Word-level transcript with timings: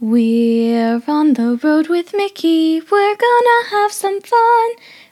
We're 0.00 1.02
on 1.08 1.34
the 1.34 1.58
road 1.60 1.88
with 1.88 2.14
Mickey. 2.14 2.80
We're 2.80 3.16
gonna 3.16 3.68
have 3.70 3.90
some 3.90 4.20
fun. 4.20 4.70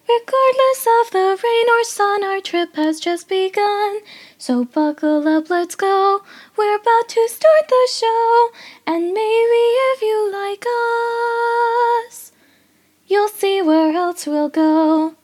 Regardless 0.08 0.86
of 1.00 1.10
the 1.10 1.36
rain 1.42 1.66
or 1.68 1.82
sun, 1.82 2.22
our 2.22 2.40
trip 2.40 2.76
has 2.76 3.00
just 3.00 3.28
begun. 3.28 3.98
So 4.38 4.64
buckle 4.64 5.26
up, 5.26 5.50
let's 5.50 5.74
go. 5.74 6.22
We're 6.56 6.76
about 6.76 7.08
to 7.08 7.28
start 7.28 7.68
the 7.68 7.88
show. 7.90 8.50
And 8.86 9.06
maybe 9.12 9.64
if 9.90 10.02
you 10.02 10.32
like 10.32 10.64
us, 12.08 12.30
you'll 13.08 13.26
see 13.26 13.62
where 13.62 13.92
else 13.92 14.24
we'll 14.24 14.50
go. 14.50 15.16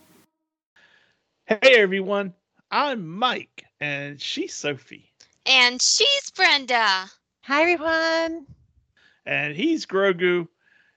Hey 1.47 1.77
everyone, 1.77 2.35
I'm 2.73 3.07
Mike 3.07 3.65
and 3.81 4.21
she's 4.21 4.55
Sophie. 4.55 5.13
And 5.47 5.81
she's 5.81 6.33
Brenda. 6.33 7.05
Hi 7.45 7.63
everyone. 7.63 8.47
And 9.27 9.55
he's 9.55 9.87
Grogu. 9.87 10.49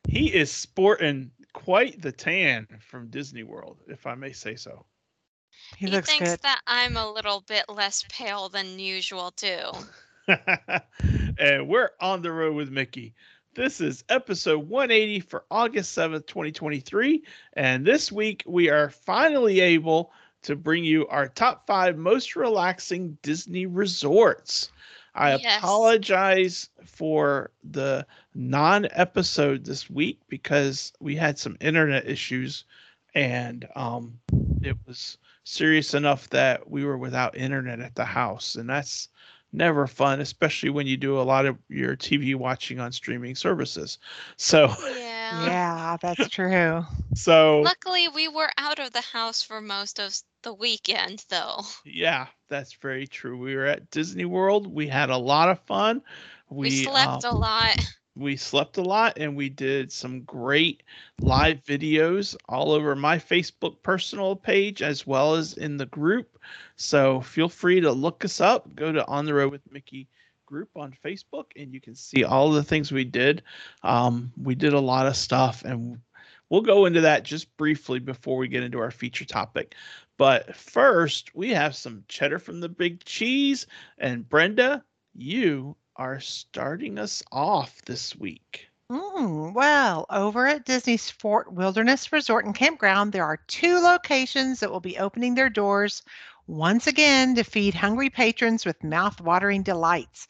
He 0.08 0.34
is 0.34 0.52
sporting 0.52 1.32
quite 1.54 2.02
the 2.02 2.12
tan 2.12 2.68
from 2.80 3.10
Disney 3.10 3.44
World, 3.44 3.78
if 3.88 4.06
I 4.06 4.16
may 4.16 4.32
say 4.32 4.56
so. 4.56 4.86
He, 5.78 5.86
He, 5.86 5.92
looks 5.92 6.10
thinks 6.10 6.32
good. 6.32 6.42
that 6.42 6.62
I'm 6.68 6.98
a 6.98 7.12
little 7.12 7.44
bit 7.48 7.66
less 7.70 8.04
pale 8.10 8.50
than 8.50 8.78
usual 8.78 9.32
too. 9.32 9.72
and 11.40 11.68
we're 11.68 11.92
on 12.02 12.22
the 12.22 12.32
road 12.32 12.56
with 12.56 12.70
Mickey. 12.72 13.14
This 13.56 13.80
is 13.80 14.04
episode 14.10 14.68
180 14.68 15.22
for 15.22 15.46
August 15.50 15.98
7th, 15.98 16.28
2023. 16.28 17.24
And 17.54 17.86
this 17.86 18.12
week 18.12 18.44
we 18.46 18.70
are 18.70 18.90
finally 18.90 19.62
able 19.62 20.12
to 20.44 20.56
bring 20.56 20.84
you 20.84 21.08
our 21.08 21.28
top 21.28 21.66
five 21.66 21.98
most 21.98 22.36
relaxing 22.36 23.18
Disney 23.22 23.66
resorts. 23.66 24.72
I 25.16 25.32
Yes. 25.32 25.60
apologize 25.60 26.70
for 26.86 27.52
the 27.64 28.06
non 28.34 28.88
episode 28.92 29.66
this 29.66 29.90
week 29.90 30.22
because 30.30 30.94
we 31.00 31.16
had 31.16 31.40
some 31.40 31.58
internet 31.62 32.08
issues 32.08 32.66
and 33.16 33.68
um, 33.76 34.20
it 34.62 34.78
was 34.88 35.18
serious 35.44 35.94
enough 35.94 36.30
that 36.30 36.70
we 36.70 36.86
were 36.86 36.98
without 36.98 37.36
internet 37.38 37.80
at 37.80 37.96
the 37.96 38.06
house. 38.06 38.56
And 38.56 38.70
that's 38.70 39.10
never 39.54 39.88
fun, 39.88 40.22
especially 40.22 40.70
when 40.70 40.88
you 40.88 40.98
do 40.98 41.20
a 41.20 41.24
lot 41.24 41.46
of 41.46 41.58
your 41.70 41.96
TV 41.96 42.36
watching 42.36 42.80
on 42.80 42.92
streaming 42.92 43.36
services. 43.36 43.98
So, 44.38 44.74
Yeah. 44.78 45.56
Yeah, 45.56 45.98
that's 46.02 46.28
true. 46.28 46.86
so 47.16 47.74
Luckily, 47.76 48.08
we 48.08 48.28
were 48.28 48.52
out 48.58 48.80
of 48.80 48.92
the 48.92 49.02
house 49.02 49.42
for 49.42 49.62
most 49.62 50.00
of 50.00 50.24
the 50.46 50.54
weekend, 50.54 51.26
though. 51.30 51.60
yeah, 51.86 52.28
that's 52.48 52.74
very 52.74 53.06
true. 53.06 53.38
We 53.38 53.56
were 53.56 53.66
at 53.66 53.90
Disney 53.90 54.24
World. 54.24 54.74
We 54.74 54.88
had 54.88 55.10
a 55.10 55.18
lot 55.18 55.50
of 55.50 55.60
fun. 55.66 56.02
We, 56.50 56.84
slept 56.84 57.26
a 57.26 57.32
um, 57.32 57.40
lot. 57.42 57.86
we 58.16 58.38
slept 58.38 58.78
a 58.78 58.82
lot 58.82 59.18
and 59.18 59.36
we 59.36 59.50
did 59.50 59.92
some 59.92 60.22
great 60.22 60.84
live 61.20 61.62
videos 61.66 62.36
all 62.48 62.72
over 62.72 62.96
my 62.96 63.18
Facebook 63.18 63.76
personal 63.84 64.36
page 64.36 64.82
as 64.82 65.06
well 65.06 65.36
as 65.36 65.54
in 65.54 65.76
the 65.76 65.88
group. 65.88 66.40
So 66.78 67.20
feel 67.22 67.50
free 67.50 67.82
to 67.82 67.92
look 67.92 68.24
us 68.24 68.40
up. 68.40 68.74
Go 68.76 68.92
to 68.92 69.06
On 69.08 69.26
the 69.26 69.34
Road 69.34 69.52
with 69.52 69.70
Mickey 69.72 70.08
group 70.46 70.70
on 70.76 70.96
Facebook 71.04 71.46
and 71.56 71.74
you 71.74 71.82
can 71.82 71.96
see 71.96 72.24
all 72.24 72.52
the 72.52 72.64
things 72.64 72.92
we 72.92 73.04
did. 73.04 73.42
Um, 73.84 74.32
we 74.42 74.56
did 74.56 74.74
a 74.74 74.80
lot 74.80 75.08
of 75.08 75.18
stuff 75.18 75.64
and 75.66 76.00
we'll 76.50 76.62
go 76.62 76.86
into 76.86 77.02
that 77.02 77.24
just 77.24 77.56
briefly 77.58 78.00
before 78.00 78.38
we 78.38 78.48
get 78.48 78.64
into 78.64 78.80
our 78.80 78.92
feature 78.92 79.26
topic. 79.26 79.76
But 80.18 80.56
first, 80.56 81.36
we 81.36 81.50
have 81.52 81.76
some 81.76 82.06
cheddar 82.08 82.40
from 82.40 82.60
the 82.62 82.70
big 82.70 83.04
cheese. 83.04 83.68
And 83.98 84.28
Brenda, 84.28 84.84
you 85.14 85.76
are 85.96 86.20
starting 86.20 86.98
us 86.98 87.24
off 87.32 87.82
this 87.86 88.16
week. 88.16 88.70
Mm, 88.92 89.54
well, 89.54 90.06
over 90.10 90.48
at 90.48 90.66
Disney's 90.66 91.10
Fort 91.10 91.52
Wilderness 91.52 92.12
Resort 92.14 92.46
and 92.46 92.54
Campground, 92.54 93.12
there 93.12 93.26
are 93.26 93.38
two 93.48 93.80
locations 93.80 94.60
that 94.60 94.72
will 94.72 94.80
be 94.80 94.98
opening 95.00 95.34
their 95.34 95.50
doors 95.50 96.04
once 96.48 96.86
again 96.86 97.34
to 97.36 97.44
feed 97.44 97.74
hungry 97.74 98.10
patrons 98.10 98.66
with 98.66 98.84
mouth-watering 98.84 99.64
delights. 99.64 100.28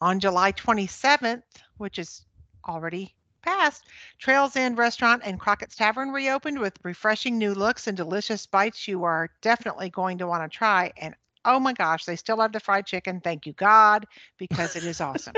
On 0.00 0.20
July 0.20 0.52
27th, 0.52 1.42
which 1.78 1.98
is 1.98 2.24
already 2.68 3.14
passed, 3.44 3.84
Trails 4.18 4.56
End 4.56 4.78
Restaurant 4.78 5.22
and 5.24 5.38
Crockett's 5.38 5.76
Tavern 5.76 6.10
reopened 6.10 6.58
with 6.58 6.78
refreshing 6.82 7.38
new 7.38 7.54
looks 7.54 7.86
and 7.86 7.96
delicious 7.96 8.46
bites 8.46 8.88
you 8.88 9.04
are 9.04 9.30
definitely 9.42 9.90
going 9.90 10.18
to 10.18 10.26
want 10.26 10.50
to 10.50 10.56
try. 10.56 10.92
And 10.96 11.14
oh 11.44 11.60
my 11.60 11.72
gosh, 11.72 12.04
they 12.04 12.16
still 12.16 12.40
have 12.40 12.52
the 12.52 12.60
fried 12.60 12.86
chicken. 12.86 13.20
Thank 13.20 13.46
you, 13.46 13.52
God, 13.52 14.06
because 14.38 14.76
it 14.76 14.84
is 14.84 15.00
awesome. 15.00 15.34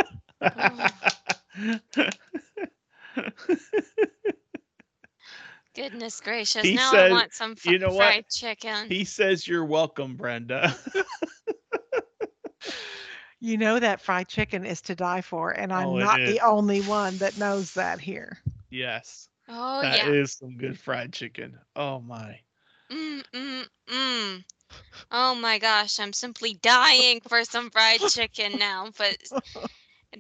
Goodness 5.75 6.21
gracious. 6.21 6.63
He 6.63 6.75
now 6.75 6.91
said- 6.91 7.11
I 7.11 7.15
want 7.15 7.35
some 7.35 7.53
f- 7.53 7.67
you 7.67 7.79
know 7.79 7.89
what? 7.89 7.97
fried 7.97 8.29
chicken. 8.31 8.89
he 8.89 9.05
says 9.05 9.47
you're 9.47 9.65
welcome, 9.65 10.17
Brenda. 10.17 10.75
You 13.41 13.59
know 13.59 13.79
that 13.79 14.01
fried 14.01 14.29
chicken 14.29 14.65
is 14.65 14.81
to 14.83 14.95
die 14.95 15.21
for, 15.21 15.51
and 15.51 15.73
I'm 15.73 15.89
Oh, 15.89 15.99
not 15.99 16.21
is. 16.21 16.35
the 16.35 16.41
only 16.41 16.81
one 16.83 17.19
that 17.19 17.37
knows 17.37 17.75
that 17.75 18.01
here. 18.01 18.39
yes. 18.71 19.29
oh, 19.49 19.83
that 19.83 19.99
yeah. 19.99 20.11
is 20.11 20.33
some 20.33 20.57
good 20.57 20.79
fried 20.79 21.13
chicken. 21.13 21.59
Oh 21.77 22.01
my. 22.01 22.41
Mm, 22.91 23.23
mm, 23.33 23.65
mm. 23.89 24.45
Oh 25.11 25.35
my 25.35 25.59
gosh, 25.59 25.99
I'm 26.01 26.13
simply 26.13 26.55
dying 26.55 27.21
for 27.21 27.45
some 27.45 27.71
fried 27.71 28.01
chicken 28.01 28.59
now. 28.59 28.91
But 28.97 29.17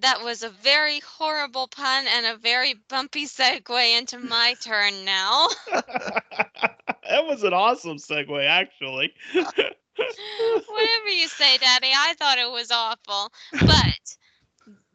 that 0.01 0.21
was 0.23 0.43
a 0.43 0.51
very 0.51 1.01
horrible 1.01 1.69
pun 1.69 2.07
and 2.07 2.27
a 2.27 2.37
very 2.37 2.75
bumpy 2.89 3.25
segue 3.27 3.99
into 3.99 4.19
my 4.19 4.55
turn 4.63 5.05
now. 5.05 5.49
that 5.73 7.25
was 7.27 7.43
an 7.45 7.53
awesome 7.55 7.97
segue, 7.97 8.45
actually. 8.47 9.13
Whatever 9.97 11.09
you 11.09 11.29
say, 11.29 11.59
Daddy, 11.59 11.91
I 11.95 12.15
thought 12.19 12.39
it 12.39 12.51
was 12.51 12.71
awful. 12.71 13.33
But 13.53 14.17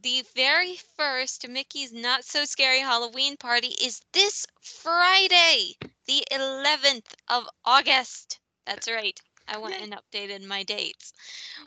the 0.04 0.24
very 0.36 0.78
first 0.98 1.48
Mickey's 1.48 1.92
Not 1.94 2.26
So 2.26 2.46
Scary 2.46 2.80
Halloween 2.80 3.38
party 3.38 3.76
is 3.82 4.02
this 4.14 4.46
Friday, 4.62 5.76
the 6.08 6.24
11th 6.32 7.14
of 7.30 7.48
August. 7.66 8.40
That's 8.66 8.90
right. 8.90 9.20
I 9.48 9.58
went 9.58 9.82
and 9.82 9.94
updated 9.94 10.46
my 10.46 10.64
dates. 10.64 11.14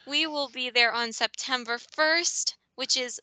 We 0.06 0.26
will 0.26 0.48
be 0.48 0.70
there 0.70 0.92
on 0.92 1.12
September 1.12 1.78
1st, 1.78 2.54
which 2.76 2.96
is 2.96 3.20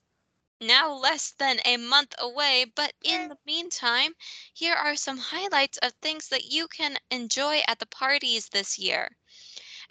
now 0.60 0.94
less 0.94 1.32
than 1.32 1.58
a 1.66 1.78
month 1.78 2.14
away. 2.20 2.66
But 2.76 2.94
in 3.04 3.30
the 3.30 3.38
meantime, 3.46 4.14
here 4.54 4.76
are 4.76 4.96
some 4.96 5.18
highlights 5.18 5.78
of 5.80 5.94
things 5.94 6.28
that 6.30 6.52
you 6.52 6.68
can 6.68 6.98
enjoy 7.10 7.62
at 7.68 7.80
the 7.80 7.86
parties 7.88 8.50
this 8.50 8.78
year. 8.78 9.10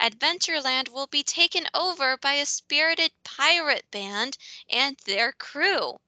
Adventureland 0.01 0.89
will 0.89 1.07
be 1.07 1.23
taken 1.23 1.67
over 1.75 2.17
by 2.17 2.35
a 2.35 2.47
spirited 2.47 3.13
pirate 3.25 3.85
band 3.91 4.39
and 4.69 4.97
their 5.05 5.33
crew. 5.33 5.99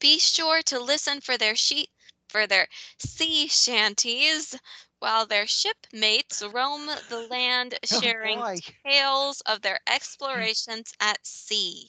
Be 0.00 0.18
sure 0.18 0.62
to 0.62 0.78
listen 0.78 1.20
for 1.20 1.36
their 1.36 1.56
sheet 1.56 1.90
for 2.28 2.46
their 2.46 2.68
sea 2.98 3.48
shanties 3.48 4.54
while 5.00 5.26
their 5.26 5.46
shipmates 5.46 6.42
roam 6.42 6.86
the 7.08 7.26
land 7.30 7.78
Oh, 7.92 8.00
sharing 8.00 8.38
boy. 8.38 8.58
tales 8.84 9.40
of 9.42 9.62
their 9.62 9.78
hmm. 9.86 9.94
explorations 9.94 10.92
at 11.00 11.24
sea. 11.26 11.88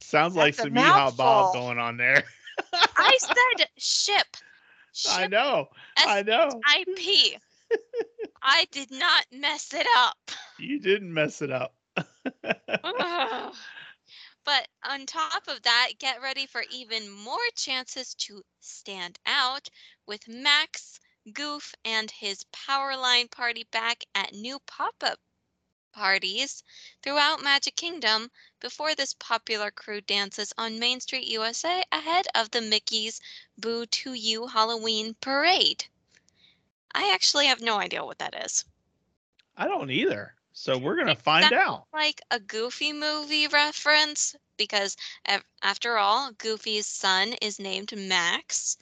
Sounds 0.00 0.34
like 0.34 0.56
That's 0.56 0.66
a 0.66 0.74
some 0.74 0.82
Yeehaw 0.82 1.16
Bob 1.16 1.54
going 1.54 1.78
on 1.78 1.96
there. 1.96 2.24
I 2.74 3.16
said 3.20 3.68
ship. 3.78 4.26
I 5.10 5.26
know. 5.26 5.68
I 5.96 6.22
know. 6.22 6.48
S-I-P. 6.48 7.38
I 8.42 8.66
did 8.72 8.90
not 8.90 9.26
mess 9.32 9.72
it 9.72 9.86
up. 9.96 10.30
You 10.58 10.80
didn't 10.80 11.14
mess 11.14 11.42
it 11.42 11.50
up. 11.52 11.74
But 14.44 14.66
on 14.82 15.06
top 15.06 15.46
of 15.46 15.62
that, 15.62 15.92
get 16.00 16.20
ready 16.20 16.46
for 16.46 16.64
even 16.68 17.08
more 17.08 17.38
chances 17.54 18.14
to 18.14 18.42
stand 18.58 19.20
out 19.24 19.68
with 20.06 20.26
Max, 20.26 20.98
Goof, 21.32 21.72
and 21.84 22.10
his 22.10 22.44
Powerline 22.52 23.30
party 23.30 23.62
back 23.70 24.02
at 24.16 24.34
new 24.34 24.58
pop 24.66 24.96
up 25.02 25.20
parties 25.92 26.64
throughout 27.02 27.42
Magic 27.42 27.76
Kingdom 27.76 28.32
before 28.60 28.96
this 28.96 29.14
popular 29.14 29.70
crew 29.70 30.00
dances 30.00 30.52
on 30.58 30.80
Main 30.80 30.98
Street, 30.98 31.28
USA 31.28 31.84
ahead 31.92 32.26
of 32.34 32.50
the 32.50 32.62
Mickey's 32.62 33.20
Boo 33.58 33.86
to 33.86 34.14
You 34.14 34.48
Halloween 34.48 35.14
parade. 35.20 35.84
I 36.94 37.12
actually 37.12 37.46
have 37.46 37.60
no 37.60 37.78
idea 37.78 38.04
what 38.04 38.18
that 38.18 38.34
is. 38.44 38.64
I 39.56 39.66
don't 39.68 39.90
either. 39.90 40.34
So 40.52 40.76
we're 40.76 40.96
gonna 40.96 41.12
It 41.12 41.22
find 41.22 41.52
out. 41.52 41.86
like 41.92 42.20
a 42.30 42.38
Goofy 42.38 42.92
movie 42.92 43.46
reference 43.48 44.36
because 44.56 44.96
after 45.62 45.96
all, 45.96 46.32
Goofy's 46.32 46.86
son 46.86 47.32
is 47.40 47.58
named 47.58 47.96
Max, 47.96 48.76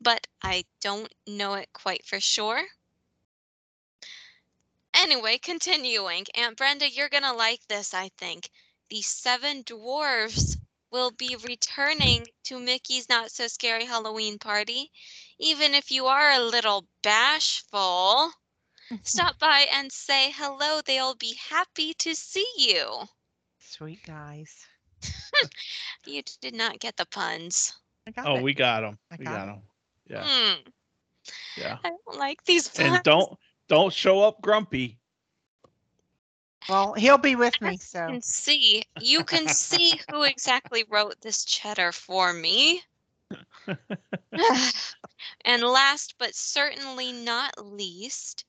but 0.00 0.26
I 0.42 0.64
don't 0.80 1.12
know 1.26 1.54
it 1.54 1.70
quite 1.72 2.04
for 2.04 2.20
sure. 2.20 2.62
Anyway, 4.92 5.38
continuing. 5.38 6.24
Aunt 6.34 6.56
Brenda, 6.56 6.88
you're 6.88 7.08
going 7.08 7.24
to 7.24 7.32
like 7.32 7.66
this, 7.68 7.92
I 7.94 8.10
think. 8.16 8.48
The 8.90 9.02
Seven 9.02 9.64
Dwarves 9.64 10.56
will 10.90 11.10
be 11.10 11.36
returning 11.42 12.28
to 12.44 12.60
Mickey's 12.60 13.08
Not 13.08 13.32
So 13.32 13.48
Scary 13.48 13.86
Halloween 13.86 14.38
Party. 14.38 14.92
Even 15.38 15.74
if 15.74 15.90
you 15.90 16.06
are 16.06 16.30
a 16.32 16.40
little 16.40 16.86
bashful, 17.02 18.30
stop 19.02 19.38
by 19.38 19.66
and 19.72 19.90
say 19.92 20.30
hello. 20.36 20.80
They'll 20.84 21.14
be 21.14 21.34
happy 21.50 21.94
to 21.94 22.14
see 22.14 22.46
you. 22.56 23.04
Sweet 23.58 24.02
guys. 24.06 24.66
You 26.06 26.22
did 26.40 26.54
not 26.54 26.78
get 26.80 26.96
the 26.96 27.06
puns. 27.06 27.72
I 28.06 28.10
got 28.10 28.26
Oh, 28.26 28.36
it. 28.36 28.42
we 28.42 28.52
got 28.54 28.82
them. 28.82 28.98
I 29.10 29.16
We 29.18 29.24
got 29.24 29.32
got 29.32 29.46
them. 29.46 29.62
Yeah. 30.06 30.24
Hmm, 30.26 30.70
Yeah. 31.56 31.78
I 31.82 31.88
don't 31.88 32.18
like 32.18 32.44
these 32.44 32.68
puns. 32.68 32.88
And 32.96 33.02
don't 33.02 33.38
don't 33.68 33.92
show 33.92 34.22
up 34.22 34.40
grumpy. 34.42 34.98
Well, 36.68 36.94
he'll 36.94 37.18
be 37.18 37.36
with 37.36 37.60
me, 37.60 37.76
so. 37.76 38.06
You 38.06 38.12
can 38.12 38.22
see. 38.22 38.82
You 39.00 39.24
can 39.24 39.48
see 39.48 40.00
who 40.10 40.22
exactly 40.22 40.84
wrote 40.88 41.20
this 41.20 41.44
cheddar 41.44 41.92
for 41.92 42.32
me. 42.32 42.82
and 45.44 45.62
last 45.62 46.14
but 46.18 46.34
certainly 46.34 47.12
not 47.12 47.64
least, 47.64 48.44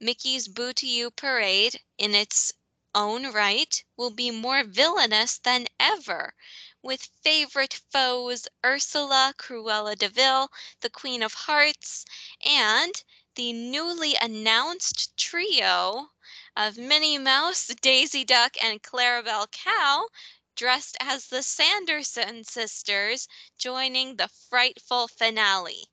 Mickey's 0.00 0.48
Boo 0.48 0.72
to 0.74 0.86
You 0.86 1.10
parade, 1.10 1.80
in 1.98 2.14
its 2.14 2.52
own 2.94 3.32
right, 3.32 3.82
will 3.96 4.10
be 4.10 4.30
more 4.30 4.64
villainous 4.64 5.38
than 5.38 5.66
ever, 5.80 6.34
with 6.82 7.08
favorite 7.22 7.80
foes 7.90 8.46
Ursula, 8.64 9.34
Cruella 9.38 9.96
de 9.96 10.08
Vil, 10.08 10.50
the 10.80 10.90
Queen 10.90 11.22
of 11.22 11.34
Hearts, 11.34 12.04
and 12.44 13.02
the 13.34 13.52
newly 13.52 14.14
announced 14.20 15.16
trio 15.16 16.10
of 16.56 16.76
Minnie 16.76 17.18
Mouse, 17.18 17.66
Daisy 17.80 18.24
Duck, 18.24 18.56
and 18.62 18.82
Clarabelle 18.82 19.50
Cow 19.50 20.08
dressed 20.54 20.96
as 21.00 21.28
the 21.28 21.42
Sanderson 21.42 22.44
sisters, 22.44 23.28
joining 23.58 24.16
the 24.16 24.28
frightful 24.50 25.08
finale. 25.08 25.86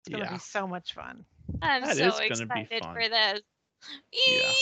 it's 0.00 0.08
gonna 0.08 0.24
Yeah. 0.24 0.32
be 0.32 0.38
so 0.38 0.66
much 0.66 0.94
fun. 0.94 1.24
I'm 1.62 1.84
That 1.84 1.96
so 1.96 2.16
is 2.16 2.20
gonna 2.28 2.46
be 2.46 2.64
excited 2.64 2.82
fun. 2.82 2.94
for 2.94 3.08
this. 3.08 3.40
Yeah. 4.26 4.52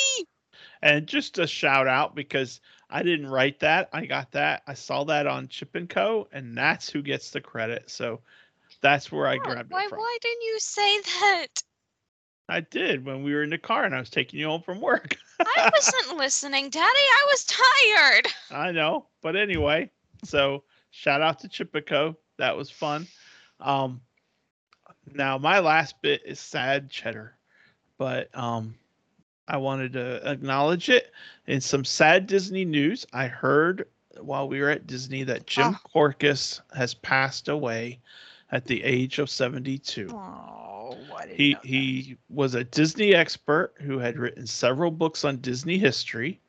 And 0.82 1.06
just 1.06 1.38
a 1.38 1.46
shout 1.46 1.86
out 1.88 2.14
because 2.14 2.60
I 2.90 3.02
didn't 3.02 3.26
write 3.28 3.60
that. 3.60 3.88
I 3.92 4.06
got 4.06 4.32
that. 4.32 4.62
I 4.66 4.74
saw 4.74 5.04
that 5.04 5.26
on 5.26 5.48
Chip 5.48 5.74
and 5.74 5.88
Co. 5.88 6.28
And 6.32 6.56
that's 6.56 6.90
who 6.90 7.02
gets 7.02 7.30
the 7.30 7.40
credit. 7.40 7.90
So 7.90 8.20
that's 8.80 9.10
where 9.12 9.26
I 9.26 9.38
grabbed 9.38 9.72
why, 9.72 9.84
it 9.84 9.88
from. 9.88 9.98
why 9.98 10.18
didn't 10.20 10.42
you 10.42 10.58
say 10.60 11.00
that? 11.00 11.46
I 12.48 12.60
did 12.60 13.04
when 13.04 13.22
we 13.22 13.34
were 13.34 13.42
in 13.42 13.50
the 13.50 13.58
car 13.58 13.84
and 13.84 13.94
I 13.94 13.98
was 14.00 14.10
taking 14.10 14.40
you 14.40 14.46
home 14.46 14.62
from 14.62 14.80
work. 14.80 15.16
I 15.40 15.70
wasn't 15.72 16.18
listening, 16.18 16.70
Daddy. 16.70 16.84
I 16.86 17.26
was 17.30 17.44
tired. 17.44 18.26
I 18.50 18.72
know. 18.72 19.06
But 19.22 19.36
anyway, 19.36 19.90
so 20.24 20.64
shout 20.90 21.20
out 21.22 21.38
to 21.40 21.48
Chip 21.48 21.74
and 21.74 21.86
Co. 21.86 22.16
That 22.38 22.56
was 22.56 22.70
fun. 22.70 23.06
Um 23.60 24.00
now 25.14 25.38
my 25.38 25.58
last 25.58 26.00
bit 26.02 26.22
is 26.24 26.38
sad 26.40 26.90
cheddar. 26.90 27.36
But 27.98 28.28
um 28.36 28.74
I 29.46 29.56
wanted 29.56 29.94
to 29.94 30.30
acknowledge 30.30 30.90
it. 30.90 31.12
In 31.46 31.60
some 31.60 31.84
sad 31.84 32.26
Disney 32.26 32.64
news, 32.66 33.06
I 33.12 33.26
heard 33.26 33.86
while 34.20 34.48
we 34.48 34.60
were 34.60 34.68
at 34.70 34.86
Disney 34.86 35.22
that 35.24 35.46
Jim 35.46 35.74
Ah. 35.74 35.80
Corcus 35.90 36.60
has 36.74 36.92
passed 36.94 37.48
away 37.48 38.00
at 38.52 38.64
the 38.64 38.82
age 38.82 39.18
of 39.18 39.28
72. 39.30 40.08
Oh, 40.12 40.96
He 41.28 41.56
he 41.62 42.16
was 42.30 42.54
a 42.54 42.64
Disney 42.64 43.14
expert 43.14 43.74
who 43.80 43.98
had 43.98 44.18
written 44.18 44.46
several 44.46 44.90
books 44.90 45.24
on 45.24 45.36
Disney 45.38 45.78
history. 45.78 46.40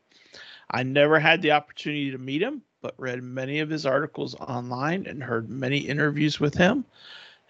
I 0.72 0.84
never 0.84 1.20
had 1.20 1.42
the 1.42 1.52
opportunity 1.52 2.12
to 2.12 2.18
meet 2.18 2.42
him, 2.42 2.62
but 2.82 2.94
read 2.98 3.22
many 3.24 3.60
of 3.60 3.70
his 3.70 3.86
articles 3.86 4.36
online 4.36 5.06
and 5.08 5.22
heard 5.24 5.50
many 5.50 5.80
interviews 5.80 6.40
with 6.40 6.54
him. 6.54 6.86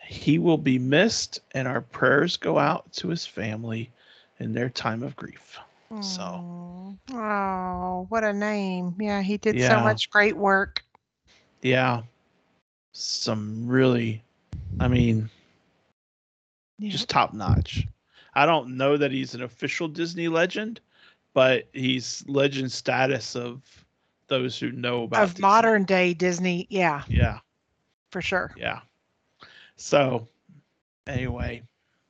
He 0.08 0.40
will 0.40 0.58
be 0.58 0.80
missed, 0.80 1.40
and 1.52 1.68
our 1.68 1.82
prayers 1.82 2.38
go 2.38 2.58
out 2.58 2.92
to 2.94 3.10
his 3.10 3.26
family 3.28 3.92
in 4.40 4.54
their 4.54 4.70
time 4.70 5.04
of 5.04 5.16
grief. 5.16 5.60
so- 6.02 6.96
Oh, 7.12 8.06
what 8.10 8.24
a 8.24 8.32
name. 8.34 8.96
Yeah, 9.00 9.22
he 9.22 9.38
did 9.38 9.56
so 9.60 9.80
much 9.84 10.10
great 10.10 10.38
work. 10.38 10.84
Yeah, 11.62 12.04
some 12.94 13.68
really, 13.68 14.24
I 14.80 14.88
mean, 14.88 15.30
Yeah. 16.80 16.90
just 16.90 17.10
top 17.10 17.34
notch. 17.34 17.88
I 18.34 18.46
don't 18.46 18.78
know 18.78 18.98
that 18.98 19.12
he's 19.12 19.34
an 19.34 19.42
official 19.42 19.88
Disney 19.88 20.28
legend, 20.28 20.80
but 21.34 21.70
he's 21.74 22.24
legend 22.28 22.72
status 22.72 23.36
of 23.36 23.86
those 24.28 24.60
who 24.60 24.72
know 24.72 25.04
about 25.04 25.34
of 25.34 25.36
Disney. 25.36 25.68
modern 25.68 25.86
day 25.86 26.14
Disney. 26.14 26.68
Yeah, 26.70 27.04
Yeah, 27.08 27.40
for 28.12 28.22
sure. 28.22 28.56
yeah. 28.56 28.82
So, 29.76 30.28
anyway, 31.08 31.64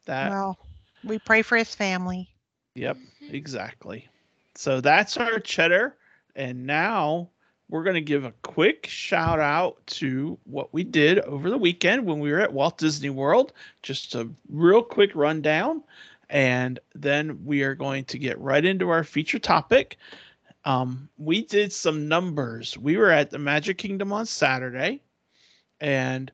that 0.06 0.38
Well, 0.38 0.58
we 1.04 1.20
pray 1.20 1.42
for 1.42 1.58
his 1.58 1.76
family. 1.76 2.30
yep, 2.76 2.98
exactly. 3.30 4.08
So 4.56 4.82
that's 4.82 5.18
our 5.18 5.40
cheddar, 5.40 5.96
and 6.36 6.66
now 6.66 7.30
we're 7.70 7.84
going 7.84 7.96
to 7.96 8.02
give 8.02 8.26
a 8.26 8.34
quick 8.42 8.88
shout 8.88 9.40
out 9.40 9.78
to 9.86 10.38
what 10.46 10.74
we 10.74 10.84
did 10.84 11.20
over 11.20 11.50
the 11.50 11.58
weekend 11.58 12.06
when 12.06 12.20
we 12.20 12.32
were 12.32 12.40
at 12.40 12.52
Walt 12.52 12.80
Disney 12.80 13.12
World. 13.12 13.54
Just 13.84 14.16
a 14.16 14.28
real 14.50 14.82
quick 14.82 15.12
rundown, 15.14 15.84
and 16.30 16.80
then 16.96 17.40
we 17.46 17.62
are 17.62 17.76
going 17.76 18.06
to 18.06 18.18
get 18.18 18.40
right 18.40 18.66
into 18.66 18.90
our 18.90 19.04
feature 19.04 19.40
topic. 19.40 19.98
Um, 20.66 21.08
we 21.18 21.44
did 21.44 21.72
some 21.72 22.08
numbers. 22.08 22.78
We 22.78 22.98
were 22.98 23.12
at 23.12 23.30
the 23.30 23.40
Magic 23.40 23.78
Kingdom 23.78 24.12
on 24.12 24.26
Saturday, 24.26 25.02
and 25.80 26.32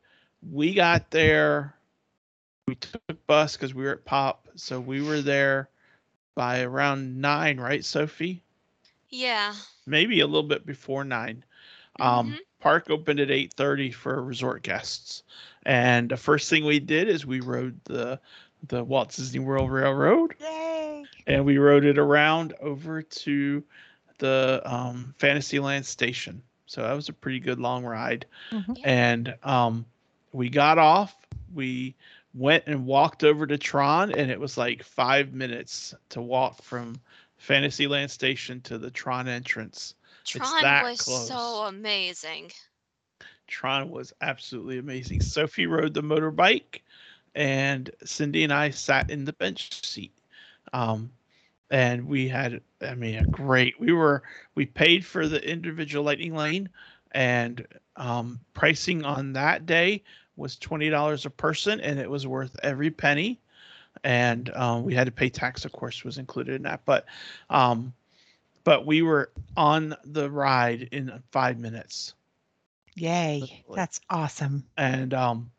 we 0.50 0.74
got 0.74 1.12
there. 1.12 1.76
We 2.68 2.76
took 2.76 3.28
bus 3.28 3.56
because 3.56 3.76
we 3.76 3.84
were 3.84 3.92
at 3.92 4.06
Pop, 4.06 4.48
so 4.56 4.80
we 4.80 5.02
were 5.02 5.22
there 5.22 5.70
by 6.34 6.62
around 6.62 7.20
nine, 7.20 7.60
right, 7.60 7.84
Sophie? 7.84 8.42
Yeah. 9.10 9.54
Maybe 9.86 10.19
a 10.19 10.25
little 10.28 10.48
bit 10.48 10.66
before 10.66 11.04
nine. 11.04 11.44
Um, 12.00 12.31
Mhm. 12.31 12.40
Park 12.60 12.90
opened 12.90 13.19
at 13.19 13.31
eight 13.31 13.54
thirty 13.54 13.92
for 13.92 14.22
resort 14.24 14.63
guests, 14.63 15.24
and 15.66 16.10
the 16.10 16.18
first 16.18 16.50
thing 16.50 16.66
we 16.66 16.80
did 16.80 17.07
is 17.07 17.25
we 17.25 17.40
rode 17.40 17.80
the 17.86 18.19
the 18.68 18.84
Walt 18.84 19.10
Disney 19.16 19.40
World 19.40 19.72
Railroad, 19.72 20.36
Yay! 20.40 21.06
and 21.28 21.46
we 21.46 21.57
rode 21.57 21.86
it 21.86 21.98
around 21.98 22.54
over 22.62 23.02
to 23.02 23.63
the 24.18 24.62
um, 24.66 25.13
Fantasyland 25.18 25.86
station. 25.86 26.42
So 26.66 26.81
that 26.81 26.94
was 26.94 27.10
a 27.10 27.13
pretty 27.13 27.40
good 27.40 27.60
long 27.60 27.84
ride. 27.86 28.25
Mhm. 28.52 28.78
And 28.84 29.36
um, 29.44 29.86
we 30.31 30.50
got 30.50 30.78
off. 30.78 31.16
We 31.54 31.95
went 32.33 32.64
and 32.68 32.85
walked 32.85 33.24
over 33.24 33.45
to 33.47 33.57
Tron, 33.57 34.12
and 34.12 34.30
it 34.31 34.40
was 34.40 34.57
like 34.57 34.83
five 34.83 35.33
minutes 35.33 35.94
to 36.09 36.21
walk 36.21 36.62
from 36.62 36.95
Fantasyland 37.45 38.09
station 38.09 38.59
to 38.61 38.80
the 38.80 38.90
Tron 38.90 39.28
entrance. 39.28 39.94
Tron 40.25 40.64
that 40.64 40.83
was 40.83 40.99
close. 40.99 41.28
so 41.28 41.66
amazing. 41.68 42.52
Tron 43.47 43.92
was 43.92 44.11
absolutely 44.21 44.80
amazing. 44.80 45.21
Sophie 45.21 45.68
rode 45.68 45.94
the 45.94 46.02
motorbike, 46.02 46.81
and 47.35 47.92
Cindy 48.04 48.44
and 48.44 48.52
I 48.52 48.71
sat 48.71 49.11
in 49.11 49.25
the 49.25 49.33
bench 49.33 49.85
seat. 49.85 50.11
Um, 50.73 51.11
and 51.69 52.07
we 52.07 52.28
had, 52.28 52.61
I 52.81 52.95
mean, 52.95 53.19
a 53.19 53.23
great. 53.25 53.80
We 53.80 53.94
were 53.94 54.23
we 54.56 54.66
paid 54.66 55.06
for 55.06 55.28
the 55.28 55.47
individual 55.47 56.04
lightning 56.04 56.33
lane, 56.33 56.68
and 57.11 57.68
um, 57.95 58.40
pricing 58.56 59.06
on 59.06 59.33
that 59.33 59.68
day 59.68 60.04
was 60.35 60.57
twenty 60.57 60.90
dollars 60.90 61.28
a 61.28 61.30
person, 61.30 61.80
and 61.80 61.99
it 61.99 62.09
was 62.09 62.25
worth 62.25 62.56
every 62.64 62.90
penny. 62.90 63.40
And 64.04 64.49
um, 64.56 64.83
we 64.83 64.94
had 64.94 65.06
to 65.06 65.11
pay 65.11 65.30
tax, 65.30 65.66
of 65.66 65.71
course, 65.71 66.04
was 66.04 66.18
included 66.18 66.56
in 66.56 66.61
that. 66.64 66.81
But, 66.85 67.06
um, 67.49 67.94
but 68.64 68.85
we 68.85 69.02
were 69.02 69.31
on 69.56 69.95
the 70.04 70.30
ride 70.30 70.90
in 70.92 71.21
five 71.31 71.57
minutes 71.59 72.14
Yay! 72.95 73.64
Like- 73.68 73.75
That's 73.75 73.99
awesome. 74.09 74.66
and 74.78 75.14
um 75.14 75.52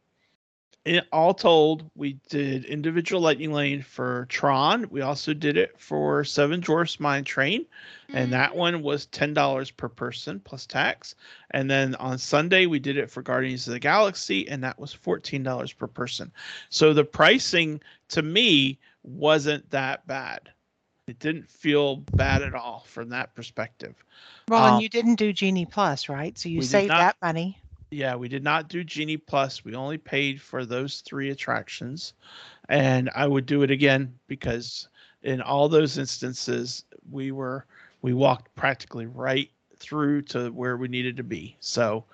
it, 0.87 1.07
all 1.13 1.35
told 1.35 1.91
we 1.97 2.15
did 2.31 2.65
individual 2.65 3.21
lightning 3.21 3.53
lane 3.53 3.83
for 3.83 4.27
tron 4.31 4.89
we 4.91 5.01
also 5.03 5.35
did 5.35 5.57
it 5.57 5.79
for 5.79 6.25
seven 6.25 6.61
dwarfs 6.61 7.01
mine 7.01 7.25
train 7.25 7.67
and 8.15 8.33
that 8.33 8.53
Mhm. 8.53 8.57
one 8.57 8.83
was 8.83 9.07
$10 9.07 9.71
per 9.71 9.89
person 9.89 10.41
plus 10.41 10.65
tax 10.67 11.15
and 11.51 11.69
then 11.71 11.95
on 11.97 12.19
sunday 12.19 12.67
we 12.67 12.79
did 12.79 12.97
it 12.97 13.11
for 13.11 13.21
guardians 13.23 13.67
of 13.67 13.73
the 13.73 13.81
galaxy 13.81 14.49
and 14.49 14.63
that 14.63 14.79
was 14.79 14.95
$14 14.95 15.73
per 15.77 15.89
person 15.89 16.31
so 16.71 16.93
the 16.95 17.05
pricing 17.05 17.81
to 18.09 18.23
me 18.23 18.79
wasn't 19.03 19.69
that 19.71 20.07
bad 20.07 20.51
it 21.09 21.19
didn't 21.19 21.49
feel 21.49 21.97
bad 22.15 22.43
at 22.43 22.55
all 22.55 22.85
from 22.87 23.09
that 23.09 23.35
perspective 23.35 23.95
Well, 24.49 24.65
Um, 24.65 24.75
and 24.75 24.83
you 24.83 24.89
didn't 24.89 25.17
do 25.17 25.33
Genie 25.33 25.67
Plus, 25.67 26.09
right? 26.09 26.39
So 26.39 26.49
you 26.49 26.63
saved 26.63 26.91
not. 26.91 26.99
that 26.99 27.17
money. 27.21 27.59
Yeah, 27.91 28.17
we 28.17 28.29
did 28.29 28.43
not 28.43 28.69
do 28.69 28.83
Genie 28.85 29.17
Plus. 29.17 29.65
We 29.65 29.75
only 29.75 29.99
paid 29.99 30.41
for 30.41 30.65
those 30.65 31.01
three 31.01 31.31
attractions. 31.31 32.15
And 32.69 33.11
I 33.15 33.27
would 33.27 33.47
do 33.47 33.63
it 33.63 33.71
again 33.71 34.13
because 34.27 34.89
in 35.23 35.41
all 35.41 35.69
those 35.69 35.99
instances, 35.99 36.85
we 37.11 37.31
were, 37.33 37.65
we 38.03 38.13
walked 38.13 38.55
practically 38.57 39.07
right 39.07 39.51
through 39.79 40.23
to 40.23 40.51
where 40.51 40.77
we 40.77 40.89
needed 40.89 41.17
to 41.19 41.23
be. 41.23 41.57
So, 41.61 42.05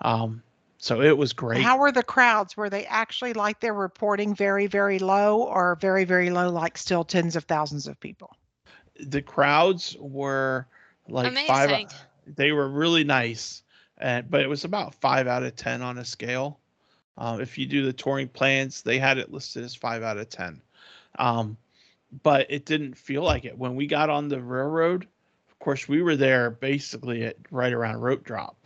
um, 0.00 0.42
so 0.78 1.00
it 1.00 1.16
was 1.16 1.32
great. 1.32 1.62
How 1.62 1.78
were 1.78 1.90
the 1.90 2.02
crowds? 2.02 2.56
Were 2.56 2.70
they 2.70 2.86
actually 2.86 3.32
like 3.32 3.60
they're 3.60 3.74
reporting 3.74 4.34
very, 4.34 4.66
very 4.66 4.98
low 4.98 5.42
or 5.42 5.76
very, 5.80 6.04
very 6.04 6.30
low, 6.30 6.50
like 6.50 6.78
still 6.78 7.02
tens 7.02 7.34
of 7.34 7.44
thousands 7.44 7.88
of 7.88 7.98
people? 7.98 8.36
the 9.00 9.22
crowds 9.22 9.96
were 9.98 10.66
like 11.08 11.32
five. 11.46 11.70
Amazing. 11.70 11.88
They 12.26 12.52
were 12.52 12.68
really 12.68 13.04
nice, 13.04 13.62
and 13.98 14.30
but 14.30 14.40
it 14.42 14.48
was 14.48 14.64
about 14.64 14.94
five 14.94 15.26
out 15.26 15.42
of 15.42 15.56
ten 15.56 15.82
on 15.82 15.98
a 15.98 16.04
scale. 16.04 16.60
Um, 17.16 17.40
if 17.40 17.58
you 17.58 17.66
do 17.66 17.84
the 17.84 17.92
touring 17.92 18.28
plans, 18.28 18.82
they 18.82 18.98
had 18.98 19.18
it 19.18 19.30
listed 19.32 19.64
as 19.64 19.74
five 19.74 20.02
out 20.02 20.18
of 20.18 20.28
ten. 20.28 20.62
Um, 21.18 21.56
but 22.22 22.46
it 22.50 22.64
didn't 22.66 22.96
feel 22.96 23.22
like 23.22 23.44
it 23.44 23.58
when 23.58 23.74
we 23.76 23.86
got 23.86 24.10
on 24.10 24.28
the 24.28 24.40
railroad. 24.40 25.06
Of 25.50 25.58
course, 25.58 25.88
we 25.88 26.02
were 26.02 26.16
there 26.16 26.50
basically 26.50 27.24
at 27.24 27.36
right 27.50 27.72
around 27.72 28.00
rope 28.00 28.24
drop. 28.24 28.56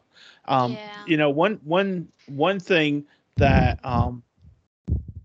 Um, 0.46 0.80
Yeah. 0.80 1.04
You 1.04 1.16
know, 1.16 1.30
one 1.30 1.60
one 1.64 2.08
one 2.26 2.60
thing 2.60 3.06
that 3.36 3.84
um, 3.84 4.22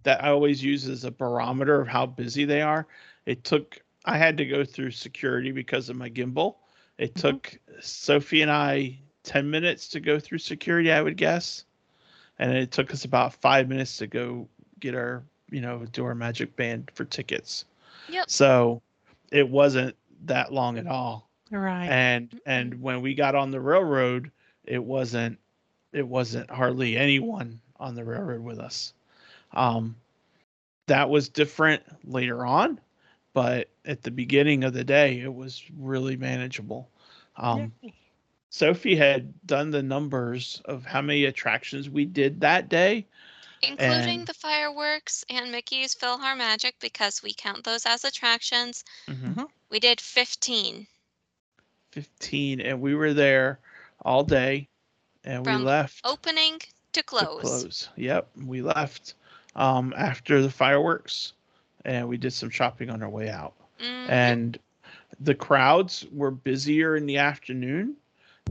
that 0.04 0.24
I 0.24 0.30
always 0.30 0.64
use 0.64 0.88
as 0.88 1.04
a 1.04 1.12
barometer 1.12 1.82
of 1.82 1.88
how 1.88 2.06
busy 2.06 2.46
they 2.46 2.62
are. 2.62 2.88
It 3.26 3.44
took 3.44 3.82
I 4.06 4.18
had 4.18 4.38
to 4.38 4.46
go 4.46 4.64
through 4.64 4.92
security 4.92 5.52
because 5.52 5.90
of 5.90 5.96
my 5.96 6.10
gimbal. 6.10 6.56
It 6.98 7.16
Mhm. 7.16 7.18
took 7.18 7.58
Sophie 7.80 8.42
and 8.42 8.52
I 8.52 9.00
10 9.26 9.50
minutes 9.50 9.88
to 9.90 10.00
go 10.00 10.20
through 10.20 10.38
security, 10.38 10.92
I 10.92 11.02
would 11.02 11.18
guess. 11.18 11.66
And 12.40 12.56
it 12.56 12.72
took 12.72 12.94
us 12.94 13.06
about 13.06 13.34
five 13.34 13.68
minutes 13.68 13.98
to 13.98 14.08
go 14.08 14.48
get 14.80 14.96
our, 14.96 15.24
you 15.50 15.62
know, 15.62 15.86
do 15.92 16.06
our 16.06 16.16
magic 16.16 16.56
band 16.56 16.92
for 16.94 17.06
tickets. 17.06 17.66
Yep. 18.10 18.30
So 18.30 18.82
it 19.32 19.50
wasn't 19.50 19.96
that 20.26 20.54
long 20.54 20.78
at 20.78 20.88
all. 20.88 21.30
Right. 21.52 21.88
And 21.88 22.40
and 22.46 22.82
when 22.82 23.02
we 23.02 23.14
got 23.14 23.36
on 23.36 23.52
the 23.52 23.62
railroad, 23.62 24.32
it 24.66 24.84
wasn't 24.84 25.40
it 25.94 26.08
wasn't 26.08 26.50
hardly 26.50 26.98
anyone 26.98 27.62
on 27.80 27.96
the 27.96 28.04
railroad 28.04 28.42
with 28.42 28.60
us. 28.60 28.94
Um, 29.54 29.96
that 30.88 31.10
was 31.10 31.30
different 31.30 31.84
later 32.04 32.46
on, 32.46 32.80
but 33.34 33.70
at 33.86 34.04
the 34.04 34.12
beginning 34.12 34.64
of 34.64 34.74
the 34.74 34.84
day, 34.84 35.20
it 35.20 35.34
was 35.34 35.64
really 35.78 36.18
manageable. 36.18 36.90
Um, 37.38 37.72
Yay. 37.82 37.94
Sophie 38.50 38.96
had 38.96 39.34
done 39.46 39.72
the 39.72 39.84
numbers 39.84 40.62
of 40.66 40.86
how 40.86 41.02
many 41.02 41.26
attractions 41.26 41.90
we 41.90 42.06
did 42.06 42.42
that 42.42 42.70
day. 42.70 43.06
Including 43.62 44.20
and- 44.20 44.28
the 44.28 44.34
fireworks 44.34 45.26
and 45.30 45.52
Mickey's 45.52 45.96
PhilharMagic 45.96 46.74
because 46.80 47.24
we 47.24 47.34
count 47.34 47.64
those 47.64 47.86
as 47.86 48.04
attractions. 48.04 48.84
We 49.70 49.80
did 49.80 50.00
15. 50.00 50.88
15, 51.92 52.62
and 52.62 52.82
we 52.82 52.94
were 52.94 53.14
there 53.14 53.60
all 54.04 54.24
day, 54.24 54.68
and 55.24 55.46
we 55.46 55.54
left. 55.56 56.02
Opening 56.04 56.60
to 56.60 56.68
to 56.94 57.04
close. 57.04 57.42
close. 57.42 57.90
Yep, 57.98 58.30
we 58.46 58.62
left 58.62 59.16
um, 59.56 59.94
after 59.98 60.42
the 60.42 60.50
fireworks, 60.50 61.34
and 61.84 62.08
we 62.08 62.18
did 62.18 62.32
some 62.32 62.50
shopping 62.50 62.90
on 62.90 63.02
our 63.04 63.10
way 63.10 63.30
out. 63.30 63.54
Mhm. 63.80 64.10
And 64.10 64.60
the 65.20 65.36
crowds 65.36 66.06
were 66.12 66.32
busier 66.32 66.96
in 66.96 67.06
the 67.06 67.18
afternoon, 67.18 67.96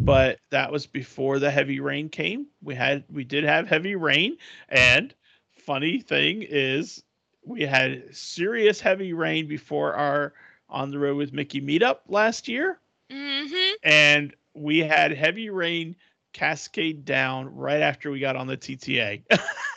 but 0.00 0.40
that 0.50 0.70
was 0.70 0.86
before 0.86 1.38
the 1.38 1.50
heavy 1.50 1.80
rain 1.80 2.08
came. 2.08 2.46
We 2.62 2.74
had 2.74 3.04
we 3.10 3.24
did 3.24 3.44
have 3.44 3.68
heavy 3.68 3.96
rain, 3.96 4.36
and 4.68 5.14
funny 5.52 6.00
thing 6.00 6.42
is, 6.42 7.02
we 7.44 7.62
had 7.62 8.14
serious 8.14 8.80
heavy 8.80 9.12
rain 9.12 9.46
before 9.46 9.94
our 9.94 10.32
on 10.68 10.90
the 10.90 10.98
road 10.98 11.16
with 11.16 11.32
Mickey 11.32 11.60
meetup 11.60 11.98
last 12.08 12.48
year 12.48 12.80
Mhm. 13.10 13.72
and 13.82 14.34
we 14.54 14.78
had 14.78 15.12
heavy 15.12 15.50
rain 15.50 15.94
cascade 16.34 17.06
down 17.06 17.54
right 17.54 17.80
after 17.82 18.10
we 18.10 18.20
got 18.20 18.36
on 18.36 18.48
the 18.48 18.58
TTA. 18.58 19.24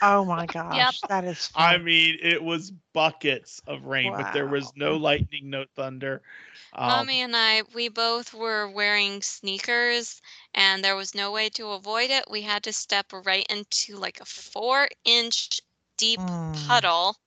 Oh 0.01 0.25
my 0.25 0.47
gosh, 0.47 1.01
yep. 1.01 1.09
that 1.09 1.25
is. 1.25 1.51
I 1.55 1.77
mean, 1.77 2.17
it 2.21 2.43
was 2.43 2.71
buckets 2.93 3.61
of 3.67 3.85
rain, 3.85 4.15
but 4.17 4.31
there 4.33 4.47
was 4.47 4.75
no 4.75 4.97
lightning, 4.97 5.49
no 5.49 5.65
thunder. 5.75 6.23
Um, 6.73 6.87
Mommy 6.87 7.21
and 7.21 7.35
I, 7.35 7.63
we 7.73 7.89
both 7.89 8.33
were 8.33 8.67
wearing 8.69 9.21
sneakers 9.21 10.21
and 10.53 10.83
there 10.83 10.95
was 10.95 11.15
no 11.15 11.31
way 11.31 11.49
to 11.51 11.69
avoid 11.69 12.11
it. 12.11 12.25
We 12.29 12.41
had 12.43 12.63
to 12.63 12.73
step 12.73 13.13
right 13.13 13.45
into 13.49 13.97
like 13.97 14.19
a 14.21 14.25
four 14.25 14.89
inch 15.05 15.61
deep 15.97 16.19
Mm. 16.19 16.53
puddle. 16.53 17.17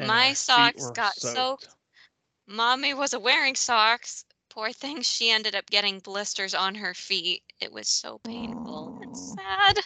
my 0.00 0.32
socks 0.32 0.90
got 0.90 1.20
soaked. 1.20 1.68
Mommy 2.46 2.92
was 2.94 3.16
wearing 3.16 3.54
socks. 3.54 4.24
Poor 4.48 4.72
thing, 4.72 5.02
she 5.02 5.30
ended 5.30 5.54
up 5.54 5.70
getting 5.70 6.00
blisters 6.00 6.54
on 6.54 6.76
her 6.76 6.94
feet. 6.94 7.42
It 7.64 7.72
was 7.72 7.88
so 7.88 8.20
painful 8.24 8.94
and 9.00 9.16
sad. 9.16 9.78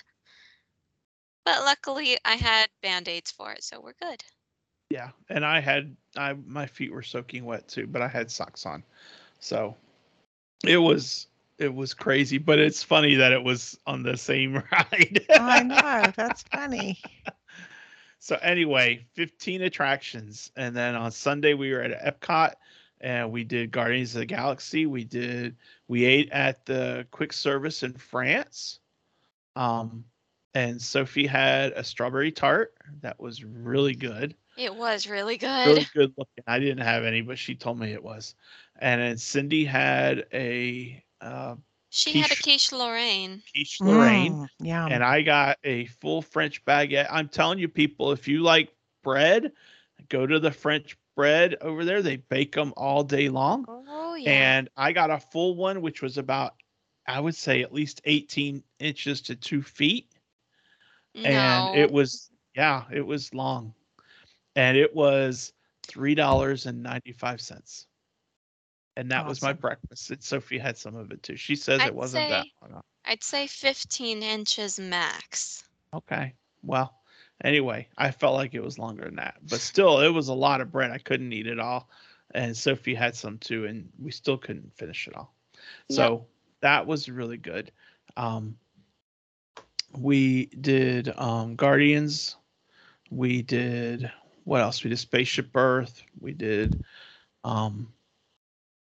But 1.45 1.61
luckily, 1.61 2.19
I 2.25 2.35
had 2.35 2.69
band 2.83 3.07
aids 3.07 3.31
for 3.31 3.53
it, 3.53 3.63
so 3.63 3.81
we're 3.81 3.93
good. 4.03 4.21
Yeah, 4.91 5.11
and 5.29 5.47
I 5.47 5.61
had 5.61 5.97
I 6.17 6.33
my 6.33 6.67
feet 6.67 6.93
were 6.93 7.05
soaking 7.05 7.45
wet 7.45 7.69
too, 7.69 7.87
but 7.87 8.03
I 8.03 8.09
had 8.09 8.33
socks 8.33 8.67
on, 8.67 8.83
so 9.39 9.77
it 10.67 10.79
was 10.79 11.29
it 11.59 11.73
was 11.73 11.95
crazy. 11.95 12.37
But 12.39 12.59
it's 12.59 12.83
funny 12.83 13.15
that 13.15 13.31
it 13.31 13.45
was 13.45 13.79
on 13.87 14.03
the 14.03 14.17
same 14.17 14.55
ride. 14.73 15.25
oh, 15.31 15.37
I 15.39 15.63
know. 15.63 16.13
That's 16.17 16.43
funny. 16.53 16.99
So 18.19 18.37
anyway, 18.43 19.07
15 19.15 19.63
attractions, 19.63 20.51
and 20.57 20.75
then 20.75 20.97
on 20.97 21.13
Sunday 21.13 21.55
we 21.55 21.73
were 21.73 21.83
at 21.83 22.21
Epcot, 22.21 22.55
and 23.01 23.31
we 23.31 23.45
did 23.45 23.71
Guardians 23.71 24.15
of 24.15 24.21
the 24.21 24.27
Galaxy. 24.27 24.87
We 24.87 25.05
did 25.05 25.57
we 25.89 26.05
ate 26.05 26.31
at 26.31 26.65
the 26.67 27.07
quick 27.11 27.33
service 27.33 27.83
in 27.83 27.93
France, 27.95 28.81
um, 29.57 30.05
and 30.55 30.81
Sophie 30.81 31.27
had 31.27 31.73
a 31.73 31.85
strawberry 31.85 32.33
tart 32.33 32.75
that 33.03 33.19
was 33.21 33.45
really 33.45 33.95
good, 33.95 34.35
It 34.57 34.75
was 34.75 35.07
really 35.07 35.37
good. 35.37 35.67
really 35.67 35.87
good 35.95 36.13
looking. 36.17 36.45
I 36.47 36.59
didn't 36.59 36.85
have 36.85 37.05
any, 37.05 37.21
but 37.21 37.39
she 37.39 37.55
told 37.55 37.79
me 37.79 37.93
it 37.93 38.03
was. 38.03 38.35
And 38.81 39.01
then 39.01 39.17
Cindy 39.19 39.65
had 39.65 40.27
a 40.33 41.03
uh, 41.21 41.57
she 41.91 42.19
had 42.19 42.31
a 42.31 42.35
quiche- 42.35 42.43
quiche 42.43 42.73
Lorraine. 42.73 43.43
quiche 43.55 43.81
Lorraine. 43.81 44.33
Mm, 44.35 44.49
yeah. 44.61 44.87
and 44.87 45.03
I 45.03 45.23
got 45.23 45.59
a 45.65 45.87
full 45.87 46.23
French 46.23 46.65
baguette. 46.65 47.09
I'm 47.11 47.29
telling 47.29 47.59
you, 47.59 47.69
people, 47.69 48.13
if 48.13 48.29
you 48.29 48.43
like 48.43 48.69
bread, 49.03 49.53
go 50.09 50.27
to 50.27 50.39
the 50.39 50.51
French 50.53 50.97
bread 51.19 51.57
over 51.63 51.85
there. 51.85 52.01
They 52.01 52.19
bake 52.19 52.55
them 52.55 52.73
all 52.77 53.03
day 53.03 53.29
long. 53.29 53.65
Oh 53.69 54.15
yeah. 54.15 54.31
And 54.31 54.69
I 54.77 54.93
got 54.93 55.11
a 55.11 55.19
full 55.19 55.57
one, 55.57 55.83
which 55.83 56.01
was 56.01 56.17
about, 56.17 56.55
I 57.09 57.19
would 57.19 57.35
say, 57.35 57.61
at 57.61 57.75
least 57.75 58.01
18 58.05 58.63
inches 58.79 59.21
to 59.23 59.35
two 59.35 59.61
feet. 59.61 60.13
No. 61.17 61.25
And 61.25 61.77
it 61.77 61.91
was, 61.91 62.31
yeah, 62.55 62.85
it 62.93 63.05
was 63.05 63.35
long. 63.35 63.75
And 64.55 64.77
it 64.77 64.95
was 64.95 65.53
$3.95. 65.89 67.87
And 68.97 69.11
that 69.11 69.27
was 69.27 69.43
my 69.43 69.53
breakfast. 69.53 70.13
And 70.13 70.23
Sophie 70.23 70.57
had 70.57 70.79
some 70.79 70.95
of 70.95 71.11
it 71.11 71.25
too. 71.25 71.35
She 71.35 71.57
says 71.57 71.81
I'd 71.81 71.89
it 71.89 71.95
wasn't 71.97 72.29
that 72.29 72.47
long. 72.63 72.81
I'd 73.05 73.25
say 73.25 73.49
15 73.49 74.23
inches 74.23 74.79
max. 74.79 75.65
Okay. 75.93 76.35
Well, 76.63 76.95
anyway, 77.43 77.89
I 77.97 78.11
felt 78.11 78.35
like 78.35 78.55
it 78.55 78.63
was 78.63 78.79
longer 78.79 79.05
than 79.05 79.17
that, 79.17 79.37
but 79.49 79.61
still, 79.61 80.01
it 80.01 80.09
was 80.09 80.29
a 80.29 80.35
lot 80.35 80.61
of 80.61 80.73
bread. 80.73 80.91
I 80.91 80.99
couldn't 80.99 81.33
eat 81.33 81.47
it 81.47 81.59
all, 81.59 81.89
and 82.35 82.57
Sophie 82.57 82.95
had 82.95 83.15
some 83.15 83.39
too, 83.39 83.67
and 83.67 83.89
we 83.99 84.11
still 84.11 84.39
couldn't 84.39 84.77
finish 84.77 85.07
it 85.09 85.17
all. 85.17 85.35
So 85.91 86.27
that 86.61 86.87
was 86.87 87.09
really 87.09 87.37
good. 87.37 87.73
Um, 88.17 88.57
we 89.97 90.47
did 90.47 91.13
um, 91.17 91.57
Guardians. 91.57 92.37
We 93.11 93.43
did 93.43 94.11
what 94.45 94.63
else? 94.63 94.83
We 94.83 94.91
did 94.91 94.99
Spaceship 94.99 95.55
Earth. 95.55 96.03
We 96.21 96.33
did. 96.33 96.83
Um, 97.45 97.93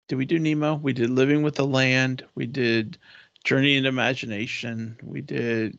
did 0.08 0.16
we 0.16 0.26
do 0.26 0.38
Nemo? 0.38 0.74
We 0.74 0.92
did 0.92 1.10
Living 1.10 1.42
with 1.42 1.54
the 1.54 1.66
Land. 1.66 2.24
We 2.34 2.46
did 2.46 2.98
Journey 3.44 3.76
into 3.76 3.88
Imagination. 3.88 4.98
We 5.02 5.20
did 5.20 5.78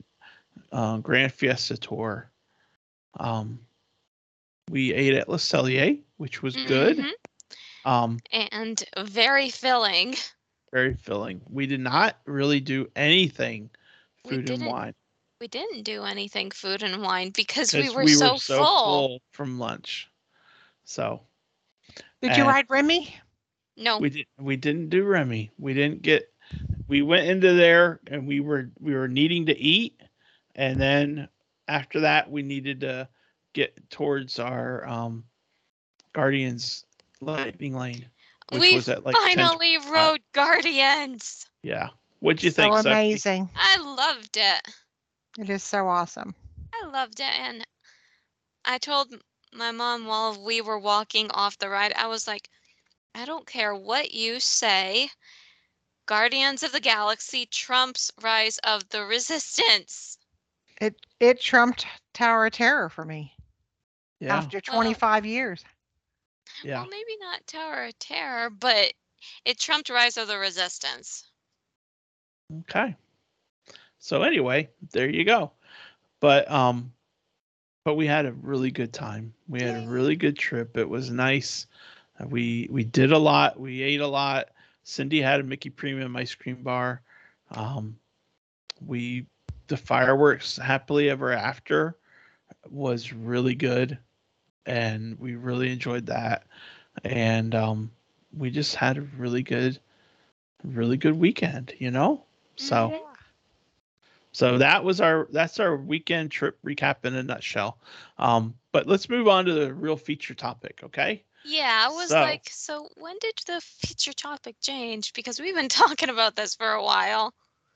uh, 0.71 0.97
Grand 0.99 1.33
Fiesta 1.33 1.75
Tour. 1.77 2.31
Um, 3.17 3.59
we 4.69 4.93
ate 4.93 5.13
at 5.13 5.29
Le 5.29 5.37
Cellier, 5.37 6.01
which 6.17 6.41
was 6.41 6.55
good. 6.55 6.97
Mhm. 6.97 7.11
Um, 7.85 8.19
And 8.51 8.83
very 8.97 9.49
filling. 9.49 10.15
very 10.71 10.95
filling. 10.95 11.41
We 11.49 11.67
did 11.67 11.79
not 11.79 12.17
really 12.25 12.59
do 12.59 12.89
anything 12.95 13.69
food 14.23 14.49
and 14.49 14.65
wine 14.65 14.93
We 15.39 15.47
didn't 15.47 15.83
do 15.83 16.03
anything 16.03 16.51
food 16.51 16.81
and 16.81 17.01
wine 17.01 17.29
because 17.29 17.73
we 17.73 17.83
because 17.83 17.95
were, 17.95 18.07
so, 18.07 18.37
full. 18.37 19.21
from 19.31 19.59
lunch. 19.59 20.09
So 20.83 21.21
Did 22.21 22.35
you 22.37 22.43
ride 22.43 22.65
Remy? 22.69 23.15
No, 23.77 23.99
we 23.99 24.09
didn't. 24.09 24.27
we 24.39 24.55
didn't 24.55 24.89
do 24.89 25.03
Remy. 25.03 25.51
We 25.59 25.73
didn't 25.73 26.01
get 26.01 26.31
we 26.87 27.01
went 27.01 27.27
into 27.27 27.53
there 27.53 27.99
and 28.07 28.27
we 28.27 28.39
were 28.39 28.69
we 28.79 28.93
were 28.95 29.07
needing 29.07 29.45
to 29.47 29.57
eat 29.57 30.01
and 30.55 30.79
then 30.79 31.27
after 31.67 32.01
that 32.01 32.29
we 32.29 32.43
needed 32.43 32.81
to 32.81 33.07
get 33.53 33.89
towards 33.89 34.39
our 34.39 34.85
um 34.87 35.23
Guardians 36.13 36.85
lightning 37.21 37.75
lane. 37.75 38.05
which 38.51 38.61
we 38.61 38.75
was 38.75 38.89
at 38.89 39.05
like 39.05 39.15
10 39.15 39.37
finally 39.37 39.77
rode 39.91 40.21
Guardians. 40.33 41.45
Yeah. 41.61 41.89
What'd 42.19 42.43
you 42.43 42.51
so 42.51 42.63
think? 42.63 42.75
Sophie? 42.77 42.89
amazing. 42.89 43.49
I 43.55 43.77
loved 43.77 44.37
it. 44.37 44.61
It 45.37 45.49
is 45.49 45.63
so 45.63 45.87
awesome. 45.87 46.33
I 46.73 46.87
loved 46.87 47.19
it. 47.19 47.39
And 47.39 47.65
I 48.63 48.77
told 48.77 49.13
my 49.53 49.71
mom 49.71 50.05
while 50.05 50.41
we 50.43 50.61
were 50.61 50.79
walking 50.79 51.29
off 51.31 51.57
the 51.57 51.69
ride, 51.69 51.93
I 51.93 52.07
was 52.07 52.27
like, 52.27 52.49
I 53.13 53.25
don't 53.25 53.45
care 53.45 53.75
what 53.75 54.11
you 54.11 54.39
say. 54.39 55.09
Guardians 56.05 56.63
of 56.63 56.71
the 56.71 56.79
Galaxy 56.79 57.45
trumps 57.45 58.11
Rise 58.21 58.57
of 58.59 58.87
the 58.89 59.05
Resistance. 59.05 60.17
It 60.81 60.95
it 61.19 61.39
trumped 61.39 61.85
Tower 62.13 62.47
of 62.47 62.53
Terror 62.53 62.89
for 62.89 63.05
me 63.05 63.33
Yeah. 64.19 64.35
after 64.35 64.59
25 64.59 65.25
years. 65.25 65.63
Yeah. 66.63 66.81
Well, 66.81 66.89
maybe 66.89 67.17
not 67.19 67.45
Tower 67.47 67.85
of 67.85 67.99
Terror, 67.99 68.49
but 68.49 68.93
it 69.45 69.59
trumped 69.59 69.89
Rise 69.89 70.17
of 70.17 70.27
the 70.27 70.37
Resistance. 70.37 71.29
Okay. 72.61 72.95
So 73.99 74.21
anyway, 74.23 74.69
there 74.91 75.09
you 75.09 75.23
go. 75.23 75.51
But 76.19 76.49
um 76.51 76.91
but 77.83 77.95
we 77.95 78.07
had 78.07 78.25
a 78.25 78.33
really 78.33 78.71
good 78.71 78.93
time. 78.93 79.33
We 79.47 79.61
had 79.61 79.75
a 79.75 79.89
really 79.89 80.15
good 80.15 80.37
trip. 80.37 80.75
It 80.77 80.89
was 80.89 81.09
nice. 81.09 81.67
Uh, 82.19 82.25
We 82.27 82.67
we 82.71 82.83
did 82.83 83.11
a 83.11 83.17
lot. 83.17 83.59
We 83.59 83.81
ate 83.81 84.01
a 84.01 84.07
lot. 84.07 84.49
Cindy 84.83 85.21
had 85.21 85.39
a 85.39 85.43
Mickey 85.43 85.69
Premium 85.69 86.15
ice 86.15 86.35
cream 86.35 86.61
bar. 86.63 87.01
Um 87.51 87.97
we 88.81 89.25
the 89.67 89.77
fireworks 89.77 90.57
happily 90.57 91.09
ever 91.09 91.31
after 91.31 91.97
was 92.69 93.13
really 93.13 93.55
good 93.55 93.97
and 94.65 95.19
we 95.19 95.35
really 95.35 95.71
enjoyed 95.71 96.07
that. 96.07 96.43
And 97.03 97.53
um 97.55 97.91
we 98.37 98.49
just 98.51 98.75
had 98.75 98.97
a 98.97 99.01
really 99.01 99.43
good 99.43 99.79
really 100.63 100.97
good 100.97 101.17
weekend, 101.17 101.73
you 101.79 101.91
know? 101.91 102.25
So 102.55 102.89
Mhm. 102.89 103.05
so 104.31 104.57
that 104.57 104.83
was 104.83 105.01
our 105.01 105.27
that's 105.31 105.59
our 105.59 105.75
weekend 105.75 106.31
trip 106.31 106.57
recap 106.65 107.05
in 107.05 107.15
a 107.15 107.23
nutshell. 107.23 107.77
Um, 108.17 108.55
but 108.71 108.87
let's 108.87 109.09
move 109.09 109.27
on 109.27 109.45
to 109.45 109.53
the 109.53 109.73
real 109.73 109.97
feature 109.97 110.33
topic, 110.33 110.81
okay? 110.83 111.23
Yeah, 111.43 111.85
I 111.87 111.93
was 111.93 112.09
So- 112.09 112.21
like, 112.21 112.49
so 112.49 112.89
when 112.95 113.17
did 113.19 113.35
the 113.45 113.61
feature 113.61 114.13
topic 114.13 114.57
change? 114.61 115.13
Because 115.13 115.39
we've 115.39 115.55
been 115.55 115.69
talking 115.69 116.09
about 116.09 116.35
this 116.35 116.55
for 116.55 116.71
a 116.71 116.83
while. 116.83 117.33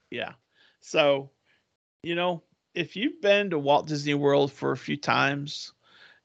Yeah. 0.10 0.34
So, 0.82 1.30
you 2.04 2.16
know, 2.16 2.42
if 2.74 2.96
you've 2.96 3.22
been 3.22 3.50
to 3.50 3.60
Walt 3.60 3.88
Disney 3.88 4.14
World 4.14 4.52
for 4.52 4.72
a 4.72 4.78
few 4.78 4.96
times, 4.96 5.74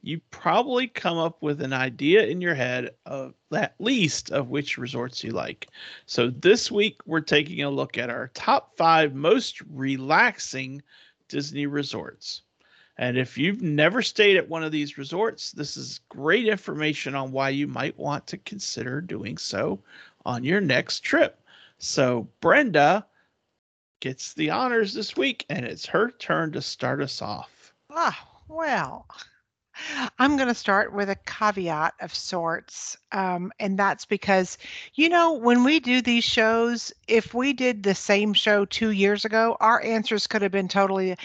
you 0.02 0.20
probably 0.30 0.86
come 0.86 1.16
up 1.16 1.42
with 1.42 1.62
an 1.62 1.72
idea 1.72 2.26
in 2.26 2.40
your 2.40 2.54
head 2.54 2.90
of 3.06 3.34
at 3.52 3.74
least 3.78 4.30
of 4.30 4.50
which 4.50 4.76
resorts 4.76 5.24
you 5.24 5.30
like. 5.30 5.68
So 6.06 6.28
this 6.28 6.70
week 6.70 6.98
we're 7.06 7.20
taking 7.20 7.62
a 7.62 7.70
look 7.70 7.96
at 7.96 8.10
our 8.10 8.30
top 8.34 8.76
five 8.76 9.14
most 9.14 9.62
relaxing 9.62 10.82
Disney 11.28 11.66
resorts. 11.66 12.42
And 12.98 13.16
if 13.16 13.36
you've 13.38 13.62
never 13.62 14.02
stayed 14.02 14.36
at 14.36 14.48
one 14.48 14.62
of 14.62 14.70
these 14.70 14.98
resorts, 14.98 15.50
this 15.50 15.76
is 15.76 16.00
great 16.10 16.46
information 16.46 17.14
on 17.14 17.32
why 17.32 17.48
you 17.48 17.66
might 17.66 17.98
want 17.98 18.26
to 18.28 18.38
consider 18.38 19.00
doing 19.00 19.38
so 19.38 19.82
on 20.24 20.44
your 20.44 20.60
next 20.60 21.00
trip. 21.00 21.40
So, 21.78 22.28
Brenda 22.40 23.04
gets 24.04 24.34
the 24.34 24.50
honors 24.50 24.92
this 24.92 25.16
week, 25.16 25.46
and 25.48 25.64
it's 25.64 25.86
her 25.86 26.10
turn 26.10 26.52
to 26.52 26.60
start 26.60 27.00
us 27.00 27.22
off. 27.22 27.72
Ah, 27.90 28.28
well, 28.48 29.06
I'm 30.18 30.36
going 30.36 30.48
to 30.48 30.54
start 30.54 30.92
with 30.92 31.08
a 31.08 31.16
caveat 31.16 31.94
of 32.02 32.14
sorts. 32.14 32.98
Um, 33.12 33.50
and 33.58 33.78
that's 33.78 34.04
because, 34.04 34.58
you 34.94 35.08
know, 35.08 35.32
when 35.32 35.64
we 35.64 35.80
do 35.80 36.02
these 36.02 36.22
shows, 36.22 36.92
if 37.08 37.32
we 37.32 37.54
did 37.54 37.82
the 37.82 37.94
same 37.94 38.34
show 38.34 38.66
two 38.66 38.90
years 38.90 39.24
ago, 39.24 39.56
our 39.60 39.82
answers 39.82 40.26
could 40.26 40.42
have 40.42 40.52
been 40.52 40.68
totally, 40.68 41.16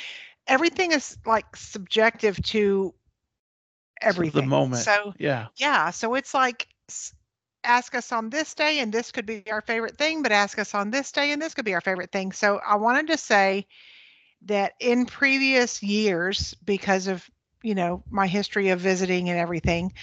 everything 0.48 0.94
is 0.94 1.18
like 1.26 1.58
subjective 1.58 2.42
to 2.44 2.94
everything. 4.02 4.44
The 4.44 4.48
moment. 4.48 4.84
So, 4.84 5.14
Yeah. 5.20 5.48
yeah. 5.58 5.90
So 5.90 6.16
it's 6.16 6.34
like, 6.34 6.70
ask 7.64 7.96
us 7.96 8.12
on 8.12 8.30
this 8.30 8.54
day, 8.54 8.80
and 8.80 8.92
this 8.92 9.12
could 9.12 9.26
be 9.26 9.44
our 9.52 9.62
favorite 9.62 9.98
thing, 9.98 10.24
but 10.24 10.32
ask 10.32 10.60
us 10.60 10.74
on 10.76 10.92
this 10.92 11.12
day, 11.12 11.32
and 11.32 11.42
this 11.42 11.54
could 11.54 11.66
be 11.66 11.74
our 11.74 11.82
favorite 11.82 12.12
thing. 12.12 12.32
So 12.32 12.60
I 12.66 12.76
wanted 12.76 13.08
to 13.08 13.18
say 13.18 13.68
that 14.44 14.74
in 14.80 15.06
previous 15.06 15.84
years, 15.84 16.56
because 16.66 17.08
of 17.08 17.30
you 17.64 17.76
know 17.76 18.04
my 18.10 18.28
history 18.28 18.70
of 18.70 18.80
visiting 18.80 19.30
and 19.30 19.38
everything 19.38 19.94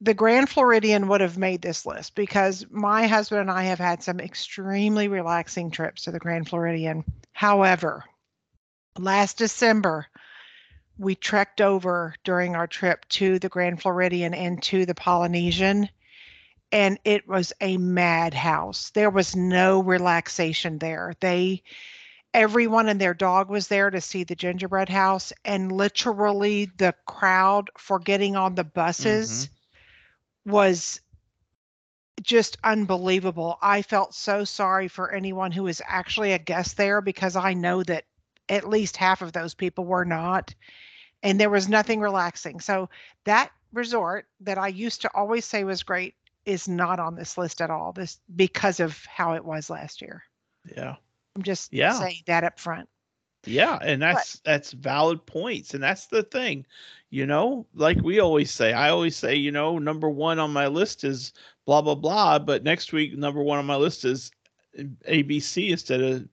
the 0.00 0.14
grand 0.14 0.48
floridian 0.48 1.08
would 1.08 1.20
have 1.20 1.38
made 1.38 1.62
this 1.62 1.86
list 1.86 2.14
because 2.14 2.66
my 2.70 3.06
husband 3.06 3.42
and 3.42 3.50
i 3.50 3.62
have 3.62 3.78
had 3.78 4.02
some 4.02 4.20
extremely 4.20 5.08
relaxing 5.08 5.70
trips 5.70 6.04
to 6.04 6.10
the 6.10 6.18
grand 6.18 6.48
floridian 6.48 7.04
however 7.32 8.04
last 8.98 9.38
december 9.38 10.06
we 10.98 11.14
trekked 11.14 11.60
over 11.60 12.14
during 12.24 12.56
our 12.56 12.66
trip 12.66 13.06
to 13.08 13.38
the 13.38 13.48
grand 13.48 13.80
floridian 13.80 14.34
and 14.34 14.62
to 14.62 14.84
the 14.84 14.94
polynesian 14.94 15.88
and 16.72 16.98
it 17.04 17.26
was 17.28 17.52
a 17.60 17.76
madhouse. 17.78 18.90
There 18.90 19.10
was 19.10 19.34
no 19.34 19.80
relaxation 19.82 20.78
there. 20.78 21.14
They 21.20 21.62
everyone 22.32 22.88
and 22.88 23.00
their 23.00 23.14
dog 23.14 23.50
was 23.50 23.68
there 23.68 23.90
to 23.90 24.00
see 24.00 24.22
the 24.22 24.36
gingerbread 24.36 24.88
house 24.88 25.32
and 25.44 25.72
literally 25.72 26.70
the 26.76 26.94
crowd 27.06 27.68
for 27.76 27.98
getting 27.98 28.36
on 28.36 28.54
the 28.54 28.64
mm-hmm. 28.64 28.74
buses 28.74 29.50
was 30.46 31.00
just 32.22 32.56
unbelievable. 32.62 33.58
I 33.62 33.82
felt 33.82 34.14
so 34.14 34.44
sorry 34.44 34.86
for 34.86 35.10
anyone 35.10 35.50
who 35.50 35.64
was 35.64 35.82
actually 35.86 36.32
a 36.32 36.38
guest 36.38 36.76
there 36.76 37.00
because 37.00 37.34
i 37.34 37.54
know 37.54 37.82
that 37.82 38.04
at 38.48 38.68
least 38.68 38.96
half 38.96 39.22
of 39.22 39.32
those 39.32 39.54
people 39.54 39.84
were 39.84 40.04
not 40.04 40.54
and 41.22 41.38
there 41.38 41.50
was 41.50 41.68
nothing 41.68 42.00
relaxing. 42.00 42.60
So 42.60 42.88
that 43.24 43.50
resort 43.72 44.26
that 44.40 44.58
i 44.58 44.66
used 44.66 45.00
to 45.00 45.10
always 45.14 45.44
say 45.44 45.62
was 45.62 45.84
great 45.84 46.14
is 46.50 46.68
not 46.68 46.98
on 47.00 47.14
this 47.14 47.38
list 47.38 47.60
at 47.62 47.70
all 47.70 47.92
this 47.92 48.20
because 48.36 48.80
of 48.80 49.04
how 49.06 49.34
it 49.34 49.44
was 49.44 49.70
last 49.70 50.00
year 50.02 50.22
Yeah. 50.76 50.96
i'm 51.36 51.42
just 51.42 51.72
Yeah. 51.72 51.92
saying 51.98 52.22
that 52.26 52.44
up 52.44 52.58
front 52.58 52.88
Yeah, 53.46 53.78
and 53.80 54.02
that's 54.02 54.38
that's 54.44 54.72
valid 54.72 55.24
points, 55.24 55.72
and 55.72 55.82
that's 55.82 56.08
the 56.08 56.22
thing, 56.24 56.66
you 57.08 57.24
know. 57.24 57.64
Like 57.74 57.96
we 58.02 58.20
always 58.20 58.50
say, 58.50 58.74
I 58.74 58.90
always 58.90 59.16
say, 59.16 59.34
you 59.34 59.50
know, 59.50 59.78
number 59.78 60.10
one 60.10 60.38
on 60.38 60.52
my 60.52 60.66
list 60.66 61.04
is 61.04 61.32
blah 61.64 61.80
blah 61.80 61.94
blah, 61.94 62.38
but 62.38 62.64
next 62.64 62.92
week 62.92 63.16
number 63.16 63.42
one 63.42 63.58
on 63.58 63.64
my 63.64 63.76
list 63.76 64.04
is 64.04 64.30
ABC 65.08 65.70
instead 65.70 66.02
of 66.02 66.28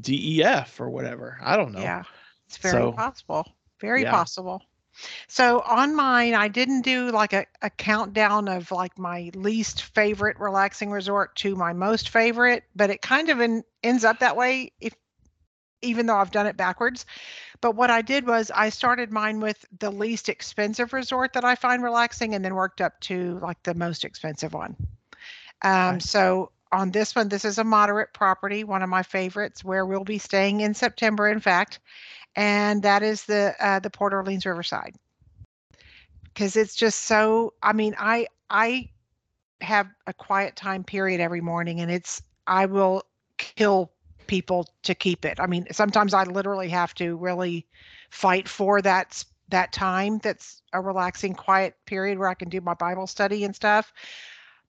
DEF 0.00 0.80
or 0.80 0.88
whatever. 0.88 1.38
I 1.42 1.54
don't 1.56 1.72
know. 1.72 1.80
Yeah, 1.80 2.02
it's 2.46 2.56
very 2.56 2.80
So, 2.80 2.92
possible. 2.92 3.46
Very 3.78 4.02
yeah. 4.04 4.10
possible. 4.10 4.62
So 5.28 5.60
on 5.60 5.94
mine, 5.94 6.34
I 6.34 6.48
didn't 6.48 6.82
do 6.82 7.10
like 7.10 7.32
a, 7.32 7.46
a 7.60 7.70
countdown 7.70 8.48
of 8.48 8.70
like 8.70 8.98
my 8.98 9.30
least 9.34 9.82
favorite 9.82 10.38
relaxing 10.38 10.90
resort 10.90 11.34
to 11.36 11.56
my 11.56 11.72
most 11.72 12.10
favorite, 12.10 12.64
but 12.76 12.90
it 12.90 13.02
kind 13.02 13.28
of 13.28 13.40
in, 13.40 13.64
ends 13.82 14.04
up 14.04 14.20
that 14.20 14.36
way 14.36 14.72
if 14.80 14.94
even 15.82 16.06
though 16.06 16.16
I've 16.16 16.30
done 16.30 16.46
it 16.46 16.56
backwards. 16.56 17.06
But 17.60 17.74
what 17.74 17.90
I 17.90 18.02
did 18.02 18.26
was 18.26 18.50
I 18.54 18.68
started 18.68 19.10
mine 19.10 19.40
with 19.40 19.64
the 19.78 19.90
least 19.90 20.28
expensive 20.28 20.92
resort 20.92 21.32
that 21.32 21.44
I 21.44 21.56
find 21.56 21.82
relaxing 21.82 22.34
and 22.34 22.44
then 22.44 22.54
worked 22.54 22.80
up 22.80 23.00
to 23.00 23.38
like 23.40 23.62
the 23.62 23.74
most 23.74 24.04
expensive 24.04 24.52
one. 24.52 24.76
Um, 25.62 25.96
Okay. 25.96 25.98
So 26.00 26.52
on 26.72 26.90
this 26.90 27.14
one, 27.14 27.28
this 27.28 27.44
is 27.44 27.58
a 27.58 27.64
moderate 27.64 28.12
property, 28.12 28.64
one 28.64 28.82
of 28.82 28.88
my 28.88 29.02
favorites, 29.02 29.62
where 29.62 29.84
we'll 29.84 30.04
be 30.04 30.18
staying 30.18 30.60
in 30.60 30.74
September, 30.74 31.28
in 31.28 31.40
fact, 31.40 31.80
and 32.36 32.82
that 32.82 33.02
is 33.02 33.24
the 33.24 33.54
uh, 33.60 33.78
the 33.78 33.90
Port 33.90 34.12
Orleans 34.12 34.46
Riverside. 34.46 34.94
Because 36.24 36.56
it's 36.56 36.74
just 36.74 37.02
so. 37.02 37.54
I 37.62 37.72
mean, 37.72 37.94
I 37.98 38.26
I 38.50 38.88
have 39.60 39.88
a 40.06 40.12
quiet 40.12 40.56
time 40.56 40.84
period 40.84 41.20
every 41.20 41.40
morning, 41.40 41.80
and 41.80 41.90
it's 41.90 42.22
I 42.46 42.66
will 42.66 43.04
kill 43.38 43.92
people 44.26 44.68
to 44.82 44.94
keep 44.94 45.24
it. 45.24 45.38
I 45.40 45.46
mean, 45.46 45.66
sometimes 45.72 46.14
I 46.14 46.24
literally 46.24 46.68
have 46.70 46.94
to 46.94 47.16
really 47.16 47.66
fight 48.10 48.48
for 48.48 48.80
that 48.82 49.22
that 49.48 49.72
time. 49.72 50.18
That's 50.18 50.62
a 50.72 50.80
relaxing, 50.80 51.34
quiet 51.34 51.76
period 51.86 52.18
where 52.18 52.28
I 52.28 52.34
can 52.34 52.48
do 52.48 52.60
my 52.60 52.74
Bible 52.74 53.06
study 53.06 53.44
and 53.44 53.54
stuff. 53.54 53.92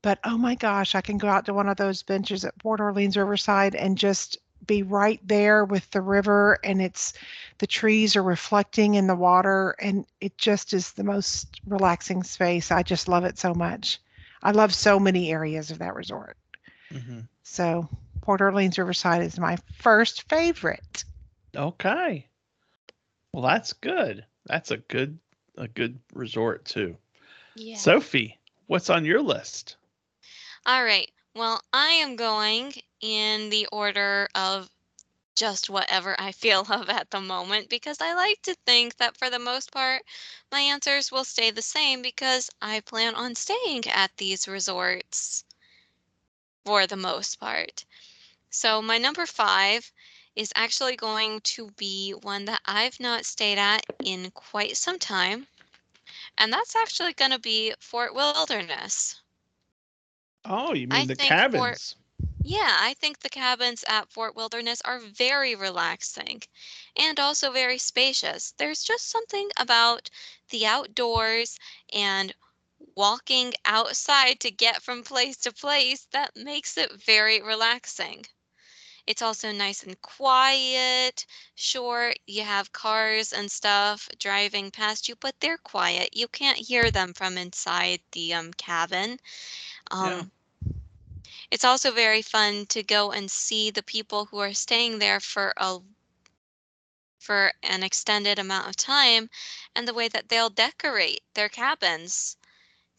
But 0.01 0.19
oh 0.25 0.37
my 0.37 0.55
gosh, 0.55 0.95
I 0.95 1.01
can 1.01 1.17
go 1.17 1.29
out 1.29 1.45
to 1.45 1.53
one 1.53 1.69
of 1.69 1.77
those 1.77 2.03
benches 2.03 2.43
at 2.43 2.57
Port 2.59 2.81
Orleans 2.81 3.15
Riverside 3.15 3.73
and 3.73 3.97
just 3.97 4.37
be 4.65 4.83
right 4.83 5.19
there 5.27 5.63
with 5.65 5.89
the 5.91 6.01
river 6.01 6.59
and 6.63 6.81
it's 6.81 7.13
the 7.59 7.67
trees 7.67 8.15
are 8.15 8.23
reflecting 8.23 8.95
in 8.95 9.07
the 9.07 9.15
water 9.15 9.75
and 9.79 10.05
it 10.21 10.37
just 10.37 10.73
is 10.73 10.93
the 10.93 11.03
most 11.03 11.59
relaxing 11.65 12.23
space. 12.23 12.71
I 12.71 12.83
just 12.83 13.07
love 13.07 13.23
it 13.25 13.37
so 13.37 13.53
much. 13.53 13.99
I 14.41 14.51
love 14.51 14.73
so 14.73 14.99
many 14.99 15.31
areas 15.31 15.71
of 15.71 15.79
that 15.79 15.95
resort. 15.95 16.37
Mhm. 16.91 17.27
So 17.43 17.89
Port 18.21 18.41
Orleans 18.41 18.77
Riverside 18.77 19.21
is 19.23 19.39
my 19.39 19.57
first 19.73 20.27
favorite. 20.29 21.03
Okay. 21.55 22.27
Well, 23.33 23.43
that's 23.43 23.73
good. 23.73 24.25
That's 24.45 24.71
a 24.71 24.77
good 24.77 25.19
a 25.57 25.67
good 25.67 25.99
resort 26.13 26.65
too. 26.65 26.97
Yeah. 27.55 27.75
Sophie, 27.75 28.39
what's 28.67 28.89
on 28.89 29.05
your 29.05 29.21
list? 29.21 29.77
All 30.65 30.83
right. 30.83 31.09
Well, 31.35 31.61
I 31.73 31.87
am 31.89 32.15
going 32.15 32.73
in 33.03 33.49
the 33.51 33.67
order 33.71 34.29
of 34.35 34.71
just 35.35 35.69
whatever 35.69 36.15
I 36.19 36.31
feel 36.31 36.61
of 36.71 36.89
at 36.89 37.11
the 37.11 37.21
moment 37.21 37.69
because 37.69 38.01
I 38.01 38.13
like 38.13 38.41
to 38.43 38.55
think 38.65 38.97
that 38.97 39.17
for 39.17 39.29
the 39.29 39.39
most 39.39 39.71
part, 39.71 40.03
my 40.51 40.61
answers 40.61 41.11
will 41.11 41.25
stay 41.25 41.51
the 41.51 41.61
same 41.61 42.01
because 42.01 42.49
I 42.61 42.81
plan 42.81 43.15
on 43.15 43.35
staying 43.35 43.87
at 43.87 44.17
these 44.17 44.47
resorts 44.47 45.45
for 46.65 46.85
the 46.87 46.95
most 46.97 47.39
part. 47.39 47.85
So, 48.49 48.81
my 48.81 48.97
number 48.97 49.25
five 49.25 49.91
is 50.35 50.51
actually 50.55 50.95
going 50.95 51.41
to 51.41 51.71
be 51.71 52.11
one 52.11 52.45
that 52.45 52.61
I've 52.65 52.99
not 52.99 53.25
stayed 53.25 53.57
at 53.57 53.85
in 54.03 54.31
quite 54.31 54.77
some 54.77 54.99
time. 54.99 55.47
And 56.37 56.53
that's 56.53 56.75
actually 56.75 57.13
going 57.13 57.31
to 57.31 57.39
be 57.39 57.73
Fort 57.79 58.13
Wilderness. 58.15 59.13
Oh, 60.45 60.73
you 60.73 60.87
I 60.91 61.05
mean 61.05 61.07
the 61.07 61.15
think 61.15 61.41
for- 61.49 61.77
cabins? 61.77 61.95
Yeah, 62.43 62.77
I 62.79 62.93
think 62.93 63.19
the 63.21 63.29
cabins 63.29 63.83
at 63.87 64.11
Fort 64.11 64.35
Wilderness 64.35 64.81
are 64.81 64.99
very 64.99 65.55
relaxing 65.55 66.43
and 66.95 67.19
also 67.19 67.51
very 67.51 67.79
spacious. 67.79 68.51
There's 68.51 68.83
just 68.83 69.09
something 69.09 69.49
about 69.57 70.09
the 70.49 70.65
outdoors 70.67 71.57
and 71.91 72.35
walking 72.95 73.53
outside 73.65 74.39
to 74.41 74.51
get 74.51 74.83
from 74.83 75.03
place 75.03 75.37
to 75.39 75.51
place 75.51 76.05
that 76.11 76.35
makes 76.35 76.77
it 76.77 76.91
very 76.93 77.41
relaxing. 77.41 78.25
It's 79.07 79.21
also 79.21 79.51
nice 79.51 79.83
and 79.83 79.99
quiet. 80.01 81.25
Sure, 81.55 82.13
you 82.27 82.43
have 82.43 82.71
cars 82.73 83.31
and 83.33 83.51
stuff 83.51 84.09
driving 84.19 84.71
past 84.71 85.07
you, 85.09 85.15
but 85.15 85.35
they're 85.39 85.57
quiet. 85.57 86.09
You 86.15 86.27
can't 86.27 86.57
hear 86.59 86.91
them 86.91 87.13
from 87.13 87.37
inside 87.37 88.01
the 88.11 88.33
um, 88.33 88.53
cabin. 88.53 89.19
Um, 89.91 90.11
Yeah. 90.11 90.25
It's 91.53 91.63
also 91.65 91.91
very 91.91 92.23
fun 92.23 92.65
to 92.67 92.83
go 92.83 93.11
and 93.11 93.31
see 93.31 93.71
the 93.71 93.83
people 93.83 94.25
who 94.25 94.39
are 94.39 94.53
staying 94.53 94.99
there 94.99 95.19
for 95.19 95.53
a 95.57 95.79
for 97.19 97.53
an 97.63 97.83
extended 97.83 98.39
amount 98.39 98.67
of 98.67 98.75
time 98.75 99.29
and 99.75 99.87
the 99.87 99.93
way 99.93 100.07
that 100.09 100.29
they'll 100.29 100.49
decorate 100.49 101.21
their 101.35 101.49
cabins 101.49 102.37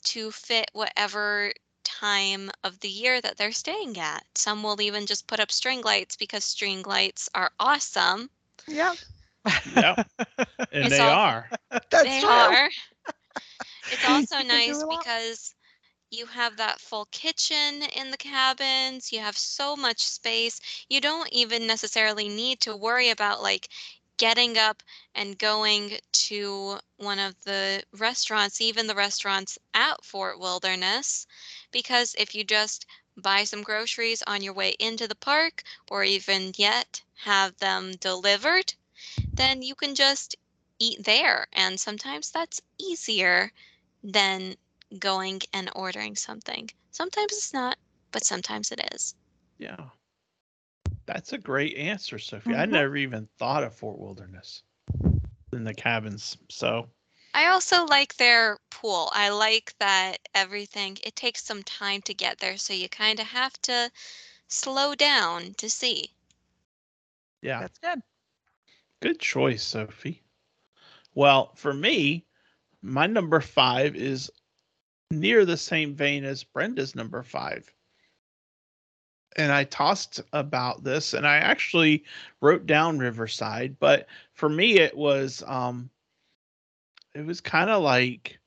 to 0.04 0.30
fit 0.32 0.70
whatever 0.72 1.52
time 1.84 2.50
of 2.62 2.80
the 2.80 2.88
year 2.88 3.20
that 3.20 3.36
they're 3.36 3.52
staying 3.52 3.98
at. 3.98 4.24
Some 4.34 4.62
will 4.62 4.80
even 4.80 5.06
just 5.06 5.26
put 5.26 5.40
up 5.40 5.50
string 5.52 5.82
lights 5.82 6.16
because 6.16 6.44
string 6.44 6.82
lights 6.82 7.28
are 7.34 7.52
awesome. 7.58 8.30
Yep. 8.66 8.98
Yep. 9.64 9.98
And 10.72 10.90
It's 10.90 10.92
they 10.92 11.00
all- 11.00 11.10
are. 11.10 11.50
That's 11.90 12.04
they 12.04 12.20
true. 12.20 12.28
are. 12.28 12.70
It's 13.90 14.04
also 14.04 14.38
You 14.38 14.44
can 14.44 14.46
do 14.46 14.48
nice 14.48 14.82
because 14.84 15.54
you 16.14 16.26
have 16.26 16.56
that 16.56 16.80
full 16.80 17.06
kitchen 17.10 17.82
in 17.94 18.10
the 18.10 18.16
cabins. 18.16 19.12
You 19.12 19.20
have 19.20 19.36
so 19.36 19.76
much 19.76 20.02
space. 20.04 20.60
You 20.88 21.00
don't 21.00 21.28
even 21.32 21.66
necessarily 21.66 22.28
need 22.28 22.60
to 22.60 22.76
worry 22.76 23.10
about 23.10 23.42
like 23.42 23.68
getting 24.16 24.56
up 24.56 24.82
and 25.14 25.38
going 25.38 25.98
to 26.12 26.78
one 26.96 27.18
of 27.18 27.34
the 27.44 27.82
restaurants, 27.98 28.60
even 28.60 28.86
the 28.86 28.94
restaurants 28.94 29.58
at 29.74 30.04
Fort 30.04 30.38
Wilderness, 30.38 31.26
because 31.72 32.14
if 32.18 32.34
you 32.34 32.44
just 32.44 32.86
buy 33.16 33.44
some 33.44 33.62
groceries 33.62 34.22
on 34.26 34.42
your 34.42 34.54
way 34.54 34.74
into 34.78 35.06
the 35.08 35.14
park 35.16 35.62
or 35.90 36.04
even 36.04 36.52
yet 36.56 37.02
have 37.24 37.56
them 37.58 37.92
delivered, 38.00 38.74
then 39.32 39.62
you 39.62 39.74
can 39.74 39.94
just 39.94 40.36
eat 40.78 41.04
there. 41.04 41.46
And 41.52 41.78
sometimes 41.78 42.30
that's 42.30 42.60
easier 42.78 43.52
than 44.02 44.56
going 44.98 45.40
and 45.52 45.70
ordering 45.74 46.16
something. 46.16 46.70
Sometimes 46.90 47.32
it's 47.32 47.52
not, 47.52 47.78
but 48.12 48.24
sometimes 48.24 48.70
it 48.72 48.80
is. 48.92 49.14
Yeah. 49.58 49.90
That's 51.06 51.32
a 51.32 51.38
great 51.38 51.76
answer, 51.76 52.18
Sophie. 52.18 52.54
I 52.54 52.64
Mhm. 52.64 52.70
never 52.70 52.96
even 52.96 53.26
thought 53.38 53.64
of 53.64 53.74
Fort 53.74 53.98
Wilderness 53.98 54.62
in 55.52 55.64
the 55.64 55.74
cabins. 55.74 56.36
So, 56.50 56.90
I 57.34 57.46
also 57.46 57.84
like 57.84 58.16
their 58.16 58.58
pool. 58.70 59.10
I 59.12 59.28
like 59.28 59.76
that 59.78 60.28
everything, 60.34 60.98
it 61.02 61.14
takes 61.16 61.44
some 61.44 61.62
time 61.62 62.02
to 62.02 62.14
get 62.14 62.38
there, 62.38 62.56
so 62.56 62.72
you 62.72 62.88
kind 62.88 63.20
of 63.20 63.26
have 63.28 63.60
to 63.62 63.90
slow 64.48 64.94
down 64.94 65.54
to 65.54 65.68
see. 65.70 66.14
yeah. 67.42 67.60
That's 67.60 67.78
good. 67.78 68.02
Good 69.00 69.20
choice, 69.20 69.62
Sophie. 69.62 70.22
Well, 71.14 71.54
for 71.54 71.72
me, 71.74 72.26
my 72.82 73.06
number 73.06 73.40
five 73.40 73.96
is 73.96 74.30
near 75.20 75.44
the 75.44 75.56
same 75.56 75.94
vein 75.94 76.24
as 76.24 76.44
Brenda's 76.44 76.94
number 76.94 77.22
five. 77.22 77.72
And 79.36 79.50
I 79.50 79.64
tossed 79.64 80.20
about 80.32 80.84
this 80.84 81.12
and 81.12 81.26
I 81.26 81.36
actually 81.36 82.04
wrote 82.40 82.66
down 82.66 82.98
Riverside, 82.98 83.76
but 83.80 84.06
for 84.32 84.48
me 84.48 84.78
it 84.78 84.96
was 84.96 85.42
um 85.46 85.90
it 87.14 87.24
was 87.24 87.40
kind 87.40 87.70
of 87.70 87.82
like 87.82 88.38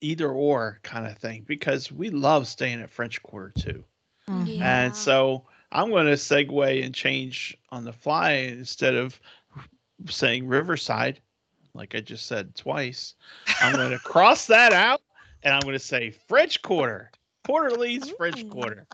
either 0.00 0.30
or 0.30 0.78
kind 0.82 1.06
of 1.06 1.18
thing 1.18 1.44
because 1.46 1.92
we 1.92 2.10
love 2.10 2.46
staying 2.48 2.80
at 2.80 2.90
French 2.90 3.22
Quarter 3.22 3.52
too. 3.58 3.84
Mhm. 4.28 4.58
Yeah. 4.58 4.84
And 4.84 4.96
so 4.96 5.44
I'm 5.72 5.90
going 5.90 6.06
to 6.06 6.12
segue 6.12 6.84
and 6.84 6.94
change 6.94 7.56
on 7.70 7.84
the 7.84 7.92
fly 7.92 8.32
instead 8.32 8.94
of 8.94 9.20
saying 10.08 10.48
Riverside, 10.48 11.20
like 11.74 11.94
I 11.94 12.00
just 12.00 12.26
said 12.26 12.54
twice. 12.56 13.14
I'm 13.60 13.74
going 13.74 13.90
to 13.90 13.98
cross 13.98 14.46
that 14.46 14.72
out 14.72 15.02
and 15.42 15.54
I'm 15.54 15.64
going 15.64 15.74
to 15.74 15.78
say 15.78 16.10
French 16.10 16.62
Quarter, 16.62 17.12
Orleans 17.46 18.08
French 18.08 18.46
Quarter. 18.48 18.86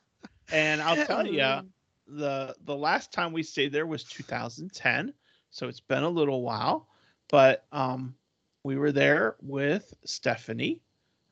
And 0.50 0.82
I'll 0.82 0.96
tell 0.96 1.26
you, 1.26 1.42
the 2.06 2.54
the 2.64 2.76
last 2.76 3.12
time 3.12 3.32
we 3.32 3.42
stayed 3.42 3.72
there 3.72 3.86
was 3.86 4.04
2010, 4.04 5.12
so 5.50 5.68
it's 5.68 5.80
been 5.80 6.04
a 6.04 6.08
little 6.08 6.42
while. 6.42 6.88
But 7.28 7.66
um, 7.72 8.14
we 8.62 8.76
were 8.76 8.92
there 8.92 9.36
with 9.42 9.94
Stephanie, 10.04 10.80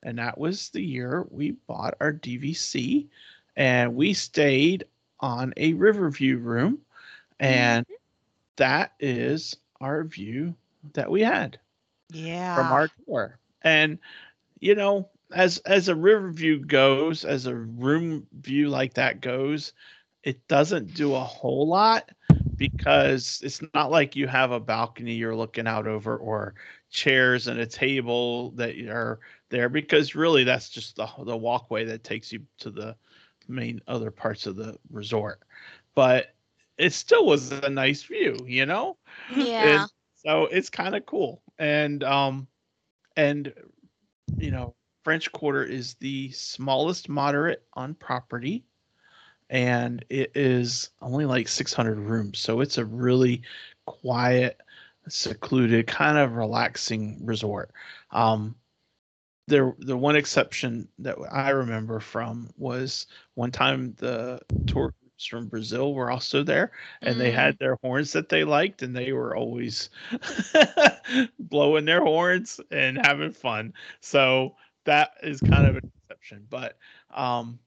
and 0.02 0.18
that 0.18 0.38
was 0.38 0.70
the 0.70 0.82
year 0.82 1.26
we 1.30 1.52
bought 1.52 1.94
our 2.00 2.12
DVC, 2.12 3.08
and 3.56 3.94
we 3.94 4.12
stayed 4.14 4.86
on 5.20 5.52
a 5.56 5.74
Riverview 5.74 6.38
room, 6.38 6.78
and 7.38 7.86
that 8.56 8.92
is 9.00 9.56
our 9.80 10.04
view 10.04 10.54
that 10.94 11.10
we 11.10 11.22
had 11.22 11.58
Yeah. 12.10 12.54
from 12.54 12.72
our 12.72 12.88
tour. 13.06 13.38
And 13.62 13.98
you 14.64 14.74
know, 14.74 15.10
as 15.34 15.58
as 15.66 15.88
a 15.88 15.94
river 15.94 16.30
view 16.30 16.58
goes, 16.58 17.26
as 17.26 17.44
a 17.44 17.54
room 17.54 18.26
view 18.40 18.70
like 18.70 18.94
that 18.94 19.20
goes, 19.20 19.74
it 20.22 20.48
doesn't 20.48 20.94
do 20.94 21.14
a 21.14 21.20
whole 21.20 21.68
lot 21.68 22.10
because 22.56 23.42
it's 23.44 23.60
not 23.74 23.90
like 23.90 24.16
you 24.16 24.26
have 24.26 24.52
a 24.52 24.60
balcony 24.60 25.12
you're 25.12 25.36
looking 25.36 25.66
out 25.66 25.86
over 25.86 26.16
or 26.16 26.54
chairs 26.90 27.46
and 27.46 27.60
a 27.60 27.66
table 27.66 28.52
that 28.52 28.74
are 28.88 29.20
there 29.50 29.68
because 29.68 30.14
really 30.14 30.44
that's 30.44 30.70
just 30.70 30.96
the 30.96 31.06
the 31.24 31.36
walkway 31.36 31.84
that 31.84 32.02
takes 32.02 32.32
you 32.32 32.40
to 32.56 32.70
the 32.70 32.96
main 33.48 33.82
other 33.86 34.10
parts 34.10 34.46
of 34.46 34.56
the 34.56 34.78
resort. 34.90 35.42
But 35.94 36.34
it 36.78 36.94
still 36.94 37.26
was 37.26 37.52
a 37.52 37.68
nice 37.68 38.02
view, 38.02 38.38
you 38.46 38.64
know? 38.64 38.96
Yeah. 39.36 39.82
And 39.82 39.90
so 40.14 40.46
it's 40.46 40.70
kind 40.70 40.94
of 40.94 41.04
cool. 41.04 41.42
And 41.58 42.02
um 42.02 42.46
and 43.16 43.52
you 44.36 44.50
know, 44.50 44.74
French 45.04 45.30
Quarter 45.32 45.64
is 45.64 45.94
the 45.94 46.30
smallest 46.32 47.08
moderate 47.08 47.62
on 47.74 47.94
property 47.94 48.64
and 49.50 50.04
it 50.08 50.32
is 50.34 50.90
only 51.02 51.26
like 51.26 51.48
600 51.48 51.98
rooms. 51.98 52.38
So 52.38 52.60
it's 52.60 52.78
a 52.78 52.84
really 52.84 53.42
quiet, 53.86 54.60
secluded, 55.08 55.86
kind 55.86 56.18
of 56.18 56.32
relaxing 56.32 57.20
resort. 57.24 57.70
Um 58.10 58.54
there 59.46 59.74
the 59.78 59.96
one 59.96 60.16
exception 60.16 60.88
that 60.98 61.16
I 61.30 61.50
remember 61.50 62.00
from 62.00 62.50
was 62.56 63.06
one 63.34 63.50
time 63.50 63.94
the 63.98 64.40
tour 64.66 64.94
groups 65.24 65.44
from 65.44 65.48
Brazil 65.48 65.94
were 65.94 66.10
also 66.10 66.42
there 66.42 66.72
and 67.02 67.20
they 67.20 67.30
Mm. 67.30 67.34
had 67.34 67.58
their 67.58 67.76
horns 67.82 68.12
that 68.12 68.28
they 68.28 68.44
liked 68.44 68.82
and 68.82 68.94
they 68.94 69.12
were 69.12 69.36
always 69.36 69.90
blowing 71.38 71.84
their 71.84 72.00
horns 72.02 72.60
and 72.70 72.98
having 72.98 73.32
fun 73.32 73.72
so 74.00 74.56
that 74.84 75.12
is 75.22 75.40
kind 75.40 75.66
of 75.66 75.76
an 75.76 75.82
exception 76.10 76.46
but 76.50 76.76
um 77.14 77.58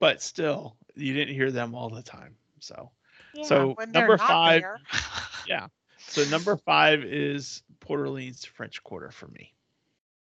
but 0.00 0.22
still 0.22 0.76
you 0.94 1.14
didn't 1.14 1.34
hear 1.34 1.50
them 1.50 1.74
all 1.74 1.88
the 1.90 2.02
time 2.02 2.36
so 2.60 2.90
Yeah, 3.34 3.44
so 3.48 3.76
number 3.92 4.18
five- 4.18 4.62
yeah. 5.46 5.68
so 6.06 6.24
number 6.24 6.56
five 6.56 7.04
is 7.04 7.62
port 7.80 8.00
orleans 8.00 8.44
french 8.44 8.82
quarter 8.82 9.10
for 9.10 9.28
me 9.28 9.54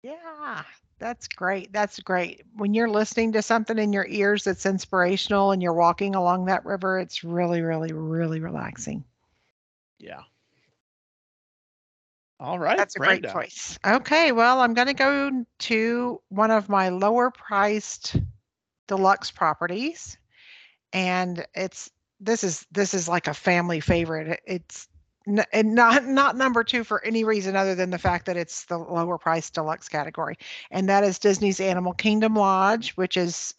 Yeah, 0.03 0.64
that's 1.02 1.28
great. 1.28 1.72
That's 1.72 2.00
great. 2.00 2.42
When 2.56 2.74
you're 2.74 2.88
listening 2.90 3.32
to 3.32 3.42
something 3.42 3.78
in 3.78 3.92
your 3.92 4.06
ears 4.08 4.44
that's 4.44 4.66
inspirational 4.66 5.52
and 5.52 5.62
you're 5.62 5.74
walking 5.74 6.14
along 6.14 6.46
that 6.46 6.64
river, 6.64 6.98
it's 7.00 7.24
really, 7.24 7.62
really, 7.62 7.92
really 7.92 8.40
relaxing. 8.40 9.04
yeah 9.98 10.22
all 12.40 12.58
right 12.58 12.76
That's 12.76 12.96
a 12.96 13.00
Brenda. 13.00 13.20
great 13.22 13.26
choice. 13.26 13.78
Okay, 13.86 14.32
well, 14.32 14.60
I'm 14.60 14.74
going 14.74 14.88
to 14.88 14.94
go 14.94 15.44
to 15.60 16.22
one 16.28 16.50
of 16.50 16.68
my 16.68 16.88
lower 16.90 17.30
priced 17.30 18.16
deluxe 18.88 19.30
properties, 19.30 20.18
and 20.92 21.46
it's 21.54 21.90
this 22.20 22.44
is 22.44 22.66
this 22.72 22.94
is 22.94 23.08
like 23.08 23.28
a 23.28 23.34
family 23.34 23.80
favorite. 23.80 24.40
It's 24.46 24.88
n- 25.26 25.44
and 25.52 25.74
not 25.74 26.06
not 26.06 26.37
number 26.37 26.64
two 26.64 26.85
for 26.85 27.04
any 27.04 27.24
reason 27.24 27.56
other 27.56 27.74
than 27.74 27.90
the 27.90 27.98
fact 27.98 28.26
that 28.26 28.37
it's 28.37 28.64
the 28.64 28.78
lower 28.78 29.18
price 29.18 29.50
deluxe 29.50 29.88
category, 29.88 30.37
and 30.70 30.88
that 30.88 31.04
is 31.04 31.18
Disney's 31.18 31.61
Animal 31.61 31.92
Kingdom 31.94 32.35
Lodge, 32.35 32.92
which 32.92 33.16
is 33.16 33.54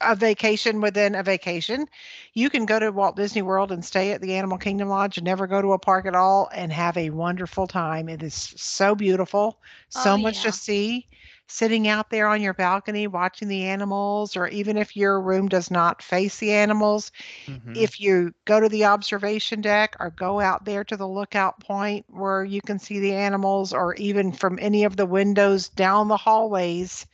a 0.00 0.14
vacation 0.14 0.80
within 0.80 1.14
a 1.14 1.22
vacation. 1.22 1.86
You 2.34 2.50
can 2.50 2.66
go 2.66 2.78
to 2.78 2.90
Walt 2.90 3.16
Disney 3.16 3.42
World 3.42 3.72
and 3.72 3.84
stay 3.84 4.12
at 4.12 4.20
the 4.20 4.34
Animal 4.34 4.58
Kingdom 4.58 4.88
Lodge 4.88 5.16
and 5.18 5.24
never 5.24 5.46
go 5.46 5.62
to 5.62 5.72
a 5.72 5.78
park 5.78 6.06
at 6.06 6.14
all 6.14 6.48
and 6.54 6.72
have 6.72 6.96
a 6.96 7.10
wonderful 7.10 7.66
time. 7.66 8.08
It 8.08 8.22
is 8.22 8.34
so 8.56 8.94
beautiful, 8.94 9.60
oh, 9.94 10.12
so 10.12 10.16
Oh, 10.16 10.18
much 10.18 10.42
yeah. 10.42 10.42
to 10.42 10.52
see. 10.52 11.06
Sitting 11.46 11.86
out 11.88 12.10
there 12.10 12.26
on 12.26 12.40
your 12.40 12.54
balcony 12.54 13.06
watching 13.06 13.48
the 13.48 13.64
animals, 13.64 14.34
or 14.36 14.48
even 14.48 14.78
if 14.78 14.96
your 14.96 15.20
room 15.20 15.46
does 15.46 15.70
not 15.70 16.02
face 16.02 16.38
the 16.38 16.52
animals, 16.52 17.12
Mhm. 17.46 17.76
if 17.76 18.00
you 18.00 18.32
go 18.46 18.60
to 18.60 18.68
the 18.68 18.86
observation 18.86 19.60
deck 19.60 19.94
or 20.00 20.10
go 20.10 20.40
out 20.40 20.64
there 20.64 20.84
to 20.84 20.96
the 20.96 21.06
lookout 21.06 21.60
point 21.60 22.06
where 22.08 22.44
you 22.44 22.62
can 22.62 22.78
see 22.78 22.98
the 22.98 23.14
animals, 23.14 23.74
or 23.74 23.94
even 23.96 24.32
from 24.32 24.58
any 24.60 24.84
of 24.84 24.96
the 24.96 25.06
windows 25.06 25.68
down 25.68 26.08
the 26.08 26.16
hallways, 26.16 27.06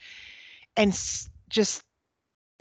and 0.77 0.93
just 1.49 1.83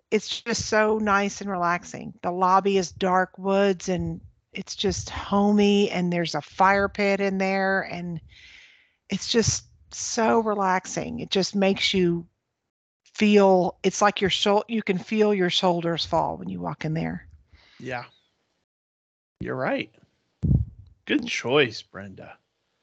it's 0.10 0.42
just 0.42 0.66
so 0.66 0.98
nice 0.98 1.40
and 1.40 1.52
relaxing. 1.52 2.14
The 2.24 2.32
lobby 2.32 2.78
is 2.78 2.92
dark 2.92 3.38
woods 3.38 3.90
and 3.90 4.22
it's 4.54 4.76
just 4.76 5.12
homey, 5.12 5.92
and 5.92 6.12
there's 6.12 6.34
a 6.34 6.42
fire 6.42 6.90
pit 6.90 7.22
in 7.22 7.38
there, 7.38 7.82
and 7.82 8.20
it's 9.10 9.28
just 9.32 9.69
so 9.92 10.40
relaxing. 10.40 11.20
It 11.20 11.32
just 11.32 11.56
makes 11.56 11.94
you 11.94 12.26
feel 13.14 13.78
it's 13.84 14.02
like 14.02 14.22
your 14.22 14.30
soul 14.30 14.64
you 14.68 14.82
can 14.82 14.98
feel 14.98 15.34
your 15.34 15.50
shoulders 15.50 16.06
fall 16.06 16.38
when 16.38 16.50
you 16.50 16.60
walk 16.62 16.86
in 16.86 16.94
there. 16.94 17.28
Yeah. 17.80 18.06
You're 19.42 19.56
right. 19.56 19.94
Good 21.06 21.26
choice, 21.26 21.82
Brenda. 21.82 22.38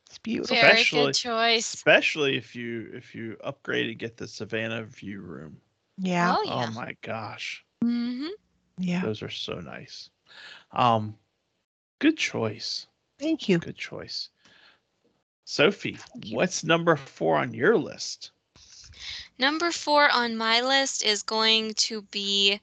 It's 0.09 0.19
beautiful. 0.19 0.57
Very 0.57 0.73
Especially- 0.81 1.05
good 1.07 1.15
choice. 1.15 1.75
Especially 1.75 2.37
if 2.37 2.55
you 2.57 2.91
if 2.95 3.15
you 3.15 3.37
upgrade 3.45 3.89
and 3.91 3.99
get 3.99 4.17
the 4.17 4.27
Savannah 4.27 4.85
view 4.85 5.21
room. 5.21 5.61
Yeah. 5.99 6.35
Oh 6.39 6.43
yeah. 6.45 6.67
Oh 6.69 6.73
my 6.73 6.97
gosh. 7.03 7.65
hmm 7.83 8.27
Yeah. 8.79 9.03
Those 9.03 9.23
are 9.23 9.31
so 9.31 9.61
nice. 9.61 10.11
Um 10.73 11.17
good 11.99 12.17
choice. 12.17 12.87
Thank 13.19 13.49
you. 13.49 13.59
Good 13.59 13.77
choice. 13.77 14.29
Sophie, 15.47 16.07
what's 16.13 16.65
number 16.65 16.97
four 16.97 17.39
on 17.39 17.55
your 17.55 17.79
list? 17.79 18.33
Number 19.39 19.73
four 19.73 20.11
on 20.11 20.37
my 20.37 20.61
list 20.61 21.03
is 21.03 21.23
going 21.23 21.75
to 21.75 22.03
be 22.03 22.61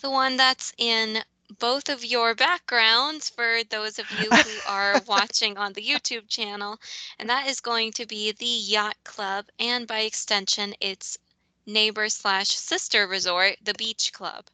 the 0.00 0.10
one 0.10 0.36
that's 0.36 0.72
in 0.78 1.24
both 1.58 1.88
of 1.88 2.04
your 2.04 2.34
backgrounds 2.34 3.28
for 3.30 3.62
those 3.64 3.98
of 3.98 4.10
you 4.10 4.36
who 4.38 4.60
are 4.66 5.00
watching 5.00 5.56
on 5.58 5.72
the 5.74 5.82
YouTube 5.82 6.28
channel, 6.28 6.78
and 7.18 7.28
that 7.30 7.46
is 7.48 7.60
going 7.60 7.92
to 7.92 8.06
be 8.06 8.32
the 8.32 8.46
Yacht 8.46 8.96
Club, 9.04 9.46
and 9.58 9.86
by 9.86 10.00
extension, 10.00 10.74
its 10.80 11.18
neighbor 11.66 12.08
slash 12.08 12.48
sister 12.50 13.06
resort, 13.06 13.56
the 13.62 13.74
Beach 13.74 14.12
Club. 14.12 14.46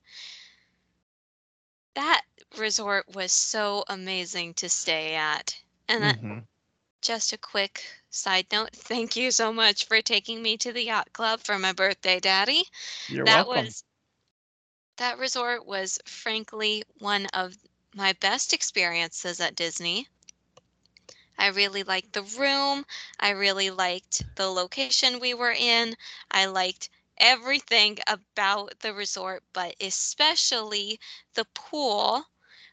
That 1.94 2.22
resort 2.56 3.08
was 3.14 3.32
so 3.32 3.84
amazing 3.88 4.54
to 4.54 4.68
stay 4.68 5.14
at. 5.14 5.62
And 5.88 6.02
that, 6.02 6.18
Mhm. 6.18 6.46
Just 7.02 7.32
a 7.32 7.38
quick 7.38 7.84
side 8.10 8.46
note 8.52 8.70
thank 8.74 9.16
you 9.16 9.30
so 9.30 9.52
much 9.52 9.84
for 9.86 10.00
taking 10.02 10.42
me 10.42 10.56
to 10.56 10.72
the 10.72 10.84
Yacht 10.84 11.12
Club 11.12 11.40
for 11.40 11.58
my 11.58 11.72
birthday, 11.72 12.20
Daddy 12.20 12.64
You're 13.08 13.26
that 13.26 13.46
welcome. 13.46 13.48
was 13.48 13.84
that 14.96 15.18
resort 15.18 15.66
was 15.66 15.98
frankly 16.06 16.84
one 16.98 17.26
of 17.26 17.56
my 17.94 18.12
best 18.12 18.52
experiences 18.52 19.40
at 19.40 19.54
Disney. 19.56 20.08
I 21.38 21.46
really 21.48 21.82
liked 21.82 22.12
the 22.12 22.22
room. 22.22 22.86
I 23.18 23.30
really 23.30 23.70
liked 23.70 24.22
the 24.36 24.48
location 24.50 25.18
we 25.20 25.34
were 25.34 25.52
in. 25.52 25.96
I 26.30 26.46
liked 26.46 26.88
everything 27.18 27.98
about 28.06 28.80
the 28.80 28.94
resort, 28.94 29.42
but 29.52 29.74
especially 29.80 31.00
the 31.34 31.44
pool 31.46 32.26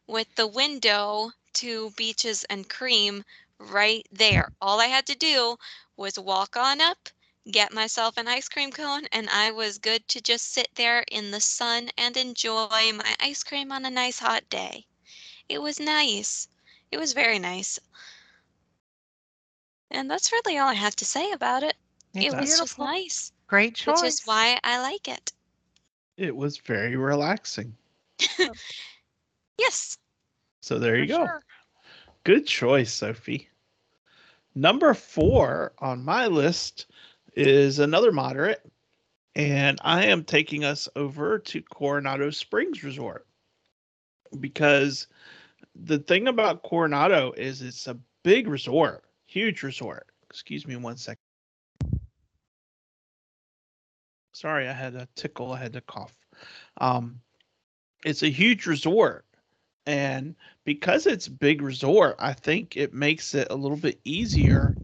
with 0.07 0.35
the 0.35 0.47
window 0.47 1.31
to 1.53 1.91
beaches 1.91 2.43
and 2.45 2.69
cream 2.69 3.23
right 3.59 4.07
there. 4.11 4.49
All 4.61 4.79
I 4.79 4.87
had 4.87 5.05
to 5.07 5.15
do 5.15 5.57
was 5.95 6.17
walk 6.19 6.55
on 6.57 6.81
up, 6.81 7.09
get 7.51 7.73
myself 7.73 8.17
an 8.17 8.27
ice 8.27 8.49
cream 8.49 8.71
cone, 8.71 9.05
and 9.11 9.29
I 9.29 9.51
was 9.51 9.77
good 9.77 10.07
to 10.09 10.21
just 10.21 10.51
sit 10.51 10.69
there 10.75 11.03
in 11.11 11.31
the 11.31 11.41
sun 11.41 11.89
and 11.97 12.17
enjoy 12.17 12.91
my 12.93 13.15
ice 13.19 13.43
cream 13.43 13.71
on 13.71 13.85
a 13.85 13.89
nice 13.91 14.19
hot 14.19 14.49
day. 14.49 14.85
It 15.47 15.61
was 15.61 15.79
nice. 15.79 16.47
It 16.91 16.97
was 16.97 17.13
very 17.13 17.39
nice. 17.39 17.79
And 19.91 20.09
that's 20.09 20.31
really 20.31 20.57
all 20.57 20.69
I 20.69 20.73
have 20.75 20.95
to 20.97 21.05
say 21.05 21.31
about 21.31 21.63
it. 21.63 21.75
It's 22.13 22.25
it 22.25 22.37
was 22.37 22.57
just 22.57 22.79
nice, 22.79 23.31
Great 23.47 23.75
choice. 23.75 24.01
which 24.01 24.09
is 24.09 24.21
why 24.25 24.59
I 24.63 24.79
like 24.79 25.07
it. 25.07 25.31
It 26.17 26.35
was 26.35 26.57
very 26.57 26.95
relaxing. 26.95 27.75
Yes. 29.57 29.97
So 30.61 30.79
there 30.79 30.97
you 30.97 31.07
go. 31.07 31.25
sure. 31.25 31.43
Good 32.23 32.45
choice, 32.45 32.93
Sophie. 32.93 33.49
Number 34.55 34.93
four 34.93 35.73
on 35.79 36.03
my 36.03 36.27
list 36.27 36.87
is 37.35 37.79
another 37.79 38.11
moderate, 38.11 38.69
and 39.35 39.79
I 39.81 40.05
am 40.05 40.23
taking 40.23 40.65
us 40.65 40.89
over 40.95 41.39
to 41.39 41.61
Coronado 41.61 42.29
Springs 42.29 42.83
Resort 42.83 43.25
because 44.39 45.07
the 45.75 45.99
thing 45.99 46.27
about 46.27 46.63
Coronado 46.63 47.31
is 47.37 47.61
it's 47.61 47.87
a 47.87 47.97
big 48.23 48.47
resort, 48.47 49.05
huge 49.25 49.63
resort. 49.63 50.07
Excuse 50.29 50.67
me 50.67 50.75
one 50.75 50.97
second. 50.97 51.21
Sorry, 54.33 54.67
I 54.67 54.73
had 54.73 54.95
a 54.95 55.07
tickle. 55.15 55.51
I 55.51 55.59
had 55.59 55.73
to 55.73 55.81
cough. 55.81 56.13
Um, 56.79 57.19
it's 58.05 58.23
a 58.23 58.29
huge 58.29 58.65
resort, 58.65 59.25
and 59.85 60.35
because 60.69 61.07
it's 61.07 61.27
big 61.27 61.63
resort, 61.63 62.15
I 62.19 62.31
think 62.31 62.77
it 62.77 62.93
makes 62.93 63.33
it 63.33 63.47
a 63.49 63.55
little 63.55 63.75
bit 63.75 63.99
easier 64.05 64.77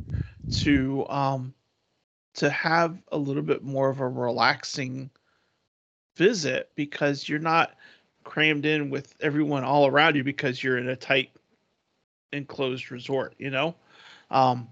to 0.50 1.08
um 1.10 1.54
to 2.36 2.50
have 2.50 3.04
a 3.12 3.17
little 3.17 3.43
bit 3.43 3.63
more 3.63 3.89
of 3.89 4.00
a 4.00 4.08
relaxing 4.08 5.12
visit 6.17 6.71
because 6.76 7.30
you're 7.30 7.39
not 7.39 7.76
crammed 8.24 8.65
in 8.65 8.89
with 8.89 9.13
everyone 9.21 9.63
all 9.63 9.86
around 9.86 10.15
you 10.15 10.24
because 10.24 10.63
you're 10.63 10.78
in 10.80 10.89
a 10.89 10.95
tight 10.95 11.30
enclosed 12.34 12.91
resort, 12.91 13.36
you 13.38 13.50
know? 13.52 13.76
Um 14.32 14.69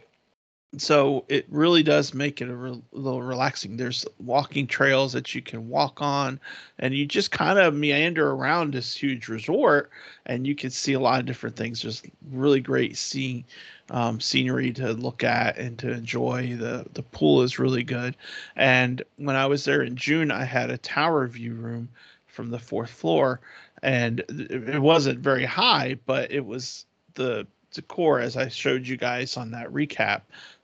so 0.77 1.23
it 1.27 1.45
really 1.49 1.83
does 1.83 2.13
make 2.13 2.41
it 2.41 2.49
a, 2.49 2.55
re- 2.55 2.81
little 2.91 3.21
relaxing. 3.21 3.77
There's 3.77 4.05
walking 4.19 4.65
trails 4.65 5.13
that 5.13 5.36
you 5.36 5.41
can 5.41 5.69
walk 5.69 6.01
on, 6.01 6.39
and 6.79 6.93
you 6.93 7.05
just 7.05 7.31
kind 7.31 7.59
of 7.59 7.73
meander 7.73 8.31
around 8.31 8.73
this 8.73 8.95
huge 8.95 9.27
resort, 9.27 9.91
and 10.25 10.47
you 10.47 10.55
can 10.55 10.71
see 10.71 10.93
a 10.93 10.99
lot 10.99 11.19
of 11.19 11.25
different 11.25 11.55
things. 11.55 11.81
There's 11.81 12.01
really 12.31 12.59
great 12.59 12.97
seeing 12.97 13.45
um, 13.91 14.19
scenery 14.19 14.71
to 14.73 14.93
look 14.93 15.23
at 15.23 15.57
and 15.57 15.77
to 15.79 15.91
enjoy. 15.91 16.55
the 16.55 16.86
The 16.93 17.03
pool 17.03 17.43
is 17.43 17.59
really 17.59 17.83
good, 17.83 18.15
and 18.55 19.03
when 19.17 19.36
I 19.36 19.45
was 19.45 19.65
there 19.65 19.83
in 19.83 19.95
June, 19.95 20.31
I 20.31 20.43
had 20.43 20.69
a 20.69 20.77
tower 20.77 21.27
view 21.27 21.53
room 21.53 21.89
from 22.25 22.49
the 22.49 22.59
fourth 22.59 22.89
floor, 22.89 23.41
and 23.83 24.23
it 24.29 24.81
wasn't 24.81 25.19
very 25.19 25.45
high, 25.45 25.97
but 26.05 26.31
it 26.31 26.45
was 26.45 26.86
the 27.13 27.45
decor 27.73 28.19
as 28.19 28.38
I 28.38 28.47
showed 28.47 28.88
you 28.88 28.97
guys 28.97 29.36
on 29.36 29.51
that 29.51 29.67
recap 29.69 30.21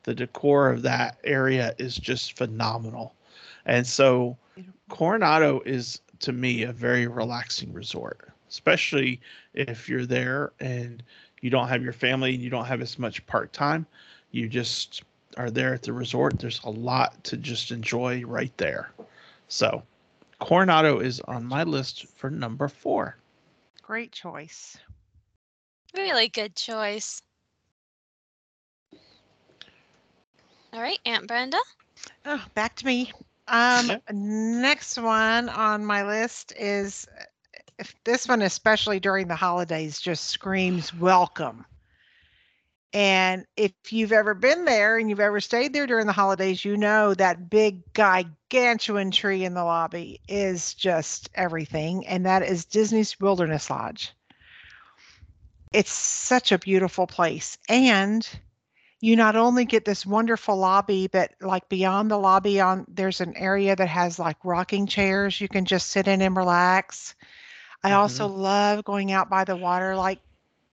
the 0.10 0.15
decor 0.15 0.72
of 0.72 0.82
that 0.82 1.19
area 1.24 1.76
is 1.78 1.95
just 1.95 2.36
phenomenal. 2.36 3.13
And 3.67 3.86
so 3.86 4.36
Coronado 4.89 5.62
is 5.67 6.02
to 6.22 6.32
me 6.32 6.63
a 6.63 6.72
very 6.72 7.06
relaxing 7.06 7.72
resort, 7.72 8.28
especially 8.50 9.22
if 9.54 9.88
you're 9.88 10.08
there 10.08 10.52
and 10.60 11.04
you 11.41 11.52
don't 11.52 11.67
have 11.67 11.84
your 11.84 11.93
family 11.93 12.34
and 12.34 12.41
you 12.41 12.50
don't 12.50 12.65
have 12.65 12.82
as 12.82 12.98
much 12.98 13.24
part 13.28 13.54
time. 13.54 13.86
You 14.32 14.50
just 14.50 15.04
are 15.38 15.52
there 15.52 15.76
at 15.76 15.84
the 15.84 15.93
resort. 15.93 16.39
There's 16.39 16.62
a 16.63 16.72
lot 16.72 17.24
to 17.26 17.38
just 17.38 17.69
enjoy 17.69 18.24
right 18.26 18.58
there. 18.58 18.91
So 19.48 19.84
Coronado 20.39 21.02
is 21.02 21.19
on 21.22 21.45
my 21.45 21.62
list 21.62 22.08
for 22.15 22.32
number 22.32 22.67
four. 22.67 23.15
Great 23.84 24.12
choice. 24.12 24.76
Really 25.93 26.30
good 26.30 26.56
choice. 26.56 27.22
All 30.74 30.82
right, 30.82 31.00
Aunt 31.06 31.28
Brenda. 31.28 31.60
Oh, 32.26 32.44
back 32.54 32.76
to 32.78 32.86
me. 32.86 33.12
Um, 33.48 33.92
next 34.12 34.98
one 34.98 35.50
on 35.50 35.84
my 35.84 36.06
list 36.06 36.54
is 36.58 37.08
if 37.80 37.96
this 38.04 38.28
one, 38.28 38.42
especially 38.42 39.00
during 39.00 39.28
the 39.28 39.36
holidays, 39.36 40.00
just 40.00 40.28
screams 40.28 40.94
welcome. 40.94 41.66
And 42.94 43.46
if 43.56 43.72
you've 43.90 44.12
ever 44.12 44.34
been 44.34 44.66
there 44.66 44.98
and 44.98 45.10
you've 45.10 45.20
ever 45.20 45.40
stayed 45.40 45.74
there 45.74 45.88
during 45.88 46.08
the 46.08 46.14
holidays, 46.14 46.66
you 46.66 46.76
know 46.76 47.14
that 47.14 47.50
big 47.50 47.82
gigantuan 47.94 49.12
tree 49.12 49.46
in 49.46 49.54
the 49.54 49.64
lobby 49.64 50.20
is 50.28 50.74
just 50.74 51.30
everything. 51.36 52.06
And 52.08 52.26
that 52.26 52.44
is 52.44 52.66
Disney's 52.66 53.20
Wilderness 53.20 53.70
Lodge. 53.70 54.12
It's 55.72 55.92
such 55.92 56.52
a 56.52 56.58
beautiful 56.58 57.06
place. 57.06 57.60
And 57.70 58.28
you 59.02 59.16
not 59.16 59.36
only 59.36 59.66
get 59.66 59.86
this 59.86 60.06
wonderful 60.06 60.58
lobby, 60.58 61.08
but 61.08 61.32
like 61.42 61.70
beyond 61.70 62.12
the 62.12 62.18
lobby 62.18 62.60
on 62.60 62.86
there's 62.90 63.22
an 63.22 63.36
area 63.38 63.76
that 63.76 63.88
has 63.88 64.20
like 64.20 64.38
rocking 64.44 64.88
chairs 64.88 65.40
you 65.40 65.48
can 65.48 65.66
just 65.66 65.88
sit 65.88 66.08
in 66.08 66.22
and 66.22 66.36
relax. 66.36 67.16
I 67.84 67.94
also 67.94 68.28
mm-hmm. 68.28 68.42
love 68.42 68.84
going 68.84 69.12
out 69.12 69.30
by 69.30 69.46
the 69.46 69.56
water 69.56 69.96
like 69.96 70.20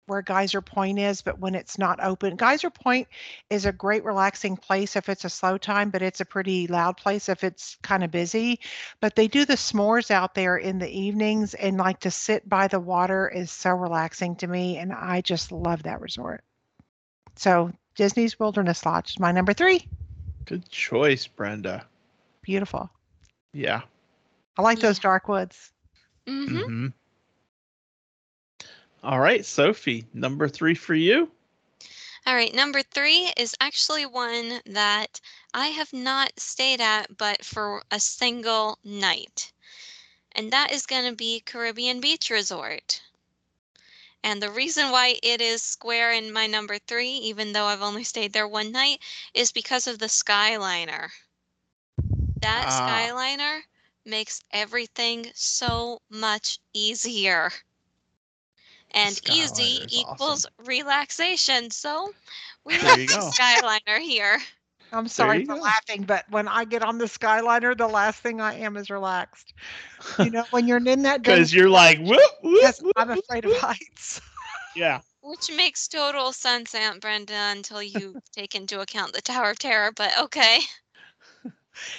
where 0.07 0.23
Geyser 0.23 0.61
Point 0.61 0.99
is, 0.99 1.23
but 1.23 1.39
when 1.39 1.55
it's 1.55 1.79
not 1.79 2.03
open. 2.03 2.37
Geyser 2.37 2.71
Point 2.71 3.09
is 3.51 3.67
a 3.67 3.73
great 3.73 4.05
relaxing 4.05 4.57
place 4.57 4.97
if 4.97 5.09
it's 5.09 5.25
a 5.25 5.31
slow 5.31 5.57
time, 5.57 5.91
but 5.91 6.03
it's 6.03 6.21
a 6.21 6.25
pretty 6.25 6.67
loud 6.67 6.97
place 6.97 7.29
if 7.29 7.45
it's 7.45 7.77
kind 7.83 8.03
of 8.05 8.11
busy. 8.11 8.61
But 9.01 9.15
they 9.15 9.29
do 9.29 9.45
the 9.45 9.55
s'mores 9.55 10.11
out 10.11 10.35
there 10.35 10.57
in 10.57 10.79
the 10.79 10.91
evenings, 10.91 11.55
and 11.55 11.79
like 11.79 12.01
to 12.01 12.11
sit 12.11 12.49
by 12.49 12.69
the 12.69 12.81
water 12.81 13.29
is 13.29 13.51
so 13.51 13.71
relaxing 13.71 14.37
to 14.37 14.47
me, 14.47 14.77
and 14.79 14.93
I 14.93 15.21
just 15.21 15.53
love 15.53 15.85
that 15.85 16.01
resort. 16.01 16.43
So 17.37 17.73
Disney's 17.95 18.39
Wilderness 18.39 18.85
Lodge 18.85 19.11
is 19.11 19.21
my 19.21 19.33
number 19.33 19.53
three. 19.53 19.87
Good 20.45 20.69
choice, 20.69 21.27
Brenda. 21.27 21.87
Beautiful. 22.43 22.91
Yeah. 23.53 23.83
I 24.59 24.63
like 24.63 24.81
those 24.81 24.99
dark 24.99 25.29
woods. 25.29 25.73
Mm-hmm. 26.27 26.59
hmm 26.59 26.87
All 29.03 29.21
right, 29.21 29.45
Sophie, 29.45 30.07
number 30.13 30.49
three 30.49 30.75
for 30.75 30.95
you. 30.95 31.31
All 32.27 32.35
right, 32.35 32.55
number 32.55 32.83
three 32.83 33.33
is 33.37 33.55
actually 33.61 34.07
one 34.07 34.61
that 34.67 35.21
I 35.55 35.69
have 35.69 35.93
not 35.93 36.33
stayed 36.39 36.81
at, 36.81 37.17
but 37.17 37.45
for 37.45 37.83
a 37.91 37.99
single 37.99 38.79
night. 38.85 39.53
And 40.33 40.53
that 40.53 40.73
is 40.73 40.87
going 40.87 41.11
to 41.11 41.17
be 41.17 41.41
Caribbean 41.41 42.01
Beach 42.01 42.31
Resort. 42.31 43.03
And 44.23 44.43
the 44.43 44.51
reason 44.51 44.91
why 44.91 45.19
it 45.23 45.41
is 45.41 45.63
square 45.63 46.13
in 46.13 46.33
my 46.33 46.47
number 46.47 46.79
three, 46.79 47.13
even 47.13 47.53
though 47.53 47.67
I've 47.67 47.83
only 47.83 48.05
stayed 48.05 48.33
there 48.33 48.49
one 48.49 48.73
night, 48.73 49.01
is 49.35 49.53
because 49.53 49.87
of 49.87 49.99
the 49.99 50.07
Skyliner. 50.07 51.11
That 52.41 52.67
Ah. 52.67 53.13
Skyliner 53.13 53.63
makes 54.05 54.43
everything 54.51 55.33
so 55.35 56.03
much 56.11 56.59
easier. 56.73 57.53
And 58.91 59.21
easy 59.25 59.85
Skyliner 59.85 59.87
equals 59.89 60.47
relaxation. 60.59 61.71
So 61.71 62.15
we 62.65 62.79
have 62.79 63.07
the. 63.07 63.33
Skyliner 63.33 64.01
here. 64.01 64.41
I'm 64.93 65.09
sorry 65.09 65.45
for 65.45 65.55
go. 65.55 65.61
laughing, 65.61 66.03
but 66.03 66.25
when 66.31 66.49
I 66.49 66.65
get 66.65 66.83
on 66.83 66.99
the 66.99 67.07
Skyliner, 67.07 67.77
the 67.77 67.89
last 67.89 68.21
thing 68.21 68.41
I 68.41 68.55
am 68.59 68.77
is 68.77 68.91
relaxed. 68.91 69.55
You 70.19 70.31
know, 70.31 70.45
when 70.51 70.69
you're 70.69 70.77
in 70.77 71.03
that 71.03 71.23
Because 71.23 71.53
you're 71.53 71.71
like, 71.71 71.99
whoop, 72.01 72.21
whoop, 72.43 72.59
yes, 72.61 72.81
whoop, 72.81 72.93
I'm 72.97 73.09
whoop, 73.09 73.19
afraid 73.19 73.45
of 73.45 73.57
heights. 73.57 74.21
Yeah. 74.75 75.01
Which 75.21 75.51
makes 75.55 75.87
total 75.87 76.33
sense, 76.33 76.75
Aunt 76.75 77.03
Brenda, 77.03 77.35
until 77.35 77.83
you 77.83 78.17
take 78.35 78.55
into 78.55 78.81
account 78.81 79.13
the 79.13 79.21
Tower 79.21 79.51
of 79.51 79.59
Terror, 79.59 79.93
but 79.95 80.19
okay. 80.19 80.61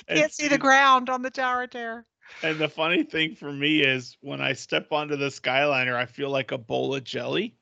And 0.07 0.19
Can't 0.19 0.33
see 0.33 0.47
the 0.47 0.57
ground 0.57 1.09
on 1.09 1.21
the 1.21 1.29
Tower 1.29 1.63
of 1.63 1.69
Terror. 1.69 2.05
And 2.41 2.57
the 2.57 2.67
funny 2.67 3.03
thing 3.03 3.35
for 3.35 3.51
me 3.51 3.81
is 3.81 4.17
when 4.21 4.41
I 4.41 4.53
step 4.53 4.91
onto 4.91 5.15
the 5.15 5.27
Skyliner, 5.27 5.95
I 5.95 6.05
feel 6.07 6.31
like 6.31 6.51
a 6.51 6.57
bowl 6.57 6.95
of 6.95 7.03
jelly, 7.03 7.55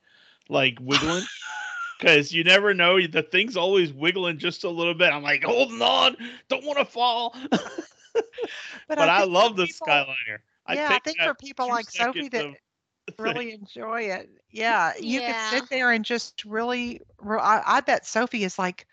like 0.48 0.78
wiggling. 0.80 1.24
Because 2.02 2.34
you 2.34 2.44
never 2.44 2.74
know, 2.74 3.00
the 3.06 3.22
thing's 3.22 3.56
always 3.56 3.94
wiggling 3.94 4.40
just 4.40 4.64
a 4.64 4.70
little 4.70 4.96
bit. 4.96 5.14
I'm 5.14 5.22
like, 5.22 5.44
holding 5.44 5.84
on, 5.84 6.18
don't 6.50 6.66
want 6.66 6.80
to 6.80 6.86
fall. 6.86 7.36
but 7.52 8.98
I, 8.98 9.20
think 9.20 9.26
for 9.26 9.32
love 9.32 9.56
the 9.56 9.68
people- 9.68 9.88
Skyliner. 9.88 10.40
I 10.66 10.74
yeah, 10.74 10.88
I 10.90 11.00
think 11.00 11.20
for 11.20 11.36
people 11.36 11.68
like 11.70 11.90
Sophie 11.90 12.28
that 12.30 12.46
of- 12.46 12.56
really 13.20 13.54
enjoy 13.54 14.02
it, 14.02 14.30
yeah, 14.50 14.94
you 15.00 15.22
Yeah. 15.22 15.32
can 15.32 15.60
sit 15.60 15.70
there 15.70 15.92
and 15.92 16.04
just 16.04 16.44
really. 16.44 17.02
I, 17.24 17.62
I 17.66 17.82
bet 17.82 18.06
Sophie 18.06 18.44
is 18.46 18.58
like 18.58 18.88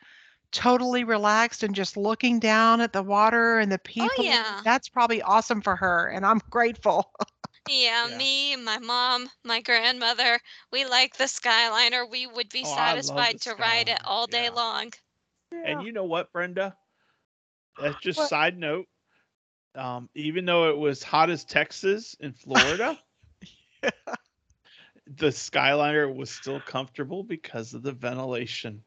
totally 0.52 1.04
relaxed 1.04 1.62
and 1.62 1.74
just 1.74 1.96
looking 1.96 2.40
down 2.40 2.80
at 2.82 2.92
the 2.92 3.02
water 3.02 3.58
and 3.58 3.72
the 3.72 3.76
oh, 3.76 3.84
people. 3.84 4.10
Oh, 4.18 4.22
yeah. 4.22 4.60
That's 4.64 4.88
probably 4.88 5.22
awesome 5.22 5.62
for 5.62 5.76
her, 5.76 6.08
and 6.08 6.26
I'm 6.26 6.40
grateful. 6.50 7.10
Yeah, 7.68 8.08
Yeah. 8.08 8.18
me, 8.18 8.56
my 8.56 8.78
mom, 8.78 9.28
my 9.44 9.60
grandmother, 9.60 10.40
we 10.72 10.84
like 10.84 11.16
the 11.16 11.24
Skyliner. 11.24 12.08
We 12.10 12.26
would 12.26 12.48
be 12.50 12.64
Oh, 12.64 12.72
I 12.72 12.94
love 12.94 13.28
the 13.30 13.38
satisfied 13.38 13.40
to 13.40 13.54
ride 13.54 13.88
it 13.88 14.00
all 14.04 14.26
day 14.26 14.44
yeah. 14.44 14.50
long. 14.50 14.92
And 15.64 15.82
you 15.82 15.92
know 15.92 16.04
what, 16.04 16.32
Brenda? 16.32 16.76
That's 17.78 17.96
just 18.00 18.18
What? 18.18 18.28
side 18.28 18.58
note. 18.58 18.86
Um, 19.74 20.08
even 20.14 20.44
though 20.44 20.70
it 20.70 20.76
was 20.76 21.02
hot 21.02 21.30
as 21.30 21.44
Texas 21.44 22.16
in 22.20 22.32
Florida, 22.32 22.98
the 23.82 25.28
Skyliner 25.28 26.12
was 26.14 26.30
still 26.30 26.60
comfortable 26.60 27.22
because 27.22 27.74
of 27.74 27.82
the 27.82 27.92
ventilation. 27.92 28.82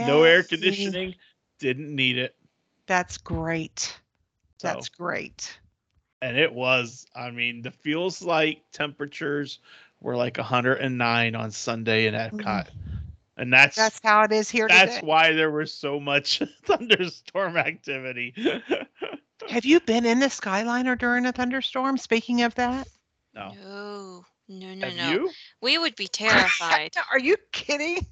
No 0.00 0.24
air 0.24 0.42
conditioning, 0.42 1.14
didn't 1.58 1.94
need 1.94 2.18
it. 2.18 2.36
That's 2.86 3.16
great. 3.18 4.00
So, 4.58 4.68
That's 4.68 4.88
great. 4.88 5.60
And 6.24 6.38
it 6.38 6.54
was, 6.54 7.06
I 7.14 7.30
mean, 7.30 7.60
the 7.60 7.70
feels 7.70 8.22
like 8.22 8.62
temperatures 8.72 9.58
were 10.00 10.16
like 10.16 10.38
109 10.38 11.34
on 11.34 11.50
Sunday 11.50 12.06
in 12.06 12.14
mm. 12.14 12.30
Epcot. 12.30 12.68
And 13.36 13.52
that's 13.52 13.76
That's 13.76 14.00
how 14.02 14.22
it 14.22 14.32
is 14.32 14.48
here 14.48 14.66
that's 14.66 14.94
today. 14.94 15.06
why 15.06 15.32
there 15.34 15.50
was 15.50 15.70
so 15.70 16.00
much 16.00 16.40
thunderstorm 16.64 17.58
activity. 17.58 18.32
Have 19.50 19.66
you 19.66 19.80
been 19.80 20.06
in 20.06 20.18
the 20.18 20.28
Skyliner 20.28 20.96
during 20.98 21.26
a 21.26 21.32
thunderstorm? 21.32 21.98
Speaking 21.98 22.40
of 22.40 22.54
that, 22.54 22.88
no. 23.34 23.52
No, 23.62 24.24
no, 24.48 24.74
no, 24.76 24.88
Have 24.88 24.96
no. 24.96 25.10
you? 25.10 25.30
We 25.60 25.76
would 25.76 25.94
be 25.94 26.08
terrified. 26.12 26.94
are 27.12 27.18
you 27.18 27.36
kidding? 27.52 28.06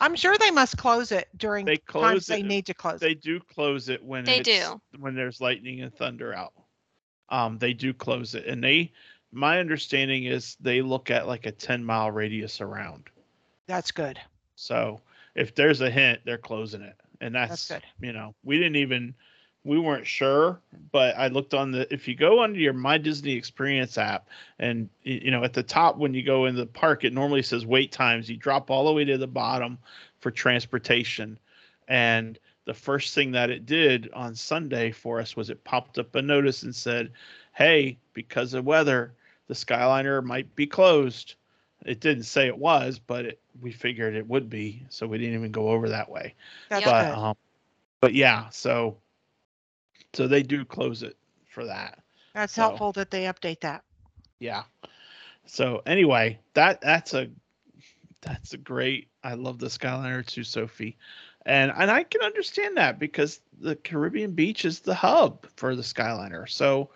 I'm 0.00 0.16
sure 0.16 0.36
they 0.36 0.50
must 0.50 0.78
close 0.78 1.12
it 1.12 1.28
during 1.36 1.64
They 1.64 1.76
times 1.76 1.86
close 1.86 2.26
they 2.26 2.42
need 2.42 2.66
to 2.66 2.74
close. 2.74 2.98
They 2.98 3.12
it. 3.12 3.22
do 3.22 3.38
close 3.38 3.88
it 3.88 4.02
when 4.02 4.24
They 4.24 4.40
it's- 4.40 4.68
do. 4.68 4.80
when 4.98 5.14
there's 5.14 5.40
lightning 5.40 5.82
and 5.82 5.94
thunder 5.94 6.34
out. 6.34 6.54
Um, 7.32 7.58
they 7.58 7.72
do 7.72 7.92
close 7.92 8.34
it, 8.36 8.46
and 8.46 8.62
they. 8.62 8.92
My 9.34 9.58
understanding 9.60 10.24
is 10.24 10.56
they 10.60 10.82
look 10.82 11.10
at 11.10 11.26
like 11.26 11.46
a 11.46 11.52
10 11.52 11.82
mile 11.82 12.10
radius 12.10 12.60
around. 12.60 13.04
That's 13.66 13.90
good. 13.90 14.20
So 14.56 15.00
if 15.34 15.54
there's 15.54 15.80
a 15.80 15.90
hint, 15.90 16.20
they're 16.24 16.36
closing 16.36 16.82
it, 16.82 16.94
and 17.20 17.34
That's 17.34 17.66
that's, 17.66 17.80
good. 17.80 18.06
you 18.06 18.12
know 18.12 18.34
we 18.44 18.58
didn't 18.58 18.76
even 18.76 19.14
we 19.64 19.78
weren't 19.78 20.06
sure, 20.06 20.60
but 20.90 21.16
I 21.16 21.28
looked 21.28 21.54
on 21.54 21.70
the 21.70 21.92
if 21.92 22.08
you 22.08 22.14
go 22.14 22.42
under 22.42 22.58
your 22.58 22.72
My 22.72 22.98
Disney 22.98 23.32
Experience 23.32 23.96
app, 23.96 24.28
and 24.58 24.88
you 25.02 25.30
know 25.30 25.44
at 25.44 25.54
the 25.54 25.62
top 25.62 25.96
when 25.96 26.14
you 26.14 26.22
go 26.22 26.46
in 26.46 26.54
the 26.54 26.66
park, 26.66 27.04
it 27.04 27.12
normally 27.12 27.42
says 27.42 27.64
wait 27.64 27.92
times. 27.92 28.28
You 28.28 28.36
drop 28.36 28.70
all 28.70 28.84
the 28.86 28.92
way 28.92 29.04
to 29.04 29.16
the 29.16 29.26
bottom 29.26 29.78
for 30.20 30.30
transportation, 30.30 31.38
and 31.88 32.38
the 32.64 32.74
first 32.74 33.14
thing 33.14 33.32
that 33.32 33.50
it 33.50 33.66
did 33.66 34.10
on 34.12 34.34
Sunday 34.34 34.92
for 34.92 35.20
us 35.20 35.36
was 35.36 35.50
it 35.50 35.64
popped 35.64 35.98
up 35.98 36.14
a 36.14 36.22
notice 36.22 36.62
and 36.62 36.74
said, 36.74 37.12
"Hey, 37.52 37.98
because 38.12 38.54
of 38.54 38.64
weather, 38.64 39.14
the 39.48 39.54
Skyliner 39.54 40.22
might 40.22 40.54
be 40.54 40.66
closed." 40.66 41.34
It 41.84 41.98
didn't 41.98 42.24
say 42.24 42.46
it 42.46 42.56
was, 42.56 43.00
but 43.00 43.24
it, 43.24 43.40
we 43.60 43.72
figured 43.72 44.14
it 44.14 44.28
would 44.28 44.48
be, 44.48 44.84
so 44.88 45.06
we 45.06 45.18
didn't 45.18 45.34
even 45.34 45.50
go 45.50 45.70
over 45.70 45.88
that 45.88 46.08
way. 46.08 46.34
That's 46.68 46.84
But 46.84 47.04
good. 47.08 47.18
um, 47.18 47.36
but 48.00 48.14
yeah, 48.14 48.48
so 48.50 48.98
so 50.12 50.28
they 50.28 50.42
do 50.42 50.64
close 50.64 51.02
it 51.02 51.16
for 51.48 51.64
that. 51.64 51.98
That's 52.34 52.52
so- 52.52 52.62
helpful 52.62 52.92
that 52.92 53.10
they 53.10 53.24
update 53.24 53.60
that. 53.60 53.82
Yeah. 54.38 54.62
So 55.46 55.82
anyway, 55.86 56.38
that 56.54 56.80
that's 56.80 57.14
a 57.14 57.28
that's 58.20 58.52
a 58.54 58.58
great. 58.58 59.08
I 59.24 59.34
love 59.34 59.58
the 59.58 59.66
Skyliner 59.66 60.24
too, 60.24 60.44
Sophie, 60.44 60.96
and 61.46 61.72
and 61.76 61.90
I 61.90 62.02
can 62.04 62.22
understand 62.22 62.76
that 62.76 62.98
because 62.98 63.40
the 63.60 63.76
Caribbean 63.76 64.32
beach 64.32 64.64
is 64.64 64.80
the 64.80 64.94
hub 64.94 65.46
for 65.56 65.74
the 65.76 65.82
Skyliner. 65.82 66.48
So 66.48 66.88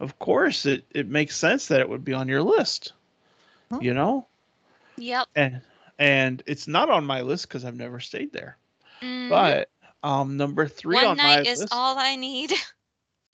of 0.00 0.18
course 0.18 0.66
it 0.66 0.84
it 0.90 1.08
makes 1.08 1.36
sense 1.36 1.66
that 1.68 1.80
it 1.80 1.88
would 1.88 2.04
be 2.04 2.12
on 2.12 2.28
your 2.28 2.42
list. 2.42 2.92
Hmm. 3.70 3.80
You 3.82 3.94
know, 3.94 4.26
Yep. 4.96 5.28
and 5.36 5.60
and 5.98 6.42
it's 6.46 6.66
not 6.68 6.90
on 6.90 7.04
my 7.04 7.20
list 7.22 7.48
because 7.48 7.64
I've 7.64 7.76
never 7.76 8.00
stayed 8.00 8.32
there. 8.32 8.56
Mhm. 9.02 9.28
But 9.28 9.68
um, 10.02 10.36
number 10.36 10.66
three 10.68 10.96
One 10.96 11.04
on 11.04 11.16
my 11.16 11.36
night 11.36 11.46
is 11.46 11.60
list. 11.60 11.72
all 11.72 11.98
I 11.98 12.16
need. 12.16 12.52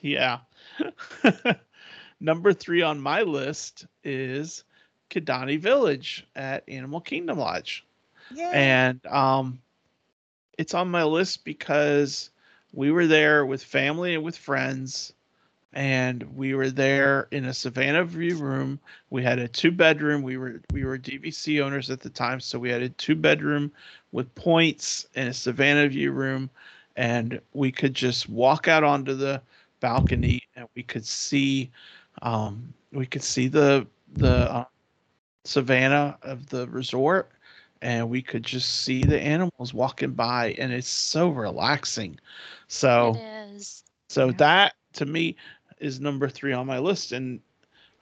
Yeah. 0.00 0.38
Number 2.20 2.52
three 2.52 2.82
on 2.82 3.00
my 3.00 3.22
list 3.22 3.86
is 4.04 4.64
Kidani 5.10 5.58
Village 5.58 6.26
at 6.36 6.68
Animal 6.68 7.00
Kingdom 7.00 7.38
Lodge. 7.38 7.84
Yeah. 8.30 8.50
And 8.52 9.04
um 9.06 9.60
it's 10.58 10.74
on 10.74 10.90
my 10.90 11.04
list 11.04 11.44
because 11.44 12.30
we 12.72 12.90
were 12.90 13.06
there 13.06 13.46
with 13.46 13.62
family 13.62 14.14
and 14.14 14.22
with 14.22 14.36
friends 14.36 15.12
and 15.74 16.22
we 16.36 16.54
were 16.54 16.70
there 16.70 17.28
in 17.30 17.44
a 17.46 17.54
Savannah 17.54 18.04
View 18.04 18.36
room. 18.36 18.80
We 19.10 19.22
had 19.22 19.38
a 19.38 19.48
two 19.48 19.70
bedroom. 19.70 20.22
We 20.22 20.36
were 20.36 20.60
we 20.72 20.84
were 20.84 20.98
DVC 20.98 21.62
owners 21.62 21.90
at 21.90 22.00
the 22.00 22.10
time, 22.10 22.40
so 22.40 22.58
we 22.58 22.70
had 22.70 22.82
a 22.82 22.88
two 22.90 23.14
bedroom 23.14 23.70
with 24.12 24.34
points 24.34 25.06
and 25.14 25.28
a 25.28 25.34
Savannah 25.34 25.88
View 25.88 26.10
room, 26.10 26.50
and 26.96 27.40
we 27.52 27.70
could 27.70 27.94
just 27.94 28.28
walk 28.28 28.66
out 28.66 28.82
onto 28.82 29.14
the 29.14 29.40
balcony 29.80 30.42
and 30.56 30.66
we 30.74 30.82
could 30.82 31.06
see 31.06 31.70
um, 32.22 32.72
we 32.92 33.06
could 33.06 33.22
see 33.22 33.46
the 33.46 33.86
the 34.14 34.50
uh, 34.52 34.64
savannah 35.44 36.18
of 36.22 36.48
the 36.48 36.66
resort 36.68 37.30
and 37.82 38.08
we 38.10 38.22
could 38.22 38.44
just 38.44 38.82
see 38.82 39.02
the 39.02 39.20
animals 39.20 39.72
walking 39.74 40.12
by 40.12 40.54
and 40.58 40.72
it's 40.72 40.88
so 40.88 41.28
relaxing 41.28 42.18
so 42.68 43.14
It 43.16 43.56
is. 43.56 43.84
so 44.08 44.30
Yeah. 44.30 44.32
that 44.32 44.74
to 44.92 45.06
me 45.06 45.36
is 45.78 46.00
number 46.00 46.28
three 46.28 46.52
on 46.52 46.66
my 46.66 46.78
list 46.78 47.12
and 47.12 47.40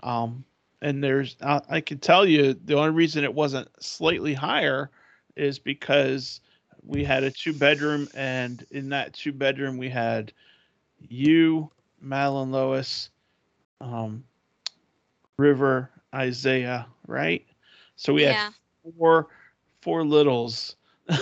um 0.02 0.44
and 0.82 1.02
there's 1.02 1.36
I, 1.42 1.60
I 1.68 1.80
can 1.80 1.98
tell 1.98 2.26
you 2.26 2.54
the 2.54 2.76
only 2.76 2.90
reason 2.92 3.24
it 3.24 3.34
wasn't 3.34 3.68
slightly 3.82 4.34
higher 4.34 4.90
is 5.36 5.58
because 5.58 6.40
we 6.84 7.04
had 7.04 7.24
a 7.24 7.30
two 7.30 7.52
bedroom 7.52 8.08
and 8.14 8.64
in 8.70 8.90
that 8.90 9.12
two 9.14 9.32
bedroom 9.32 9.76
we 9.78 9.88
had 9.90 10.32
you 11.08 11.70
madeline 12.00 12.50
lois 12.52 13.10
um 13.80 14.24
river 15.38 15.90
isaiah 16.14 16.86
right 17.06 17.44
so 17.96 18.12
we 18.14 18.22
yeah. 18.22 18.34
had 18.34 18.38
four 18.98 19.26
four 19.86 20.04
littles 20.04 20.76
in 21.08 21.18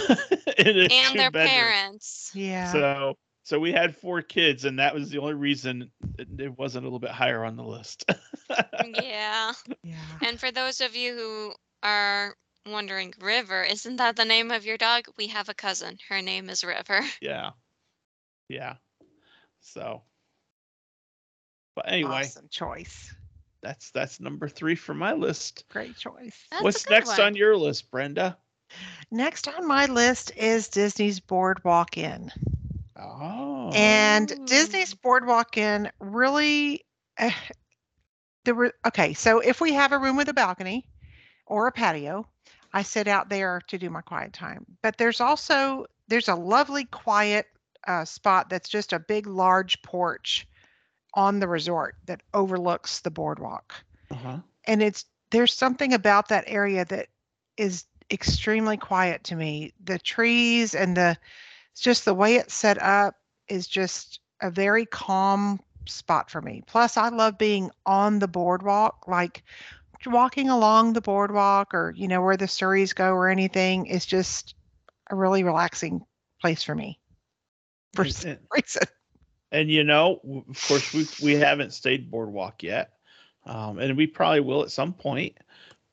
And 0.91 1.19
their 1.19 1.31
two-bedroom. 1.31 1.33
parents. 1.33 2.33
Yeah. 2.35 2.73
So 2.73 3.19
so 3.45 3.61
we 3.61 3.73
had 3.73 3.95
four 3.95 4.23
kids, 4.23 4.65
and 4.65 4.79
that 4.79 4.95
was 4.95 5.11
the 5.11 5.19
only 5.19 5.35
reason 5.35 5.91
it, 6.19 6.29
it 6.39 6.59
wasn't 6.59 6.85
a 6.85 6.89
little 6.89 6.99
bit 6.99 7.11
higher 7.11 7.45
on 7.45 7.57
the 7.57 7.63
list. 7.63 8.07
Mm, 8.51 9.03
yeah. 9.03 9.53
yeah. 9.83 9.97
And 10.23 10.41
for 10.41 10.51
those 10.51 10.81
of 10.81 10.97
you 10.97 11.15
who 11.15 11.53
are 11.83 12.35
wondering, 12.67 13.13
River, 13.21 13.63
isn't 13.63 13.97
that 13.97 14.17
the 14.17 14.25
name 14.25 14.51
of 14.51 14.65
your 14.65 14.79
dog? 14.79 15.05
We 15.19 15.27
have 15.29 15.51
a 15.51 15.55
cousin. 15.55 15.99
Her 16.09 16.23
name 16.23 16.49
is 16.49 16.65
River. 16.65 17.01
yeah, 17.21 17.51
yeah. 18.49 18.77
So, 19.61 20.03
but 21.77 21.85
anyway, 21.87 22.23
Awesome 22.23 22.49
choice. 22.51 23.15
that's 23.63 23.91
that's 23.91 24.21
number 24.21 24.49
three 24.49 24.75
for 24.75 24.95
my 24.95 25.13
list. 25.13 25.65
Great 25.71 25.99
choice. 25.99 26.47
That's 26.51 26.63
What's 26.63 26.89
next 26.89 27.09
one. 27.19 27.21
on 27.21 27.37
your 27.37 27.57
list, 27.59 27.91
Brenda? 27.91 28.39
Next 29.11 29.49
on 29.49 29.67
my 29.67 29.87
list 29.87 30.33
is 30.37 30.69
Disney's 30.69 31.21
Boardwalk 31.21 31.97
Inn. 31.97 32.31
Oh, 32.97 33.71
And 33.75 34.47
Disney's 34.47 34.95
Boardwalk 34.95 35.57
Inn 35.57 35.91
really 36.01 36.85
uh, 37.19 37.31
there 38.45 38.55
were 38.55 38.75
okay, 38.87 39.15
so 39.15 39.41
if 39.41 39.61
we 39.61 39.73
have 39.73 39.93
a 39.93 39.99
room 39.99 40.17
with 40.17 40.29
a 40.29 40.35
balcony 40.35 40.87
or 41.47 41.67
a 41.67 41.73
patio, 41.73 42.27
I 42.73 42.83
sit 42.83 43.09
out 43.09 43.29
there 43.29 43.63
to 43.69 43.79
do 43.79 43.91
my 43.91 44.03
quiet 44.03 44.33
time. 44.33 44.65
But 44.83 44.99
there's 44.99 45.21
also 45.21 45.87
there's 46.09 46.29
a 46.29 46.35
lovely 46.35 46.85
quiet 46.85 47.47
uh, 47.87 48.05
spot 48.05 48.51
that's 48.51 48.69
just 48.69 48.93
a 48.93 48.99
big 48.99 49.27
large 49.27 49.81
porch 49.83 50.47
on 51.15 51.41
the 51.41 51.49
resort 51.49 51.97
that 52.07 52.23
overlooks 52.33 53.01
the 53.01 53.11
boardwalk. 53.11 53.75
uh-huh. 54.11 54.39
and 54.67 54.83
it's 54.83 55.07
there's 55.31 55.53
something 55.53 55.95
about 55.95 56.29
that 56.29 56.45
area 56.47 56.85
that 56.85 57.09
is 57.57 57.85
extremely 58.11 58.77
quiet 58.77 59.25
to 59.25 59.37
me. 59.37 59.73
The 59.85 59.99
trees 59.99 60.75
and 60.75 60.97
the 60.97 61.17
it's 61.73 61.81
just 61.81 62.05
the 62.05 62.15
way 62.15 62.37
it's 62.37 62.55
set 62.55 62.81
up 62.81 63.17
is 63.49 63.67
just 63.67 64.21
a 64.41 64.51
very 64.51 64.87
calm 64.87 65.61
spot 65.87 66.31
for 66.31 66.41
me. 66.41 66.63
Plus 66.67 66.97
i 66.97 67.09
love 67.09 67.39
being 67.39 67.71
on 67.87 68.19
the 68.19 68.29
boardwalk 68.29 69.05
like 69.07 69.43
walking 70.07 70.51
along 70.51 70.93
the 70.93 71.01
boardwalk 71.01 71.75
or 71.75 71.95
you 71.97 72.09
know 72.09 72.21
where 72.21 72.37
the 72.37 72.45
surreys 72.47 72.95
go 72.95 73.13
or 73.13 73.29
anything 73.29 73.87
is 73.87 74.05
just 74.05 74.55
a 75.11 75.17
really 75.17 75.43
relaxing 75.45 76.05
place 76.41 76.63
for 76.63 76.75
me 76.75 76.99
for 77.95 78.03
And- 78.05 78.15
some 78.15 78.37
reason. 78.55 78.83
And 79.53 79.71
you 79.71 79.85
know, 79.85 80.21
of 80.49 80.67
course, 80.67 80.93
we 80.93 81.07
we 81.23 81.35
haven't 81.35 81.73
stayed 81.73 82.11
boardwalk 82.11 82.63
yet, 82.65 82.91
um, 83.47 83.79
and 83.79 83.97
we 83.97 84.07
probably 84.09 84.41
will 84.41 84.63
at 84.63 84.71
some 84.73 84.93
point. 84.93 85.37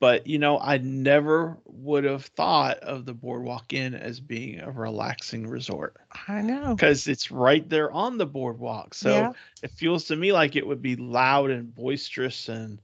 But 0.02 0.26
you 0.28 0.40
know, 0.40 0.60
I 0.60 0.80
never 0.80 1.60
would 1.68 2.04
have 2.06 2.26
thought 2.26 2.80
of 2.80 3.06
the 3.06 3.14
boardwalk 3.14 3.72
inn 3.72 3.94
as 3.94 4.20
being 4.20 4.60
a 4.60 4.72
relaxing 4.72 5.48
resort 5.48 5.96
i 6.28 6.42
know 6.42 6.76
because 6.76 7.08
it's 7.08 7.32
right 7.32 7.70
there 7.70 7.92
on 7.92 8.18
the 8.18 8.26
boardwalk. 8.26 8.96
So 8.96 9.10
Yeah. 9.12 9.32
it 9.64 9.72
feels 9.72 10.06
to 10.06 10.16
me 10.16 10.34
like 10.34 10.56
it 10.56 10.66
would 10.68 10.82
be 10.82 10.96
loud 10.98 11.52
and 11.52 11.74
boisterous 11.74 12.50
and 12.50 12.82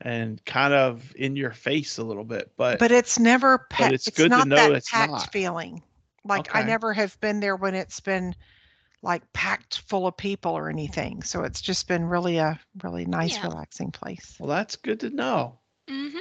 and 0.00 0.44
kind 0.46 0.74
of 0.74 1.14
in 1.16 1.36
your 1.36 1.52
face 1.52 1.98
a 1.98 2.04
little 2.04 2.24
bit. 2.24 2.50
But, 2.56 2.78
but 2.78 2.90
it's 2.90 3.18
never 3.18 3.58
packed. 3.70 3.92
it's 3.94 4.08
It's, 4.08 4.16
good 4.16 4.30
to 4.32 4.38
not 4.38 4.48
know 4.48 4.56
that 4.56 4.72
it's 4.72 4.90
packed 4.90 5.12
not. 5.12 5.32
feeling. 5.32 5.82
Like 6.24 6.54
I 6.54 6.62
never 6.62 6.92
have 6.94 7.18
been 7.20 7.40
there 7.40 7.56
when 7.56 7.74
it's 7.74 8.00
been 8.00 8.34
like 9.02 9.30
packed 9.34 9.80
full 9.88 10.06
of 10.06 10.16
people 10.16 10.52
or 10.52 10.68
anything. 10.70 11.22
So 11.22 11.44
it's 11.44 11.60
just 11.60 11.86
been 11.86 12.04
really 12.06 12.38
a 12.38 12.58
really 12.82 13.04
nice, 13.06 13.36
Yeah. 13.36 13.46
relaxing 13.46 13.90
place. 13.92 14.36
well, 14.40 14.48
that's 14.48 14.76
good 14.76 15.00
to 15.00 15.10
know. 15.10 15.58
Mm-hmm. 15.88 16.18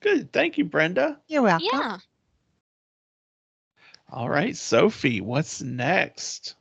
Good, 0.00 0.32
thank 0.32 0.58
you, 0.58 0.64
Brenda. 0.64 1.18
You're 1.26 1.42
welcome. 1.42 1.68
Yeah. 1.72 1.98
All 4.10 4.28
right, 4.28 4.56
Sophie, 4.56 5.20
what's 5.20 5.60
next? 5.60 6.54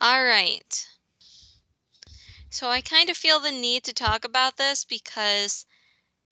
All 0.00 0.24
right. 0.24 0.86
So 2.50 2.68
I 2.68 2.80
kind 2.82 3.08
of 3.08 3.16
feel 3.16 3.40
the 3.40 3.50
need 3.50 3.84
to 3.84 3.92
talk 3.92 4.24
about 4.24 4.56
this 4.56 4.84
because 4.84 5.66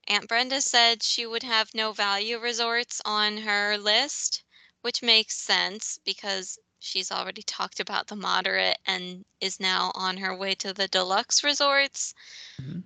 Aunt 0.09 0.29
Brenda 0.29 0.61
said 0.61 1.03
she 1.03 1.27
would 1.27 1.43
have 1.43 1.75
no 1.75 1.93
value 1.93 2.39
resorts 2.39 3.01
on 3.05 3.39
her 3.39 3.79
list, 3.79 4.45
which 4.83 5.03
makes 5.03 5.37
sense 5.37 5.99
because 6.05 6.59
she's 6.79 7.11
already 7.11 7.43
talked 7.43 7.81
about 7.81 8.09
the 8.09 8.17
moderate 8.17 8.79
and 8.87 9.25
is 9.41 9.61
now 9.61 9.93
on 9.95 10.17
her 10.19 10.37
way 10.37 10.55
to 10.57 10.73
the 10.73 10.89
deluxe 10.89 11.43
resorts. 11.43 12.15
Mhm. 12.61 12.83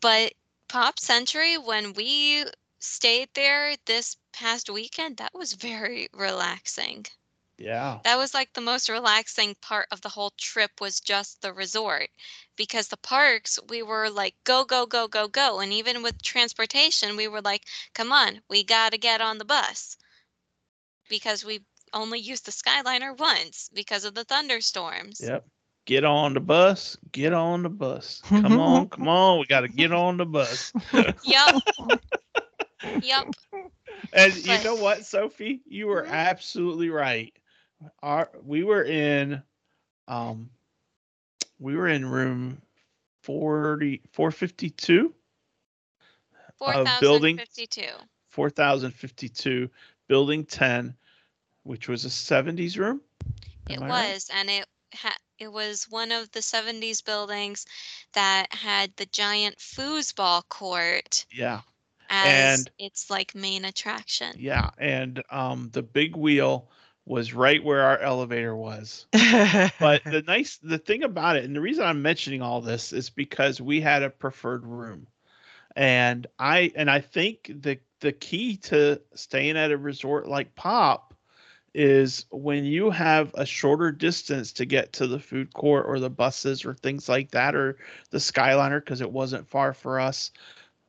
But 0.00 0.34
Pop 0.72 0.98
Century, 0.98 1.58
when 1.58 1.92
we 1.92 2.46
stayed 2.78 3.28
there 3.34 3.76
this 3.84 4.16
past 4.32 4.70
weekend, 4.70 5.18
that 5.18 5.34
was 5.34 5.52
very 5.52 6.08
relaxing. 6.14 7.04
Yeah. 7.58 7.98
That 8.04 8.16
was 8.16 8.32
like 8.32 8.54
the 8.54 8.62
most 8.62 8.88
relaxing 8.88 9.54
part 9.56 9.86
of 9.90 10.00
the 10.00 10.08
whole 10.08 10.32
trip 10.38 10.80
was 10.80 10.98
just 10.98 11.42
the 11.42 11.52
resort 11.52 12.08
because 12.56 12.88
the 12.88 12.96
parks 12.96 13.58
we 13.68 13.82
were 13.82 14.08
like 14.08 14.34
go 14.44 14.64
go 14.64 14.86
go 14.86 15.08
go 15.08 15.28
go 15.28 15.60
and 15.60 15.74
even 15.74 16.02
with 16.02 16.22
transportation 16.22 17.16
we 17.16 17.28
were 17.28 17.42
like 17.42 17.66
come 17.92 18.10
on 18.10 18.40
we 18.48 18.64
got 18.64 18.92
to 18.92 18.98
get 18.98 19.20
on 19.20 19.36
the 19.36 19.44
bus 19.44 19.98
because 21.10 21.44
we 21.44 21.60
only 21.92 22.18
used 22.18 22.46
the 22.46 22.50
skyliner 22.50 23.14
once 23.18 23.68
because 23.74 24.04
of 24.04 24.14
the 24.14 24.24
thunderstorms. 24.24 25.20
Yep. 25.20 25.44
Get 25.84 26.04
on 26.04 26.34
the 26.34 26.40
bus. 26.40 26.96
Get 27.10 27.32
on 27.32 27.62
the 27.62 27.68
bus. 27.68 28.22
Come 28.28 28.58
on, 28.60 28.88
come 28.90 29.08
on. 29.08 29.40
We 29.40 29.46
got 29.46 29.60
to 29.62 29.68
get 29.68 29.92
on 29.92 30.16
the 30.16 30.26
bus. 30.26 30.72
yep. 31.24 31.54
yep. 33.02 33.26
And 34.12 34.34
you 34.46 34.62
know 34.62 34.74
what, 34.76 35.04
Sophie? 35.04 35.60
You 35.66 35.88
were 35.88 36.02
Mhm. 36.04 36.10
absolutely 36.10 36.90
right. 36.90 37.32
Our 38.02 38.30
we 38.44 38.62
were 38.62 38.84
in 38.84 39.42
um 40.08 40.50
we 41.58 41.74
were 41.76 41.88
in 41.88 42.06
room 42.06 42.62
40 43.22 44.02
452 44.12 45.14
Uh, 46.60 46.84
building- 47.00 47.38
4052. 47.38 47.88
4052 48.28 49.70
building 50.08 50.44
10 50.44 50.94
which 51.64 51.88
was 51.88 52.04
a 52.04 52.08
70s 52.10 52.76
room. 52.76 53.00
It 53.68 53.76
Am 53.76 53.84
I 53.84 53.88
right? 53.88 54.14
was, 54.14 54.30
and 54.32 54.50
it 54.50 54.66
ha- 54.94 55.16
it 55.42 55.52
was 55.52 55.88
one 55.90 56.12
of 56.12 56.30
the 56.32 56.40
'70s 56.40 57.02
buildings 57.04 57.66
that 58.14 58.52
had 58.54 58.92
the 58.96 59.06
giant 59.06 59.58
foosball 59.58 60.42
court 60.48 61.26
Yeah. 61.32 61.60
as 62.10 62.58
And- 62.60 62.70
its 62.78 63.10
like 63.10 63.34
main 63.34 63.64
attraction. 63.64 64.34
Yeah, 64.38 64.70
and 64.78 65.22
um 65.30 65.70
the 65.72 65.82
big 65.82 66.16
wheel 66.16 66.68
was 67.04 67.32
right 67.32 67.62
where 67.62 67.82
our 67.82 67.98
elevator 67.98 68.54
was. 68.54 69.06
But 69.12 70.04
the 70.04 70.22
nice 70.26 70.58
the 70.58 70.78
thing 70.78 71.02
about 71.02 71.36
it 71.36 71.44
and 71.44 71.54
the 71.56 71.60
reason 71.60 71.84
I'm 71.84 72.02
mentioning 72.02 72.42
all 72.42 72.60
this 72.60 72.92
is 72.92 73.10
because 73.10 73.60
we 73.60 73.80
had 73.80 74.02
a 74.02 74.10
preferred 74.10 74.64
room. 74.66 75.06
And 75.74 76.26
I 76.38 76.72
and 76.76 76.90
I 76.90 77.00
think 77.00 77.50
the 77.62 77.78
the 78.00 78.12
key 78.12 78.56
to 78.58 79.00
staying 79.14 79.56
at 79.56 79.72
a 79.72 79.76
resort 79.78 80.28
like 80.28 80.54
Pop 80.54 81.11
is 81.74 82.26
when 82.30 82.64
you 82.64 82.90
have 82.90 83.30
a 83.34 83.46
shorter 83.46 83.90
distance 83.90 84.52
to 84.52 84.66
get 84.66 84.92
to 84.92 85.06
the 85.06 85.18
food 85.18 85.52
court 85.54 85.86
or 85.88 85.98
the 85.98 86.10
buses 86.10 86.64
or 86.64 86.74
things 86.74 87.08
like 87.08 87.30
that 87.30 87.54
or 87.54 87.78
the 88.10 88.18
Skyliner 88.18 88.80
because 88.80 89.00
it 89.00 89.10
wasn't 89.10 89.48
far 89.48 89.72
for 89.72 89.98
us. 89.98 90.30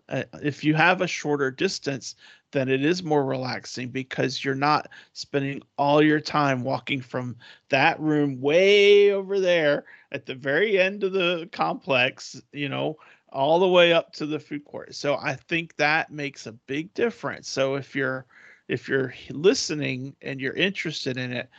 Uh, 0.09 0.23
if 0.41 0.63
you 0.63 0.73
have 0.73 1.01
a 1.01 1.07
shorter 1.07 1.49
distance, 1.49 2.15
then 2.51 2.69
it 2.69 2.83
is 2.83 3.01
more 3.01 3.25
relaxing 3.25 3.89
because 3.89 4.43
you're 4.43 4.55
not 4.55 4.89
spending 5.13 5.61
all 5.77 6.01
your 6.01 6.19
time 6.19 6.63
walking 6.63 7.01
from 7.01 7.35
that 7.69 7.99
room 7.99 8.39
way 8.41 9.11
over 9.11 9.39
there 9.39 9.85
at 10.11 10.25
the 10.25 10.35
very 10.35 10.79
end 10.79 11.03
of 11.03 11.13
the 11.13 11.49
complex, 11.51 12.41
you 12.51 12.69
know, 12.69 12.97
all 13.29 13.59
the 13.59 13.67
way 13.67 13.93
up 13.93 14.13
to 14.13 14.25
the 14.25 14.39
food 14.39 14.63
court. 14.65 14.93
So 14.93 15.15
I 15.15 15.35
think 15.35 15.75
that 15.77 16.11
makes 16.11 16.45
a 16.45 16.51
big 16.51 16.93
difference. 16.93 17.49
So 17.49 17.75
if 17.75 17.95
you're 17.95 18.25
if 18.67 18.87
you're 18.87 19.13
listening 19.29 20.15
and 20.21 20.39
you're 20.39 20.53
interested 20.53 21.17
in 21.17 21.33
it, 21.33 21.49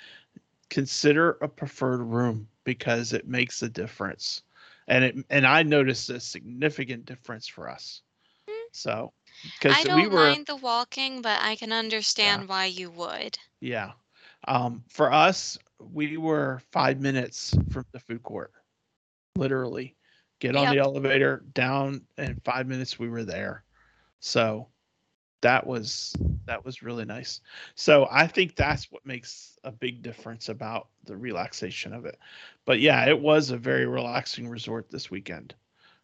consider 0.71 1.33
a 1.41 1.49
preferred 1.49 2.01
room 2.01 2.49
because 2.65 3.13
it 3.13 3.29
makes 3.29 3.63
a 3.63 3.69
difference. 3.69 4.43
And 4.89 5.05
it 5.05 5.17
and 5.31 5.47
I 5.47 5.63
noticed 5.63 6.11
a 6.11 6.21
significant 6.21 7.07
difference 7.07 7.47
for 7.47 7.71
us. 7.71 8.03
Mm. 8.49 8.53
So 8.73 9.13
I 9.69 9.85
don't 9.85 9.97
we 9.97 10.09
were 10.09 10.17
mind 10.17 10.47
the 10.47 10.57
walking, 10.57 11.23
but 11.23 11.41
I 11.41 11.57
can 11.57 11.73
understand 11.73 12.49
why 12.49 12.67
you 12.67 12.91
would. 12.91 13.39
yeah. 13.61 13.93
Um 14.49 14.85
for 14.89 15.13
us, 15.13 15.59
we 15.79 16.17
were 16.17 16.61
five 16.73 17.01
minutes 17.01 17.55
from 17.71 17.85
the 17.93 18.01
food 18.01 18.23
court. 18.23 18.53
Literally. 19.37 19.97
Get 20.41 20.57
on 20.57 20.75
the 20.75 20.83
elevator, 20.83 21.45
down 21.55 22.03
and 22.19 22.43
five 22.45 22.67
minutes 22.67 22.99
we 22.99 23.09
were 23.09 23.25
there. 23.25 23.65
So 24.21 24.69
that 25.45 25.67
was 25.67 26.25
that 26.47 26.65
was 26.65 26.83
really 26.83 27.07
nice. 27.07 27.41
So 27.77 28.09
I 28.11 28.27
think 28.29 28.57
that's 28.57 28.93
what 28.93 29.07
makes 29.07 29.59
a 29.65 29.73
big 29.73 30.03
difference 30.03 30.49
about 30.51 30.89
the 31.05 31.17
relaxation 31.17 31.95
of 31.95 32.07
it. 32.07 32.19
But 32.67 32.81
yeah, 32.81 33.07
it 33.09 33.21
was 33.21 33.51
a 33.51 33.59
very 33.59 33.87
relaxing 33.87 34.49
resort 34.49 34.91
this 34.91 35.11
weekend. 35.11 35.55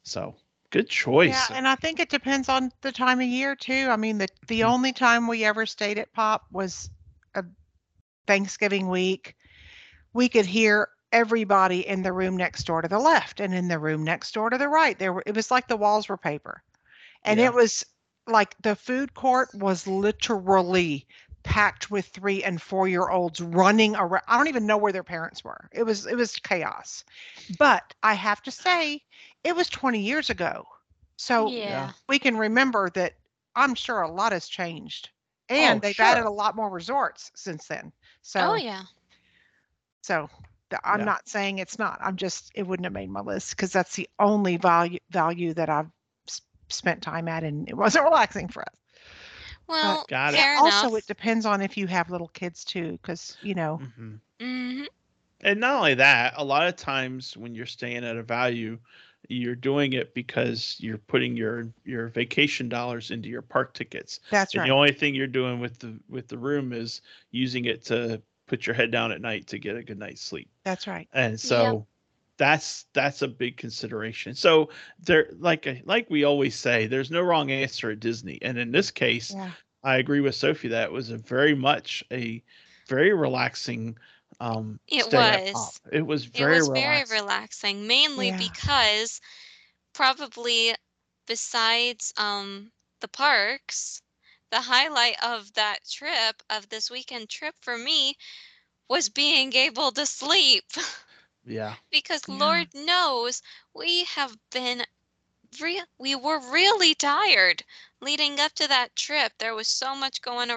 So 0.03 0.37
good 0.71 0.89
choice. 0.89 1.49
Yeah, 1.49 1.49
and 1.51 1.69
I 1.69 1.77
think 1.77 2.01
it 2.01 2.11
depends 2.11 2.49
on 2.49 2.73
the 2.83 2.93
time 2.93 3.21
of 3.21 3.27
year 3.27 3.57
too. 3.57 3.89
I 3.91 3.97
mean, 3.97 4.19
the 4.19 4.29
the 4.49 4.65
Mhm. 4.65 4.65
only 4.65 4.93
time 4.93 5.27
we 5.27 5.45
ever 5.45 5.67
stayed 5.67 5.99
at 5.99 6.13
Pop 6.13 6.45
was 6.53 6.91
a 7.35 7.45
Thanksgiving 8.27 8.89
week. 8.89 9.37
We 10.13 10.29
could 10.29 10.47
hear 10.47 10.89
everybody 11.13 11.87
in 11.87 12.03
the 12.03 12.13
room 12.13 12.37
next 12.37 12.65
door 12.65 12.83
to 12.83 12.89
the 12.89 12.99
left 12.99 13.41
and 13.41 13.55
in 13.55 13.69
the 13.69 13.79
room 13.79 14.05
next 14.05 14.35
door 14.35 14.51
to 14.51 14.59
the 14.59 14.69
right. 14.69 14.99
There 14.99 15.13
were 15.13 15.25
it 15.27 15.35
was 15.37 15.51
like 15.51 15.69
the 15.69 15.77
walls 15.77 16.09
were 16.09 16.19
paper. 16.19 16.63
And 17.25 17.39
Yeah. 17.39 17.51
it 17.51 17.53
was 17.55 17.85
like 18.27 18.57
the 18.63 18.75
food 18.77 19.15
court 19.15 19.49
was 19.55 19.87
literally 19.87 21.07
packed 21.43 21.91
with 21.91 22.07
3 22.07 22.43
and 22.45 22.61
4 22.61 22.89
year 22.89 23.09
olds 23.09 23.41
running 23.41 23.97
around. 23.97 24.23
I 24.29 24.37
don't 24.37 24.49
even 24.49 24.67
know 24.67 24.79
where 24.79 24.93
their 24.93 25.03
parents 25.05 25.45
were. 25.45 25.69
It 25.73 25.83
was 25.85 26.07
it 26.07 26.17
was 26.17 26.37
chaos. 26.37 27.05
But 27.59 27.95
I 28.03 28.15
have 28.15 28.43
to 28.43 28.51
say 28.51 29.03
it 29.45 29.55
was 29.57 29.69
20 29.69 30.01
years 30.01 30.31
ago. 30.31 30.65
So 31.17 31.57
yeah. 31.57 31.93
we 32.09 32.19
can 32.19 32.37
remember 32.37 32.91
that 32.91 33.15
I'm 33.55 33.75
sure 33.75 34.01
a 34.03 34.11
lot 34.11 34.33
has 34.33 34.49
changed. 34.49 35.11
And 35.49 35.81
Oh, 35.81 35.83
they've 35.83 35.99
added 35.99 36.25
a 36.25 36.31
lot 36.31 36.57
more 36.57 36.71
resorts 36.71 37.31
since 37.35 37.67
then. 37.67 37.93
So 38.23 38.57
Oh 38.57 38.57
yeah. 38.63 38.87
so 40.03 40.29
the, 40.71 40.79
I'm 40.85 41.05
Yeah. 41.05 41.05
not 41.05 41.29
saying 41.29 41.59
it's 41.59 41.79
not. 41.79 41.99
I'm 42.01 42.17
just 42.17 42.51
it 42.55 42.63
wouldn't 42.67 42.85
have 42.85 42.93
made 42.93 43.11
my 43.11 43.21
list 43.21 43.51
because 43.51 43.73
that's 43.73 43.97
the 43.97 44.09
only 44.19 44.57
value 44.57 44.99
value 45.11 45.53
that 45.55 45.69
I've 45.69 45.87
s- 45.87 45.91
spent 46.73 47.03
time 47.03 47.29
at 47.29 47.45
and 47.45 47.69
it 47.69 47.77
wasn't 47.77 48.05
relaxing 48.11 48.49
for 48.49 48.63
us. 48.63 48.75
Well, 49.69 50.09
Got 50.09 50.35
it. 50.35 50.51
also 50.57 50.89
enough. 50.89 50.99
it 50.99 51.07
depends 51.07 51.47
on 51.47 51.61
if 51.63 51.77
you 51.77 51.87
have 51.87 52.11
little 52.11 52.29
kids 52.29 52.65
too 52.65 52.93
because 52.93 53.37
you 53.41 53.55
know 53.55 53.81
Mhm. 53.81 54.21
hmm 54.41 54.85
And 55.43 55.61
not 55.61 55.77
only 55.77 55.95
that, 55.95 56.35
a 56.37 56.45
lot 56.45 56.67
of 56.69 56.77
times 56.77 57.37
when 57.37 57.55
you're 57.55 57.67
staying 57.67 58.05
at 58.05 58.17
a 58.17 58.23
value, 58.23 58.79
you're 59.29 59.55
doing 59.55 59.93
it 59.95 60.15
because 60.15 60.77
you're 60.81 60.99
putting 60.99 61.37
your 61.37 61.73
your 61.85 62.09
vacation 62.09 62.69
dollars 62.69 63.11
into 63.11 63.29
your 63.29 63.43
park 63.43 63.75
tickets. 63.75 64.21
that's 64.31 64.55
And 64.55 64.63
right. 64.63 64.67
the 64.67 64.71
only 64.71 64.93
thing 64.93 65.15
you're 65.15 65.27
doing 65.27 65.61
with 65.61 65.79
the 65.79 65.99
with 66.09 66.29
the 66.29 66.39
room 66.39 66.73
is 66.73 67.01
using 67.31 67.65
it 67.67 67.85
to 67.87 68.23
put 68.47 68.67
your 68.67 68.75
head 68.75 68.91
down 68.91 69.13
at 69.13 69.21
night 69.21 69.47
to 69.49 69.59
get 69.59 69.77
a 69.77 69.83
good 69.85 69.99
night's 69.99 70.23
sleep. 70.23 70.51
That's 70.65 70.87
right. 70.87 71.09
And 71.13 71.41
so 71.41 71.87
that's 72.41 72.87
that's 72.95 73.23
a 73.23 73.29
big 73.29 73.59
consideration. 73.59 74.35
So 74.35 74.71
there 75.01 75.31
like 75.41 75.69
like 75.87 76.11
we 76.11 76.25
always 76.25 76.57
say, 76.57 76.89
there's 76.89 77.13
no 77.13 77.23
wrong 77.23 77.53
answer 77.53 77.93
at 77.93 78.01
Disney. 78.01 78.41
And 78.43 78.59
in 78.59 78.73
this 78.73 78.91
case, 78.91 79.37
Yeah. 79.37 79.53
I 79.85 79.99
agree 79.99 80.21
with 80.21 80.35
Sophie 80.37 80.69
that 80.71 80.87
it 80.87 80.93
was 80.93 81.11
a 81.11 81.19
very 81.19 81.55
much 81.55 82.05
a 82.13 82.43
very 82.89 83.15
relaxing 83.15 83.99
um 84.41 84.81
It 84.89 85.09
stay 85.09 85.31
at 85.31 85.47
was. 85.49 85.53
Pop. 85.53 85.81
It 85.93 86.07
was 86.07 86.27
It 86.35 86.47
very 86.47 86.47
was 86.47 86.69
relaxing. 86.69 86.71
very 86.71 87.05
relaxing, 87.21 87.87
mainly 87.87 88.31
Yeah. 88.31 88.33
because 88.33 89.21
probably 89.93 90.75
besides 91.27 92.13
um 92.17 92.73
the 93.01 93.09
parks, 93.09 94.03
the 94.51 94.63
highlight 94.63 95.23
of 95.23 95.55
that 95.55 95.89
trip 95.89 96.43
of 96.51 96.69
this 96.69 96.91
weekend 96.91 97.29
trip 97.29 97.55
for 97.61 97.79
me 97.79 98.17
was 98.89 99.09
being 99.09 99.55
able 99.55 99.93
to 99.93 100.07
sleep 100.07 100.65
yeah. 101.45 101.75
because 101.91 102.23
Yeah. 102.29 102.37
Lord 102.37 102.69
knows 102.75 103.43
we 103.75 104.05
have 104.05 104.37
been 104.51 104.85
real 105.61 105.85
we 105.99 106.15
were 106.15 106.39
really 106.53 106.95
tired 106.95 107.65
leading 108.01 108.39
up 108.41 108.53
to 108.55 108.69
that 108.69 108.95
trip. 108.97 109.33
There 109.39 109.55
was 109.55 109.69
so 109.69 109.95
much 109.95 110.23
going 110.23 110.51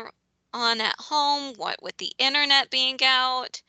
on 0.53 0.81
at 0.81 0.95
home, 0.99 1.53
what 1.55 1.81
with 1.81 1.97
the 1.97 2.11
internet 2.17 2.69
being 2.69 2.97
out. 3.03 3.61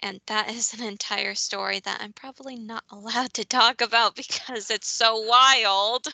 And 0.00 0.20
that 0.26 0.50
is 0.50 0.74
an 0.74 0.82
entire 0.82 1.34
story 1.34 1.80
that 1.80 2.00
I'm 2.00 2.12
probably 2.12 2.56
not 2.56 2.84
allowed 2.90 3.32
to 3.34 3.44
talk 3.44 3.80
about 3.80 4.16
because 4.16 4.70
it's 4.70 4.88
so 4.88 5.18
wild. 5.20 6.08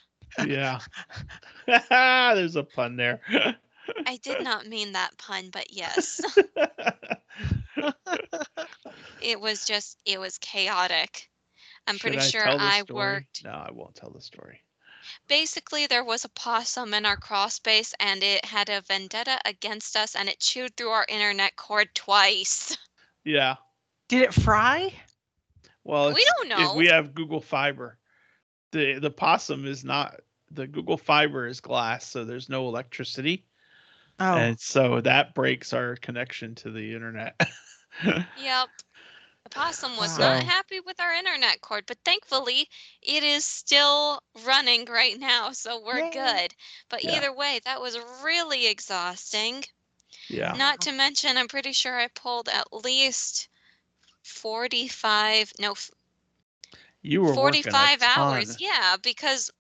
Yeah. 0.46 0.80
There's 1.90 2.56
a 2.56 2.62
pun 2.62 2.96
there. 2.96 3.20
I 4.06 4.16
did 4.18 4.42
not 4.42 4.66
mean 4.66 4.92
that 4.92 5.16
pun, 5.18 5.50
but 5.50 5.72
yes, 5.72 6.20
it 9.20 9.40
was 9.40 9.64
just, 9.64 9.98
it 10.04 10.18
was 10.20 10.38
chaotic. 10.38 11.28
I'm 11.86 11.98
pretty 11.98 12.18
Should 12.20 12.30
sure 12.30 12.48
I 12.48 12.82
story? 12.82 12.96
worked. 12.96 13.44
No, 13.44 13.50
I 13.50 13.70
won't 13.72 13.94
tell 13.94 14.10
the 14.10 14.20
story. 14.20 14.60
Basically, 15.28 15.86
there 15.86 16.04
was 16.04 16.24
a 16.24 16.28
possum 16.28 16.94
in 16.94 17.04
our 17.04 17.16
crawl 17.16 17.50
space 17.50 17.92
and 17.98 18.22
it 18.22 18.44
had 18.44 18.68
a 18.68 18.82
vendetta 18.82 19.38
against 19.44 19.96
us 19.96 20.14
and 20.14 20.28
it 20.28 20.38
chewed 20.38 20.76
through 20.76 20.90
our 20.90 21.06
internet 21.08 21.56
cord 21.56 21.88
twice. 21.94 22.76
Yeah. 23.24 23.54
Did 24.08 24.22
it 24.22 24.34
fry? 24.34 24.92
Well, 25.84 26.12
We 26.12 26.24
don't 26.24 26.50
if 26.50 26.58
know. 26.58 26.74
we 26.74 26.88
have 26.88 27.14
Google 27.14 27.40
Fiber. 27.40 27.98
The 28.72 28.98
the 28.98 29.10
possum 29.10 29.64
is 29.64 29.84
not 29.84 30.20
the 30.50 30.66
Google 30.66 30.96
Fiber 30.96 31.46
is 31.46 31.60
glass, 31.60 32.06
so 32.06 32.24
there's 32.24 32.48
no 32.48 32.66
electricity, 32.68 33.44
Oh, 34.18 34.36
and 34.36 34.58
so 34.60 35.00
that 35.00 35.34
breaks 35.34 35.72
our 35.72 35.96
connection 35.96 36.54
to 36.56 36.70
the 36.70 36.94
internet. 36.94 37.40
Yep. 38.34 38.82
The 39.44 39.50
possum 39.50 39.96
was 39.96 40.18
Wow. 40.18 40.18
not 40.18 40.42
happy 40.44 40.80
with 40.80 41.00
our 41.00 41.12
internet 41.12 41.60
cord, 41.60 41.86
but 41.86 41.98
thankfully 42.04 42.68
it 43.02 43.22
is 43.24 43.44
still 43.44 44.22
running 44.44 44.84
right 44.86 45.18
now, 45.18 45.52
so 45.52 45.78
we're 45.80 46.02
Yay. 46.02 46.10
good. 46.10 46.54
But 46.88 47.02
Yeah. 47.02 47.04
either 47.04 47.32
way, 47.32 47.60
that 47.64 47.80
was 47.80 47.98
really 47.98 48.66
exhausting. 48.66 49.64
yeah. 50.28 50.56
Not 50.56 50.80
to 50.82 50.92
mention, 50.92 51.36
I'm 51.36 51.48
pretty 51.48 51.72
sure 51.72 51.98
I 51.98 52.08
pulled 52.08 52.48
at 52.48 52.72
least 52.72 53.48
45, 54.22 55.52
no, 55.58 55.74
You 57.02 57.22
were 57.22 57.34
45 57.34 58.02
hours. 58.02 58.56
ton. 58.56 58.58
Yeah, 58.58 58.96
because 59.02 59.50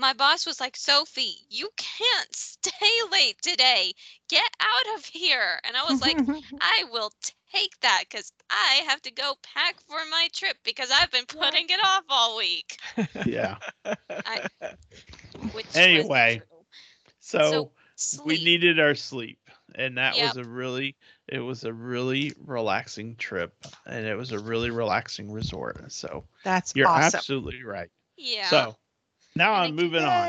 my 0.00 0.14
boss 0.14 0.46
was 0.46 0.60
like, 0.60 0.76
Sophie, 0.76 1.36
you 1.48 1.70
can't 1.76 2.34
stay 2.36 2.96
late 3.12 3.40
today. 3.42 3.92
Get 4.28 4.48
out 4.60 4.98
of 4.98 5.04
here. 5.06 5.60
And 5.66 5.76
I 5.76 5.84
was 5.84 6.00
like, 6.00 6.16
I 6.60 6.84
will 6.90 7.12
take 7.52 7.78
that 7.80 8.04
because 8.10 8.32
I 8.50 8.82
have 8.88 9.02
to 9.02 9.12
go 9.12 9.34
pack 9.42 9.76
for 9.88 9.98
my 10.10 10.28
trip 10.32 10.56
because 10.64 10.90
I've 10.92 11.10
been 11.12 11.26
putting 11.26 11.66
it 11.68 11.80
off 11.84 12.04
all 12.08 12.36
week. 12.36 12.78
Yeah. 13.26 13.56
Which 15.52 15.66
Anyway, 15.74 16.38
true. 16.38 16.64
So, 17.20 17.70
we 18.24 18.38
needed 18.38 18.80
our 18.80 18.94
sleep, 18.94 19.38
and 19.74 19.98
that 19.98 20.16
Yep. 20.16 20.24
was 20.24 20.36
a 20.36 20.44
really 20.44 20.96
it 21.28 21.40
was 21.40 21.64
a 21.64 21.72
really 21.72 22.32
relaxing 22.44 23.16
trip, 23.16 23.54
and 23.86 24.06
it 24.06 24.16
was 24.16 24.32
a 24.32 24.38
really 24.40 24.70
relaxing 24.70 25.30
resort. 25.30 25.92
So 25.92 26.24
That's 26.44 26.74
you're 26.74 26.88
awesome. 26.88 27.18
absolutely 27.18 27.62
right. 27.62 27.90
yeah. 28.16 28.46
So 28.46 28.76
now 29.36 29.54
And 29.54 29.62
I'm 29.74 29.78
it- 29.78 29.82
moving 29.82 30.02
on. 30.04 30.28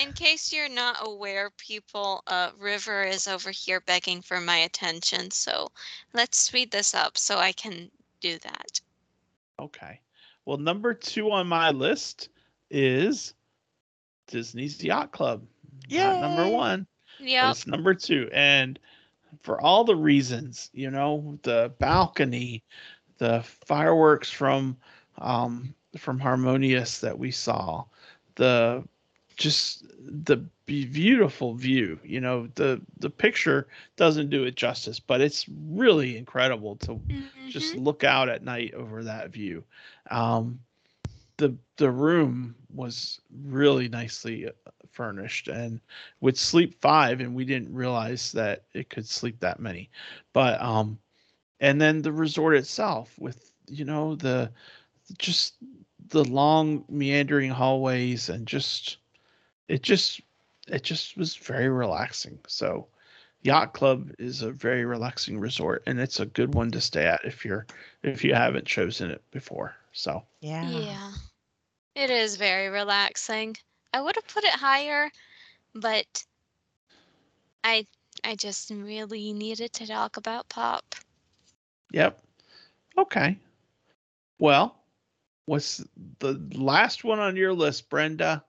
In 0.00 0.12
case 0.12 0.52
you're 0.52 0.68
not 0.68 0.96
aware, 1.00 1.50
people, 1.56 2.22
uh, 2.26 2.50
River 2.58 3.02
is 3.02 3.26
over 3.26 3.50
here 3.50 3.80
begging 3.80 4.22
for 4.22 4.40
my 4.40 4.58
attention. 4.58 5.30
So 5.30 5.70
let's 6.12 6.38
speed 6.38 6.70
this 6.70 6.94
up 6.94 7.18
so 7.18 7.38
I 7.38 7.52
can 7.52 7.90
do 8.20 8.38
that. 8.38 8.80
Okay. 9.58 10.00
Well, 10.44 10.58
number 10.58 10.94
two 10.94 11.30
on 11.30 11.46
my 11.46 11.70
list 11.70 12.28
is 12.70 13.34
Disney's 14.26 14.82
Yacht 14.82 15.10
Club. 15.12 15.44
Yeah. 15.88 16.20
number 16.20 16.48
one. 16.48 16.86
but 17.18 17.26
Yep. 17.26 17.50
It's 17.50 17.66
number 17.66 17.94
two. 17.94 18.28
And 18.32 18.78
for 19.42 19.60
all 19.60 19.84
the 19.84 19.96
reasons, 19.96 20.70
you 20.72 20.90
know, 20.90 21.38
the 21.42 21.72
balcony, 21.78 22.62
the 23.18 23.42
fireworks 23.66 24.30
from 24.30 24.76
um 25.18 25.74
from 25.96 26.18
Harmonious 26.20 27.00
that 27.00 27.18
we 27.18 27.30
saw, 27.30 27.84
the 28.38 28.84
just 29.36 29.86
the 30.00 30.38
beautiful 30.66 31.54
view. 31.54 32.00
You 32.04 32.20
know, 32.20 32.48
the 32.56 32.82
the 32.98 33.10
picture 33.10 33.68
doesn't 33.96 34.30
do 34.30 34.44
it 34.44 34.56
justice, 34.56 35.00
but 35.00 35.22
it's 35.22 35.46
really 35.48 36.18
incredible 36.18 36.76
to 36.78 37.02
just 37.48 37.74
Mhm. 37.74 37.78
look 37.78 38.04
out 38.04 38.30
at 38.30 38.44
night 38.44 38.74
over 38.74 39.04
that 39.04 39.30
view. 39.32 39.64
Um, 40.10 40.60
the 41.38 41.56
the 41.76 41.90
room 41.90 42.56
was 42.72 43.20
really 43.44 43.88
nicely 43.88 44.46
uh, 44.48 44.52
furnished 44.90 45.48
and 45.48 45.80
would 46.20 46.38
sleep 46.38 46.80
five, 46.80 47.20
and 47.20 47.34
we 47.34 47.44
didn't 47.44 47.72
realize 47.74 48.32
that 48.32 48.64
it 48.74 48.90
could 48.90 49.06
sleep 49.08 49.40
that 49.40 49.60
many. 49.60 49.90
But 50.32 50.60
um, 50.62 50.98
and 51.60 51.80
then 51.80 52.02
the 52.02 52.12
resort 52.12 52.56
itself 52.56 53.18
with 53.18 53.52
you 53.68 53.84
know 53.84 54.16
the 54.16 54.52
just 55.18 55.56
the 56.10 56.24
long 56.24 56.84
meandering 56.88 57.50
hallways 57.50 58.28
and 58.28 58.46
just 58.46 58.98
it 59.68 59.82
just 59.82 60.20
it 60.68 60.82
just 60.82 61.16
was 61.16 61.36
very 61.36 61.68
relaxing. 61.68 62.38
So 62.46 62.88
yacht 63.42 63.72
club 63.74 64.10
is 64.18 64.42
a 64.42 64.50
very 64.52 64.84
relaxing 64.84 65.38
resort 65.38 65.82
and 65.86 66.00
it's 66.00 66.20
a 66.20 66.26
good 66.26 66.54
one 66.54 66.70
to 66.72 66.80
stay 66.80 67.06
at 67.06 67.24
if 67.24 67.44
you're 67.44 67.66
if 68.02 68.24
you 68.24 68.34
haven't 68.34 68.66
chosen 68.66 69.10
it 69.10 69.22
before. 69.30 69.74
So 69.92 70.24
Yeah. 70.40 70.84
Yeah. 70.84 71.12
It 71.94 72.10
is 72.10 72.36
very 72.36 72.68
relaxing. 72.68 73.56
I 73.92 74.00
would 74.00 74.16
have 74.16 74.26
put 74.28 74.44
it 74.44 74.52
higher, 74.52 75.10
but 75.74 76.24
I 77.64 77.86
I 78.24 78.34
just 78.36 78.70
really 78.70 79.32
needed 79.32 79.72
to 79.74 79.86
talk 79.86 80.16
about 80.16 80.48
pop. 80.48 80.94
Yep. 81.92 82.20
Okay. 82.98 83.38
Well, 84.38 84.76
what's 85.48 85.82
the 86.18 86.34
last 86.54 87.04
one 87.04 87.18
on 87.18 87.36
your 87.36 87.52
list, 87.52 87.88
Brenda? 87.88 88.44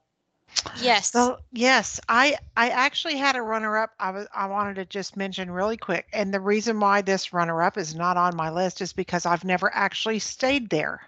Yes. 0.81 1.11
So 1.11 1.39
yes, 1.53 1.99
I 2.09 2.37
I 2.57 2.69
actually 2.69 3.17
had 3.17 3.35
a 3.35 3.41
runner 3.41 3.77
up. 3.77 3.91
I 3.99 4.11
was 4.11 4.27
I 4.33 4.47
wanted 4.47 4.75
to 4.75 4.85
just 4.85 5.15
mention 5.15 5.49
really 5.51 5.77
quick, 5.77 6.07
and 6.11 6.33
the 6.33 6.39
reason 6.39 6.79
why 6.79 7.01
this 7.01 7.33
runner 7.33 7.61
up 7.63 7.77
is 7.77 7.95
not 7.95 8.17
on 8.17 8.35
my 8.35 8.49
list 8.49 8.81
is 8.81 8.91
because 8.93 9.25
I've 9.25 9.45
never 9.45 9.73
actually 9.73 10.19
stayed 10.19 10.69
there, 10.69 11.01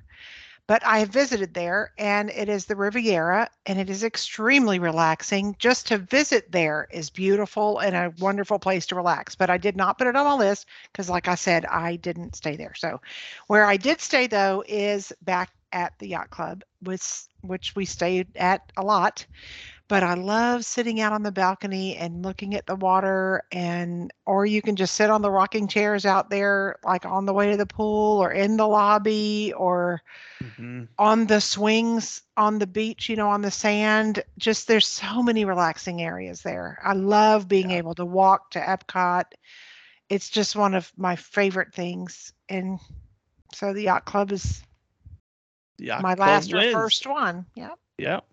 but 0.68 0.86
I 0.86 1.00
have 1.00 1.10
visited 1.10 1.54
there, 1.54 1.92
and 1.98 2.30
it 2.30 2.50
is 2.50 2.66
the 2.66 2.76
Riviera, 2.76 3.50
and 3.66 3.80
it 3.80 3.90
is 3.90 4.04
extremely 4.04 4.80
relaxing. 4.80 5.56
Just 5.60 5.88
to 5.88 5.98
visit 5.98 6.52
there 6.52 6.88
is 6.92 7.10
beautiful 7.10 7.80
and 7.80 7.96
a 7.96 8.14
wonderful 8.20 8.60
place 8.60 8.86
to 8.88 8.96
relax. 8.96 9.36
But 9.36 9.50
I 9.50 9.58
did 9.58 9.76
not 9.76 9.98
put 9.98 10.08
it 10.08 10.16
on 10.16 10.26
my 10.26 10.36
list 10.36 10.68
because, 10.92 11.10
like 11.10 11.28
I 11.28 11.36
said, 11.36 11.66
I 11.66 11.98
didn't 11.98 12.36
stay 12.36 12.56
there. 12.56 12.76
So, 12.76 13.02
where 13.48 13.66
I 13.66 13.78
did 13.78 14.02
stay 14.02 14.28
though 14.28 14.64
is 14.68 15.12
back 15.24 15.52
at 15.72 15.94
the 16.00 16.08
yacht 16.10 16.30
club, 16.30 16.64
which 16.82 17.24
which 17.42 17.76
we 17.76 17.86
stayed 17.86 18.28
at 18.38 18.62
a 18.78 18.84
lot 18.84 19.26
but 19.88 20.04
I 20.04 20.14
love 20.14 20.66
sitting 20.66 21.00
out 21.02 21.14
on 21.14 21.24
the 21.24 21.32
balcony 21.32 21.96
and 21.98 22.24
looking 22.24 22.56
at 22.56 22.66
the 22.66 22.76
water 22.76 23.44
and 23.52 24.12
or 24.26 24.46
you 24.46 24.62
can 24.62 24.76
just 24.76 24.96
sit 24.96 25.10
on 25.10 25.22
the 25.22 25.32
rocking 25.32 25.68
chairs 25.68 26.06
out 26.06 26.30
there 26.30 26.76
like 26.84 27.06
on 27.06 27.26
the 27.26 27.34
way 27.34 27.52
to 27.52 27.58
the 27.58 27.66
pool 27.66 28.20
or 28.22 28.32
in 28.32 28.58
the 28.58 28.68
lobby 28.68 29.54
or 29.56 30.02
Mm-hmm. 30.44 30.84
on 30.98 31.26
the 31.28 31.40
swings 31.42 32.22
on 32.38 32.60
the 32.60 32.68
beach, 32.68 33.10
you 33.10 33.16
know, 33.16 33.30
on 33.30 33.42
the 33.42 33.52
sand. 33.52 34.24
Just 34.38 34.68
there's 34.68 34.88
so 34.88 35.22
many 35.24 35.46
relaxing 35.46 36.02
areas 36.02 36.42
there. 36.42 36.80
I 36.84 36.94
love 36.94 37.48
being 37.48 37.72
Yeah. 37.72 37.72
able 37.72 37.96
to 37.96 38.06
walk 38.06 38.52
to 38.52 38.60
Epcot. 38.60 39.26
It's 40.10 40.30
just 40.30 40.56
one 40.56 40.74
of 40.74 40.92
my 40.98 41.16
favorite 41.16 41.74
things 41.74 42.34
and 42.50 42.80
so 43.54 43.74
the 43.74 43.84
yacht 43.84 44.06
club 44.06 44.32
is 44.32 44.64
Yacht 45.82 46.02
my 46.02 46.16
Club 46.16 46.28
last 46.28 46.54
or 46.54 46.72
first 46.72 47.08
one. 47.08 47.46
Yeah. 47.56 47.72
Yep. 47.98 48.26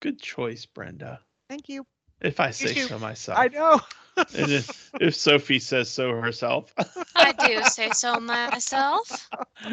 Good 0.00 0.20
choice, 0.20 0.64
Brenda. 0.66 1.20
Thank 1.48 1.68
you. 1.68 1.84
If 2.20 2.40
I 2.40 2.50
say 2.50 2.74
too. 2.74 2.82
so 2.82 2.98
myself. 2.98 3.38
I 3.38 3.48
know. 3.48 3.80
and 4.16 4.50
if, 4.50 4.90
if 5.00 5.14
Sophie 5.14 5.58
says 5.58 5.88
so 5.88 6.12
herself. 6.12 6.72
I 7.14 7.32
do 7.32 7.62
say 7.64 7.90
so 7.90 8.18
myself. 8.20 9.28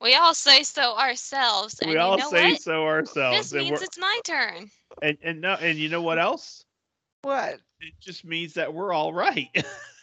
We 0.00 0.14
all 0.14 0.34
say 0.34 0.62
so 0.62 0.96
ourselves. 0.96 1.78
And 1.80 1.90
we 1.90 1.96
you 1.96 2.00
all 2.00 2.18
know 2.18 2.28
say 2.30 2.52
what? 2.52 2.60
so 2.60 2.84
ourselves. 2.84 3.50
This 3.50 3.52
and, 3.52 3.70
means 3.70 3.82
it's 3.82 3.98
my 3.98 4.20
turn. 4.24 4.70
and 5.02 5.16
and 5.22 5.40
no 5.40 5.54
and 5.54 5.78
you 5.78 5.88
know 5.88 6.02
what 6.02 6.18
else? 6.18 6.64
What? 7.22 7.54
It 7.80 7.94
just 8.00 8.24
means 8.24 8.54
that 8.54 8.72
we're 8.72 8.92
all 8.92 9.12
right. 9.12 9.48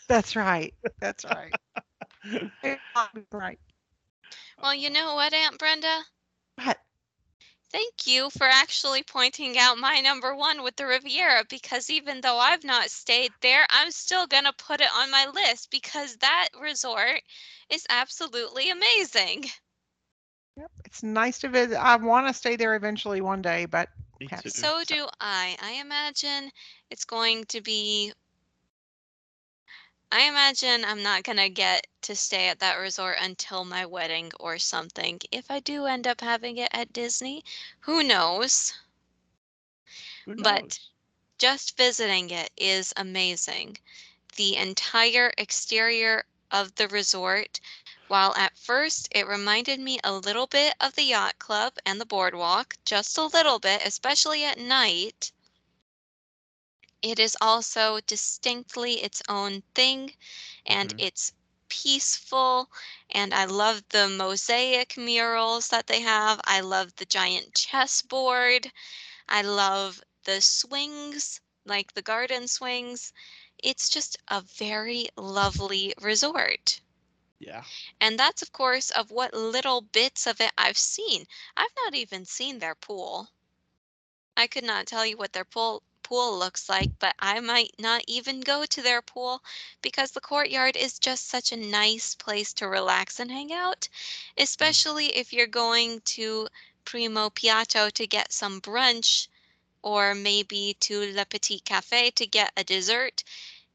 That's 0.07 0.35
right. 0.35 0.73
That's 0.99 1.25
right. 1.25 1.53
right. 3.31 3.59
Well, 4.63 4.73
you 4.73 4.89
know 4.89 5.15
what, 5.15 5.33
Aunt 5.33 5.59
Brenda? 5.59 6.05
What? 6.55 6.77
Thank 7.69 8.07
you 8.07 8.29
for 8.29 8.45
actually 8.45 9.03
pointing 9.03 9.57
out 9.57 9.77
my 9.77 9.99
number 9.99 10.33
one 10.33 10.63
with 10.63 10.77
the 10.77 10.85
Riviera 10.85 11.43
because 11.49 11.89
even 11.89 12.21
though 12.21 12.37
I've 12.37 12.63
not 12.63 12.89
stayed 12.89 13.31
there, 13.41 13.65
I'm 13.69 13.91
still 13.91 14.25
going 14.25 14.45
to 14.45 14.53
put 14.53 14.79
it 14.79 14.87
on 14.95 15.11
my 15.11 15.27
list 15.33 15.69
because 15.69 16.15
that 16.17 16.47
resort 16.61 17.21
is 17.69 17.85
absolutely 17.89 18.69
amazing. 18.69 19.43
Yep. 20.55 20.71
It's 20.85 21.03
nice 21.03 21.39
to 21.39 21.49
visit. 21.49 21.75
I 21.75 21.97
want 21.97 22.27
to 22.27 22.33
stay 22.33 22.55
there 22.55 22.75
eventually 22.75 23.19
one 23.19 23.41
day, 23.41 23.65
but 23.65 23.89
Me 24.21 24.29
So 24.45 24.83
do 24.87 25.07
I. 25.19 25.57
I 25.61 25.71
imagine 25.81 26.51
it's 26.89 27.03
going 27.03 27.43
to 27.49 27.59
be. 27.59 28.13
I 30.13 30.29
imagine 30.29 30.85
I'm 30.85 31.01
not 31.01 31.23
going 31.23 31.39
to 31.39 31.49
get 31.49 31.87
to 32.03 32.15
stay 32.15 32.47
at 32.47 32.59
that 32.59 32.75
resort 32.75 33.17
until 33.19 33.65
my 33.65 33.83
wedding 33.87 34.31
or 34.39 34.59
something. 34.59 35.19
If 35.31 35.49
I 35.49 35.59
do 35.59 35.87
end 35.87 36.05
up 36.05 36.21
having 36.21 36.57
it 36.57 36.69
at 36.71 36.93
Disney, 36.93 37.43
who 37.79 38.03
knows? 38.03 38.73
Who 40.25 40.35
but- 40.35 40.77
just 41.39 41.75
visiting 41.77 42.29
it 42.29 42.51
is 42.55 42.93
amazing. 42.95 43.79
The 44.35 44.55
entire 44.55 45.33
exterior 45.35 46.25
of 46.51 46.75
the 46.75 46.87
resort, 46.89 47.59
while 48.07 48.35
at 48.35 48.55
first 48.55 49.07
it 49.09 49.25
reminded 49.25 49.79
me 49.79 49.99
a 50.03 50.13
little 50.13 50.45
bit 50.45 50.75
of 50.79 50.93
the 50.93 51.05
yacht 51.05 51.39
club 51.39 51.73
and 51.87 51.99
the 51.99 52.05
boardwalk, 52.05 52.77
just 52.85 53.17
a 53.17 53.25
little 53.25 53.57
bit, 53.57 53.81
especially 53.83 54.43
at 54.43 54.59
night, 54.59 55.31
it 57.03 57.19
is 57.19 57.37
also 57.41 57.99
distinctly 58.01 59.03
its 59.03 59.21
own 59.29 59.63
thing 59.75 60.13
and 60.65 60.93
Mhm. 60.93 60.99
it's 60.99 61.33
peaceful 61.69 62.69
and 63.09 63.33
I 63.33 63.45
love 63.45 63.83
the 63.89 64.07
mosaic 64.09 64.97
murals 64.97 65.69
that 65.69 65.87
they 65.87 66.01
have. 66.01 66.41
I 66.45 66.61
love 66.61 66.95
the 66.97 67.05
giant 67.05 67.55
chessboard. 67.55 68.71
I 69.29 69.41
love 69.41 70.01
the 70.25 70.41
swings, 70.41 71.41
like 71.65 71.93
the 71.93 72.01
garden 72.03 72.47
swings. 72.47 73.13
It's 73.63 73.89
just 73.89 74.17
a 74.29 74.41
very 74.41 75.07
lovely 75.17 75.93
resort. 76.01 76.81
yeah. 77.39 77.63
And 78.01 78.19
that's, 78.19 78.41
of 78.41 78.51
course, 78.51 78.91
of 78.91 79.11
what 79.11 79.33
little 79.33 79.81
bits 79.81 80.27
of 80.27 80.41
it 80.41 80.51
I've 80.57 80.77
seen. 80.77 81.27
I've 81.55 81.73
not 81.75 81.95
even 81.95 82.25
seen 82.25 82.59
their 82.59 82.75
pool. 82.75 83.29
I 84.37 84.47
could 84.47 84.63
not 84.63 84.87
tell 84.87 85.05
you 85.05 85.17
what 85.17 85.33
their 85.33 85.45
pool 85.45 85.83
pool 86.03 86.37
looks 86.37 86.69
like, 86.69 86.91
but 86.99 87.15
I 87.19 87.39
might 87.39 87.73
not 87.79 88.03
even 88.07 88.41
go 88.41 88.65
to 88.65 88.81
their 88.81 89.01
pool 89.01 89.41
because 89.81 90.11
the 90.11 90.21
courtyard 90.21 90.75
is 90.75 90.99
just 90.99 91.27
such 91.27 91.51
a 91.51 91.57
nice 91.57 92.15
place 92.15 92.53
to 92.53 92.67
relax 92.67 93.19
and 93.19 93.31
hang 93.31 93.51
out, 93.51 93.87
mm. 94.37 94.43
especially 94.43 95.07
if 95.15 95.33
you're 95.33 95.47
going 95.47 96.01
to 96.05 96.47
Primo 96.85 97.29
Piatto 97.29 97.91
to 97.91 98.07
get 98.07 98.31
some 98.31 98.61
brunch 98.61 99.27
or 99.81 100.15
maybe 100.15 100.75
to 100.79 101.13
Le 101.13 101.25
Petit 101.25 101.59
Cafe 101.59 102.11
to 102.11 102.27
get 102.27 102.51
a 102.57 102.63
dessert, 102.63 103.23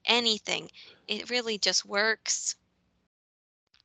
anything. 0.05 0.71
It 1.07 1.31
really 1.31 1.59
just 1.59 1.85
works. 1.85 2.57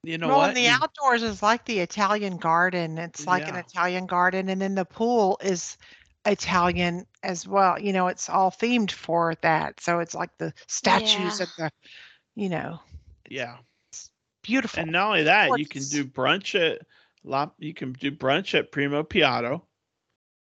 You 0.04 0.18
know 0.18 0.28
well, 0.28 0.38
what? 0.40 0.50
and 0.50 0.58
the 0.58 0.68
outdoors 0.68 1.24
is 1.24 1.42
like 1.42 1.64
the 1.64 1.80
Italian 1.80 2.38
garden. 2.38 2.98
It's 2.98 3.26
like 3.26 3.48
an 3.48 3.56
Italian 3.56 4.06
garden, 4.06 4.50
and 4.50 4.62
then 4.62 4.76
the 4.76 4.84
pool 4.84 5.40
is 5.42 5.78
Italian 6.26 7.06
as 7.24 7.48
well. 7.48 7.80
You 7.80 7.94
know, 7.94 8.08
it's 8.08 8.30
all 8.30 8.52
themed 8.52 8.92
for 8.92 9.36
that. 9.42 9.80
So 9.82 10.00
it's 10.00 10.16
like 10.16 10.32
the 10.38 10.54
statues 10.68 11.40
Yeah. 11.40 11.44
of 11.44 11.50
the, 11.58 11.72
you 12.36 12.50
know, 12.50 12.80
yeah. 13.30 13.58
beautiful. 14.44 14.82
And 14.82 14.92
not 14.92 15.08
only 15.08 15.24
that, 15.24 15.58
you 15.58 15.66
can 15.66 15.84
do 15.84 16.06
brunch 16.06 16.60
at 16.60 16.82
La 17.24 17.50
you 17.58 17.74
can 17.74 17.94
do 17.94 18.12
brunch 18.12 18.58
at 18.58 18.72
Primo 18.72 19.04
Piatto, 19.04 19.62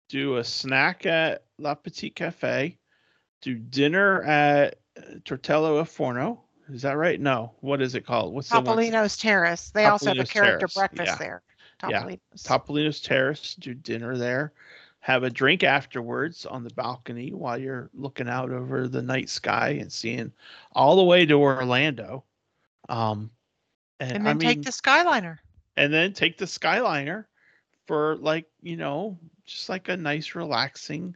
do 0.09 0.37
a 0.37 0.45
snack 0.45 1.05
at 1.07 1.45
La 1.59 1.75
Petite 1.75 2.17
Cafe, 2.17 2.79
do 3.43 3.55
dinner 3.55 4.23
at 4.23 4.79
uh, 4.97 5.17
Tortello 5.25 5.81
a 5.81 5.85
Forno. 5.85 6.43
Is 6.71 6.83
that 6.83 6.97
right? 6.97 7.21
No. 7.21 7.53
What 7.61 7.83
is 7.83 7.95
it 7.95 8.07
called? 8.07 8.33
What's 8.33 8.49
the? 8.49 8.57
Topolino's 8.57 9.19
Terrace. 9.19 9.71
They 9.71 9.85
also 9.85 10.15
have 10.15 10.19
a 10.19 10.25
character 10.25 10.67
Terrace, 10.67 10.75
breakfast 10.75 11.13
yeah. 11.13 11.17
there. 11.17 11.43
Yeah. 11.89 12.03
Topolino's. 12.03 12.43
Topolino's 12.43 13.01
Terrace, 13.01 13.55
do 13.57 13.75
dinner 13.75 14.17
there, 14.17 14.55
have 15.05 15.23
a 15.23 15.29
drink 15.31 15.63
afterwards 15.63 16.47
on 16.47 16.65
the 16.65 16.73
balcony 16.73 17.31
while 17.31 17.59
you're 17.59 17.91
looking 17.93 18.27
out 18.29 18.51
over 18.51 18.89
the 18.89 19.03
night 19.03 19.29
sky 19.29 19.77
and 19.79 19.93
seeing 19.93 20.33
all 20.73 20.97
the 20.97 21.05
way 21.05 21.27
to 21.27 21.35
Orlando. 21.35 22.25
Um, 22.89 23.31
and, 24.01 24.13
and 24.17 24.25
I 24.25 24.31
then 24.31 24.39
mean, 24.39 24.49
take 24.49 24.63
the 24.63 24.71
Skyliner. 24.71 25.39
and 25.77 25.93
then 25.93 26.13
take 26.15 26.39
the 26.39 26.47
Skyliner 26.47 27.27
for 27.87 28.17
like 28.17 28.47
you 28.63 28.77
know 28.77 29.19
just 29.45 29.69
like 29.69 29.89
a 29.89 29.97
nice, 29.97 30.35
relaxing 30.35 31.15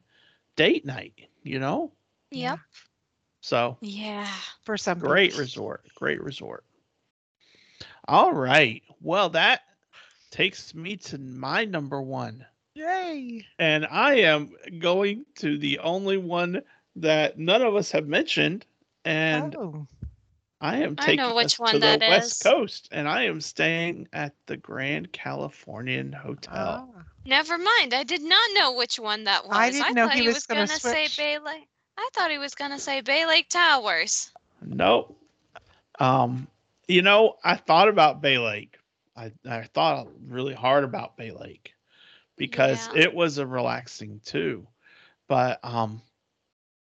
date 0.56 0.84
night, 0.84 1.14
you 1.42 1.58
know? 1.58 1.90
Yep. 2.30 2.60
So 3.40 3.78
Yeah. 3.80 4.28
For 4.64 4.76
some 4.76 5.00
people. 5.00 5.08
great 5.08 5.36
resort. 5.38 5.82
Great 5.94 6.22
resort. 6.22 6.64
All 8.06 8.32
right. 8.32 8.82
Well, 9.00 9.30
that 9.30 9.62
takes 10.30 10.74
me 10.74 10.96
to 10.98 11.18
my 11.18 11.64
number 11.64 12.02
one. 12.02 12.44
Yay. 12.78 13.44
And 13.58 13.86
I 13.90 14.14
am 14.20 14.52
going 14.78 15.26
to 15.36 15.58
the 15.58 15.80
only 15.80 16.16
one 16.16 16.62
that 16.94 17.36
none 17.36 17.60
of 17.60 17.74
us 17.74 17.90
have 17.90 18.06
mentioned. 18.06 18.64
And 19.04 19.56
oh. 19.56 19.86
I 20.60 20.76
am 20.76 20.94
I 20.98 21.06
taking 21.06 21.16
know 21.16 21.34
which 21.34 21.54
us 21.54 21.58
one 21.58 21.72
to 21.72 21.78
that 21.80 22.00
the 22.00 22.06
West. 22.06 22.44
Coast, 22.44 22.88
and 22.92 23.08
I 23.08 23.24
am 23.24 23.40
staying 23.40 24.06
at 24.12 24.32
the 24.46 24.56
Grand 24.56 25.12
Californian 25.12 26.12
Hotel. 26.12 26.88
Ah. 26.94 27.02
Never 27.24 27.58
mind. 27.58 27.94
I 27.94 28.04
did 28.04 28.22
not 28.22 28.48
know 28.54 28.72
which 28.72 28.98
one 28.98 29.24
that 29.24 29.44
was. 29.44 29.56
I 29.56 29.70
didn't 29.70 29.94
know 29.94 30.06
thought 30.06 30.14
he 30.14 30.22
he 30.22 30.28
was 30.28 30.36
was 30.36 30.46
gonna 30.46 30.66
gonna 30.66 30.78
say. 30.78 31.08
Bay 31.16 31.38
Lake. 31.38 31.66
I 31.96 32.08
thought 32.14 32.30
he 32.30 32.38
was 32.38 32.54
gonna 32.54 32.78
say 32.78 33.00
Bay 33.00 33.26
Lake 33.26 33.48
Towers. 33.48 34.30
Nope. 34.64 35.18
Um, 35.98 36.46
you 36.86 37.02
know, 37.02 37.36
I 37.44 37.56
thought 37.56 37.88
about 37.88 38.22
Bay 38.22 38.38
Lake. 38.38 38.78
I, 39.16 39.32
I 39.48 39.62
thought 39.74 40.06
really 40.28 40.54
hard 40.54 40.84
about 40.84 41.16
Bay 41.16 41.32
Lake 41.32 41.72
because 42.38 42.88
Yeah. 42.94 43.02
it 43.02 43.14
was 43.14 43.38
a 43.38 43.46
relaxing 43.46 44.20
too. 44.24 44.66
But 45.28 45.60
um 45.62 46.00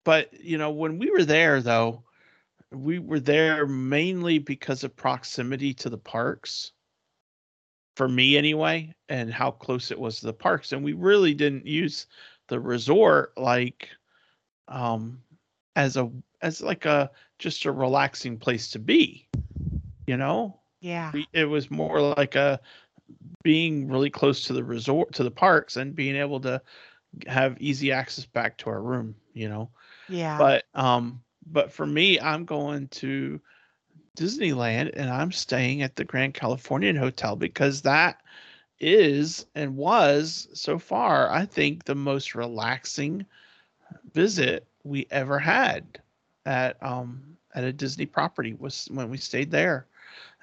but 0.05 0.32
you 0.42 0.59
know, 0.59 0.70
when 0.70 0.99
we 0.99 1.11
were 1.11 1.24
there 1.24 1.61
though, 1.61 2.03
we 2.70 2.99
were 2.99 3.20
there 3.20 3.66
mainly 3.66 4.38
because 4.38 4.84
of 4.84 4.97
proximity 4.97 5.72
to 5.74 5.90
the 5.90 5.99
parks. 5.99 6.72
For 7.97 8.09
me 8.09 8.36
anyway, 8.36 8.92
and 9.09 9.32
how 9.32 9.53
close 9.53 9.92
it 9.92 9.99
was 10.01 10.18
to 10.18 10.26
the 10.26 10.32
parks. 10.32 10.72
And 10.72 10.82
we 10.82 10.95
really 10.95 11.32
didn't 11.32 11.64
use 11.66 12.07
the 12.49 12.59
resort 12.59 13.32
like 13.36 13.88
um 14.66 15.22
as 15.76 15.97
a 15.97 16.11
as 16.42 16.61
like 16.61 16.86
a 16.86 17.11
just 17.38 17.64
a 17.64 17.72
relaxing 17.72 18.36
place 18.38 18.70
to 18.70 18.78
be. 18.80 19.28
You 20.07 20.16
know? 20.16 20.61
Yeah. 20.80 21.12
we, 21.14 21.26
it 21.32 21.47
was 21.47 21.70
more 21.70 22.01
like 22.03 22.34
a 22.34 22.61
being 23.42 23.88
really 23.88 24.11
close 24.11 24.44
to 24.44 24.52
the 24.52 24.64
resort 24.64 25.12
to 25.12 25.22
the 25.24 25.30
parks 25.30 25.76
and 25.76 25.94
being 25.94 26.16
able 26.16 26.40
to 26.40 26.61
have 27.26 27.61
easy 27.61 27.92
access 27.92 28.24
back 28.24 28.57
to 28.59 28.70
our 28.70 28.82
room 28.82 29.14
you 29.34 29.48
know 29.48 29.68
Yeah. 30.09 30.38
but 30.38 30.64
um 30.74 31.22
but 31.46 31.72
for 31.72 31.86
me 31.86 32.18
i'm 32.20 32.44
going 32.44 32.88
to 32.88 33.40
disneyland 34.16 34.90
and 34.94 35.11
i'm 35.11 35.30
staying 35.32 35.82
at 35.82 35.96
the 35.96 36.05
grand 36.05 36.34
californian 36.34 36.96
hotel 36.96 37.36
because 37.36 37.82
that 37.82 38.20
is 38.80 39.46
and 39.55 39.76
was 39.76 40.48
so 40.55 40.78
far 40.78 41.30
i 41.30 41.44
think 41.44 41.84
the 41.84 41.94
most 41.94 42.34
relaxing 42.34 43.24
visit 44.12 44.66
we 44.82 45.07
ever 45.11 45.38
had 45.38 46.00
at 46.46 46.82
um 46.82 47.36
at 47.55 47.64
a 47.64 47.72
disney 47.72 48.07
property 48.07 48.55
was 48.55 48.88
when 48.90 49.11
we 49.11 49.16
stayed 49.16 49.50
there 49.50 49.86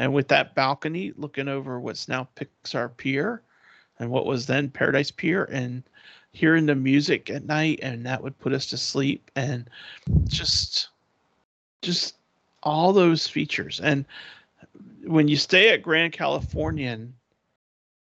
and 0.01 0.17
with 0.17 0.29
that 0.29 0.55
balcony 0.55 1.13
looking 1.17 1.47
over 1.47 1.79
what's 1.79 2.09
now 2.09 2.27
Pixar 2.35 2.97
Pier 2.97 3.43
and 3.99 4.09
what 4.09 4.25
was 4.25 4.47
then 4.47 4.69
Paradise 4.69 5.11
Pier 5.11 5.45
and 5.51 5.83
hearing 6.31 6.65
the 6.65 6.75
music 6.75 7.29
at 7.29 7.45
night 7.45 7.79
and 7.83 8.05
that 8.05 8.23
would 8.23 8.39
put 8.39 8.53
us 8.53 8.67
to 8.71 8.77
sleep 8.77 9.31
and 9.35 9.69
just 10.27 10.89
just 11.83 12.15
all 12.63 12.93
those 12.93 13.27
features 13.27 13.79
and 13.79 14.05
when 15.05 15.27
you 15.27 15.37
stay 15.37 15.69
at 15.69 15.83
Grand 15.83 16.13
Californian 16.13 17.13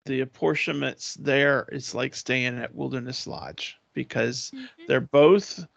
the 0.05 0.21
apportionments 0.21 1.15
there 1.15 1.67
it's 1.71 1.93
like 1.93 2.15
staying 2.15 2.57
at 2.57 2.75
Wilderness 2.75 3.27
Lodge 3.27 3.77
because 3.93 4.51
Mhm. 4.53 4.87
they're 4.87 5.01
both 5.01 5.67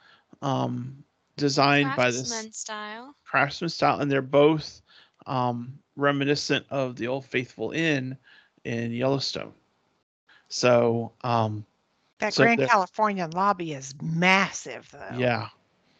um 0.43 1.05
designed 1.37 1.95
by 1.95 2.11
this 2.11 2.45
Craftsman 2.45 2.53
style. 2.53 3.15
craftsman 3.25 3.71
style, 3.71 4.01
and 4.01 4.11
they're 4.11 4.23
both 4.23 4.83
um, 5.29 5.79
reminiscent 5.97 6.65
of 6.71 6.97
the 6.97 7.07
Old 7.09 7.25
Faithful 7.27 7.71
Inn 7.73 8.17
in 8.65 8.91
Yellowstone. 8.93 9.53
So, 10.49 11.13
um, 11.23 11.65
that 12.19 12.35
so 12.35 12.45
Grand 12.45 12.61
Californian 12.67 13.31
lobby 13.33 13.73
is 13.75 13.95
massive, 14.03 14.89
though. 14.93 15.19
yeah, 15.19 15.49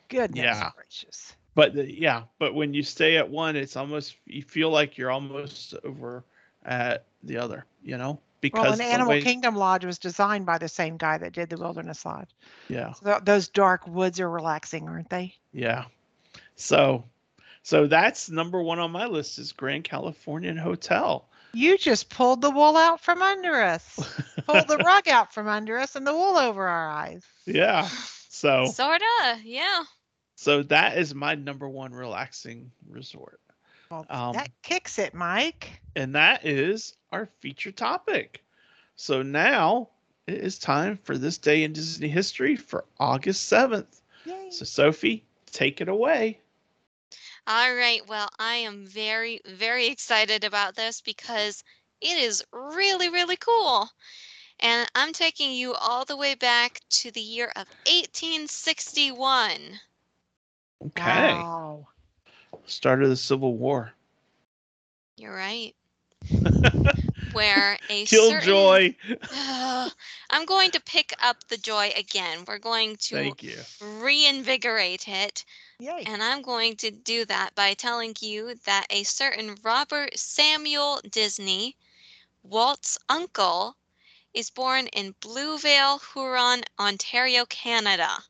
Goodness 0.09 0.43
yeah. 0.45 0.71
gracious. 0.75 1.35
but 1.55 1.75
the, 1.75 1.93
yeah, 1.93 2.23
but 2.39 2.55
when 2.55 2.73
you 2.75 2.83
stay 2.83 3.17
at 3.19 3.29
one, 3.29 3.55
it's 3.57 3.77
almost 3.77 4.17
you 4.27 4.43
feel 4.43 4.71
like 4.71 4.97
you're 4.97 5.11
almost 5.11 5.75
over 5.85 6.25
at 6.65 7.05
the 7.23 7.37
other, 7.37 7.65
you 7.83 7.97
know, 7.99 8.19
because 8.41 8.63
Well, 8.63 8.77
the 8.77 8.85
Animal 8.85 9.11
way- 9.11 9.23
Kingdom 9.23 9.55
Lodge 9.55 9.85
was 9.85 9.99
designed 9.99 10.47
by 10.47 10.59
the 10.59 10.69
same 10.69 10.97
guy 10.97 11.19
that 11.19 11.33
did 11.35 11.51
the 11.51 11.57
Wilderness 11.59 12.05
Lodge. 12.05 12.31
yeah, 12.69 12.93
So 12.95 13.05
th- 13.07 13.25
those 13.25 13.49
dark 13.49 13.87
woods 13.87 14.19
are 14.21 14.31
relaxing, 14.31 14.89
aren't 14.89 15.11
they? 15.11 15.35
yeah. 15.53 15.85
So, 16.57 17.05
so 17.69 17.87
that's 17.87 18.31
number 18.31 18.63
one 18.63 18.79
on 18.79 18.91
my 18.93 19.05
list 19.05 19.39
is 19.39 19.53
Grand 19.53 19.85
Californian 19.85 20.57
Hotel. 20.57 21.29
You 21.53 21.77
just 21.77 22.09
pulled 22.09 22.41
the 22.41 22.49
wool 22.51 22.79
out 22.79 22.99
from 23.03 23.21
under 23.21 23.61
us. 23.61 23.99
pulled 24.47 24.69
the 24.69 24.79
rug 24.79 25.07
out 25.11 25.35
from 25.35 25.49
under 25.49 25.77
us 25.77 25.95
and 25.95 26.07
the 26.07 26.15
wool 26.15 26.39
over 26.39 26.67
our 26.67 26.89
eyes. 26.89 27.25
yeah. 27.45 27.87
So, 28.31 28.67
Sorta, 28.73 29.39
yeah. 29.45 29.83
so 30.35 30.63
that 30.63 30.97
is 30.97 31.15
my 31.15 31.35
number 31.35 31.69
one 31.69 31.93
relaxing 31.93 32.71
resort. 32.89 33.39
Well, 33.91 34.07
Um, 34.09 34.33
that 34.33 34.51
kicks 34.63 34.99
it, 34.99 35.13
Mike. 35.13 35.83
and 35.95 36.15
that 36.15 36.47
is 36.47 36.95
our 37.13 37.27
feature 37.41 37.73
topic. 37.73 38.43
So 38.97 39.21
now 39.23 39.91
it 40.27 40.39
is 40.39 40.59
time 40.59 40.99
for 41.03 41.19
this 41.19 41.37
day 41.37 41.65
in 41.65 41.75
Disney 41.75 42.09
history 42.09 42.57
for 42.57 42.87
August 42.99 43.53
7th. 43.53 44.01
Yay. 44.25 44.49
So, 44.51 44.65
Sophie, 44.65 45.23
take 45.51 45.83
it 45.83 45.89
away. 45.89 46.41
All 47.49 47.75
right. 47.75 48.07
Well, 48.07 48.29
I 48.39 48.57
am 48.57 48.87
very, 48.87 49.41
very 49.47 49.87
excited 49.87 50.45
about 50.45 50.77
this 50.77 51.01
because 51.01 51.65
it 52.03 52.19
is 52.19 52.45
really, 52.53 53.09
really 53.09 53.37
cool. 53.37 53.89
And 54.61 54.87
I'm 54.95 55.15
taking 55.15 55.53
you 55.53 55.73
all 55.73 56.05
the 56.05 56.17
way 56.19 56.35
back 56.35 56.81
to 56.91 57.11
the 57.11 57.23
year 57.23 57.47
of 57.57 57.67
1861. 57.87 59.51
Okay. 60.89 61.33
Wow. 61.35 61.87
Start 62.67 63.03
of 63.03 63.09
the 63.09 63.17
Civil 63.17 63.55
War. 63.57 63.93
You're 65.17 65.35
right. 65.35 65.75
Where 67.33 67.79
a 67.89 68.05
Kill 68.05 68.29
certain- 68.31 68.47
joy. 68.47 68.95
I'm 70.31 70.45
going 70.45 70.71
to 70.73 70.83
pick 70.83 71.15
up 71.23 71.37
the 71.49 71.57
joy 71.57 71.93
again. 71.97 72.41
We're 72.47 72.59
going 72.59 72.97
to 72.97 73.15
Thank 73.15 73.43
you. 73.43 73.57
reinvigorate 73.81 75.09
it. 75.09 75.47
Yay. 75.81 76.03
And 76.07 76.23
I'm 76.23 76.43
going 76.43 76.77
to 76.79 76.91
do 76.91 77.25
that 77.27 77.55
by 77.55 77.75
telling 77.75 78.17
you 78.21 78.57
that 78.65 78.87
a 78.91 79.05
certain 79.05 79.57
Robert 79.63 80.19
Samuel 80.19 81.01
Disney, 81.09 81.77
Walt's 82.43 82.99
uncle, 83.09 83.77
is 84.35 84.51
born 84.51 84.89
in 84.89 85.15
Bluevale, 85.21 86.01
Huron, 86.13 86.65
Ontario, 86.81 87.47
Canada. 87.47 88.25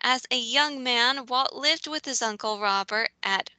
As 0.00 0.24
a 0.30 0.38
young 0.38 0.82
man, 0.82 1.26
Walt 1.26 1.54
lived 1.54 1.88
with 1.88 2.04
his 2.04 2.22
uncle 2.22 2.60
Robert 2.60 3.10
at 3.22 3.50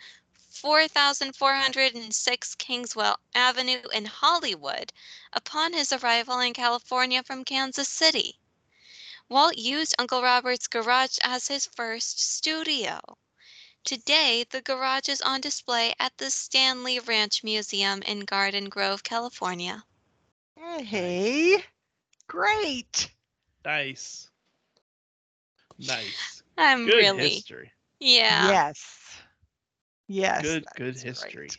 4406 0.49 2.55
Kingswell 2.55 3.19
Avenue 3.35 3.81
in 3.93 4.05
Hollywood 4.05 4.93
upon 5.33 5.73
his 5.73 5.91
arrival 5.91 6.39
in 6.39 6.53
California 6.53 7.23
from 7.23 7.43
Kansas 7.43 7.89
City. 7.89 8.39
Walt 9.31 9.57
used 9.57 9.95
Uncle 9.97 10.21
Robert's 10.21 10.67
garage 10.67 11.17
as 11.23 11.47
his 11.47 11.65
first 11.65 12.19
studio. 12.19 12.99
Today, 13.85 14.43
the 14.51 14.61
garage 14.61 15.07
is 15.07 15.21
on 15.21 15.39
display 15.39 15.93
at 16.01 16.11
the 16.17 16.29
Stanley 16.29 16.99
Ranch 16.99 17.41
Museum 17.41 18.01
in 18.01 18.25
Garden 18.25 18.67
Grove, 18.67 19.03
California. 19.03 19.85
Hey. 20.79 21.63
Great. 22.27 23.09
Nice. 23.63 24.29
Nice. 25.79 26.43
I'm 26.57 26.85
Good 26.85 26.95
really, 26.97 27.29
history. 27.29 27.71
yeah, 28.01 28.47
Yes. 28.49 29.21
Yes. 30.09 30.41
Good, 30.41 30.65
good 30.75 30.99
history. 30.99 31.31
great. 31.31 31.57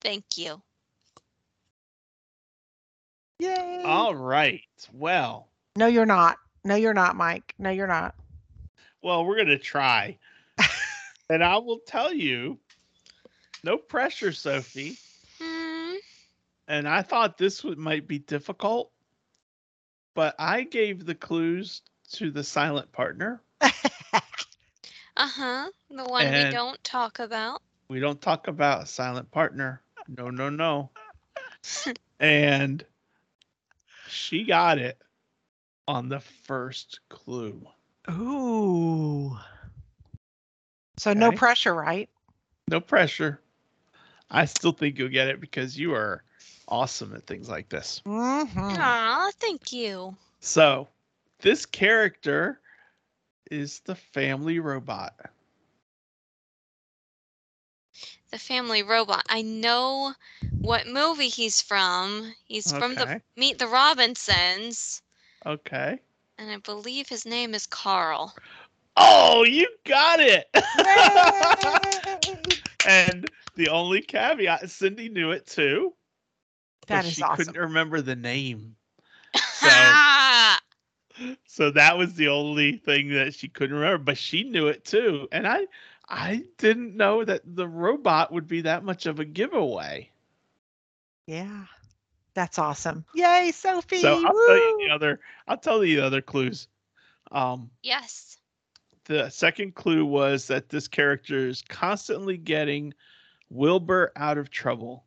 thank 0.00 0.24
you. 0.36 0.62
Yay. 3.40 3.82
All 3.84 4.14
right. 4.14 4.62
Well, 4.92 5.48
No, 5.76 5.86
you're 5.86 6.06
not. 6.06 6.38
No, 6.64 6.74
you're 6.74 6.94
not, 6.94 7.16
Mike. 7.16 7.54
No, 7.58 7.70
you're 7.70 7.86
not. 7.86 8.14
well, 9.02 9.24
we're 9.24 9.36
going 9.36 9.48
to 9.48 9.58
try. 9.58 10.16
and 11.30 11.44
I 11.44 11.58
will 11.58 11.80
tell 11.86 12.12
you 12.12 12.58
no 13.62 13.76
pressure, 13.76 14.32
Sophie. 14.32 14.96
Hmm. 15.40 15.96
and 16.66 16.88
I 16.88 17.02
thought 17.02 17.36
this 17.36 17.62
would 17.62 17.78
might 17.78 18.08
be 18.08 18.18
difficult, 18.18 18.90
but 20.14 20.34
I 20.38 20.62
gave 20.62 21.04
the 21.04 21.14
clues 21.14 21.82
to 22.12 22.30
the 22.30 22.42
silent 22.42 22.90
partner. 22.92 23.42
Uh 25.18 25.28
huh. 25.28 25.70
The 25.88 26.04
one 26.04 26.30
we 26.30 26.50
don't 26.50 26.82
talk 26.84 27.20
about. 27.20 27.62
We 27.88 28.00
don't 28.00 28.20
talk 28.20 28.48
about 28.48 28.82
a 28.82 28.86
silent 28.86 29.30
partner. 29.30 29.80
No, 30.08 30.28
no, 30.28 30.50
no. 30.50 30.90
and 32.20 32.84
She 34.08 34.44
got 34.44 34.76
it 34.78 35.00
on 35.88 36.08
the 36.08 36.20
first 36.20 37.00
clue. 37.08 37.60
Ooh. 38.10 39.36
So 40.98 41.12
no 41.12 41.32
pressure, 41.32 41.74
right? 41.74 42.08
No 42.68 42.80
pressure. 42.80 43.40
I 44.30 44.44
still 44.46 44.72
think 44.72 44.98
you'll 44.98 45.08
get 45.08 45.28
it 45.28 45.40
because 45.40 45.78
you 45.78 45.94
are 45.94 46.22
awesome 46.68 47.14
at 47.14 47.26
things 47.26 47.48
like 47.48 47.68
this. 47.68 48.02
Mm-hmm. 48.06 48.58
Aw, 48.58 49.30
thank 49.38 49.72
you. 49.72 50.16
So, 50.40 50.88
this 51.40 51.66
character 51.66 52.60
is 53.50 53.80
the 53.80 53.94
family 53.94 54.58
robot. 54.58 55.14
The 58.32 58.38
Family 58.38 58.82
Robot. 58.82 59.24
I 59.28 59.42
know 59.42 60.12
what 60.60 60.88
movie 60.88 61.28
he's 61.28 61.62
from. 61.62 62.34
He's 62.44 62.72
from 62.72 62.96
the 62.96 63.22
Meet 63.36 63.58
the 63.58 63.68
Robinsons, 63.68 65.00
Okay. 65.46 66.00
and 66.38 66.50
I 66.50 66.58
believe 66.58 67.08
his 67.08 67.26
name 67.26 67.54
is 67.54 67.66
Carl. 67.66 68.34
Oh, 68.96 69.44
you 69.44 69.68
got 69.84 70.20
it. 70.20 70.46
and 72.84 73.28
the 73.56 73.68
only 73.68 74.02
caveat, 74.02 74.70
Cindy 74.70 75.08
knew 75.08 75.32
it 75.32 75.46
too. 75.46 75.94
but 76.88 76.90
That 76.90 77.06
is 77.06 77.12
she 77.12 77.22
awesome. 77.22 77.24
couldn't 77.24 77.58
remember 77.58 78.02
the 78.02 78.16
name. 78.16 78.76
Ha! 79.34 80.60
So 81.46 81.70
that 81.70 81.98
was 81.98 82.14
the 82.14 82.28
only 82.28 82.78
thing 82.78 83.10
that 83.10 83.34
she 83.34 83.48
couldn't 83.48 83.76
remember, 83.76 84.04
but 84.04 84.18
she 84.18 84.44
knew 84.44 84.68
it 84.68 84.84
too. 84.84 85.28
And 85.32 85.46
I 85.46 85.66
I 86.08 86.44
didn't 86.58 86.96
know 86.96 87.24
that 87.24 87.42
the 87.44 87.68
robot 87.68 88.32
would 88.32 88.46
be 88.46 88.62
that 88.62 88.84
much 88.84 89.06
of 89.06 89.20
a 89.20 89.24
giveaway. 89.24 90.10
Yeah. 91.26 91.66
That's 92.36 92.58
awesome. 92.58 93.06
Yay, 93.14 93.50
Sophie. 93.50 93.96
So 93.96 94.14
I'll 94.14 94.46
tell 94.46 94.56
you 94.56 94.86
the 94.86 94.94
other 94.94 95.20
I'll 95.48 95.56
tell 95.56 95.82
you 95.82 95.96
the 95.96 96.06
other 96.06 96.20
clues. 96.20 96.68
Um 97.32 97.70
yes. 97.82 98.36
the 99.06 99.30
second 99.30 99.74
clue 99.74 100.04
was 100.04 100.46
that 100.48 100.68
this 100.68 100.86
character 100.86 101.48
is 101.48 101.62
constantly 101.68 102.36
getting 102.36 102.92
Wilbur 103.48 104.12
out 104.16 104.36
of 104.36 104.50
trouble. 104.50 105.04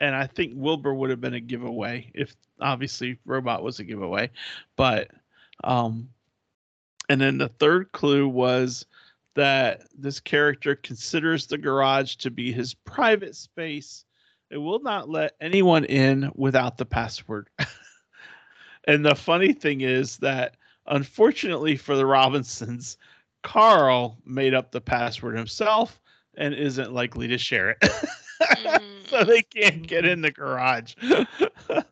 And 0.00 0.14
I 0.14 0.28
think 0.28 0.52
Wilbur 0.54 0.94
would 0.94 1.10
have 1.10 1.20
been 1.20 1.34
a 1.34 1.40
giveaway 1.40 2.08
if 2.14 2.36
obviously 2.60 3.18
robot 3.24 3.64
was 3.64 3.80
a 3.80 3.84
giveaway. 3.84 4.30
But 4.76 5.10
um 5.64 6.08
and 7.08 7.20
then 7.20 7.38
the 7.38 7.48
third 7.48 7.90
clue 7.90 8.28
was 8.28 8.86
that 9.34 9.82
this 9.98 10.20
character 10.20 10.76
considers 10.76 11.48
the 11.48 11.58
garage 11.58 12.14
to 12.16 12.30
be 12.30 12.52
his 12.52 12.74
private 12.74 13.34
space. 13.34 14.04
It 14.50 14.58
will 14.58 14.80
not 14.80 15.08
let 15.08 15.34
anyone 15.40 15.84
in 15.84 16.30
without 16.34 16.76
the 16.78 16.84
password. 16.86 17.48
and 18.84 19.04
the 19.04 19.14
funny 19.14 19.52
thing 19.52 19.80
is 19.80 20.16
that 20.18 20.56
unfortunately 20.86 21.76
for 21.76 21.96
the 21.96 22.06
Robinsons, 22.06 22.96
Carl 23.42 24.18
made 24.24 24.54
up 24.54 24.70
the 24.70 24.80
password 24.80 25.36
himself 25.36 26.00
and 26.36 26.54
isn't 26.54 26.92
likely 26.92 27.28
to 27.28 27.38
share 27.38 27.70
it. 27.70 27.84
so 29.10 29.24
Mm. 29.24 29.24
they 29.24 29.42
can't 29.42 29.86
get 29.86 30.04
in 30.04 30.20
the 30.20 30.30
garage. 30.30 30.94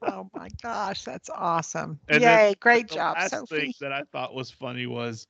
Oh 0.03 0.29
my 0.35 0.49
gosh, 0.63 1.05
that's 1.05 1.31
awesome. 1.31 2.01
And 2.09 2.27
then 2.27 2.41
Yay, 2.41 2.55
great 2.61 2.89
the 2.89 2.97
job, 2.97 3.17
last 3.17 3.31
Sophie. 3.31 3.49
thing 3.49 3.75
that 3.81 3.93
I 3.93 4.03
thought 4.13 4.35
was 4.35 4.51
funny 4.51 4.87
was 4.87 5.27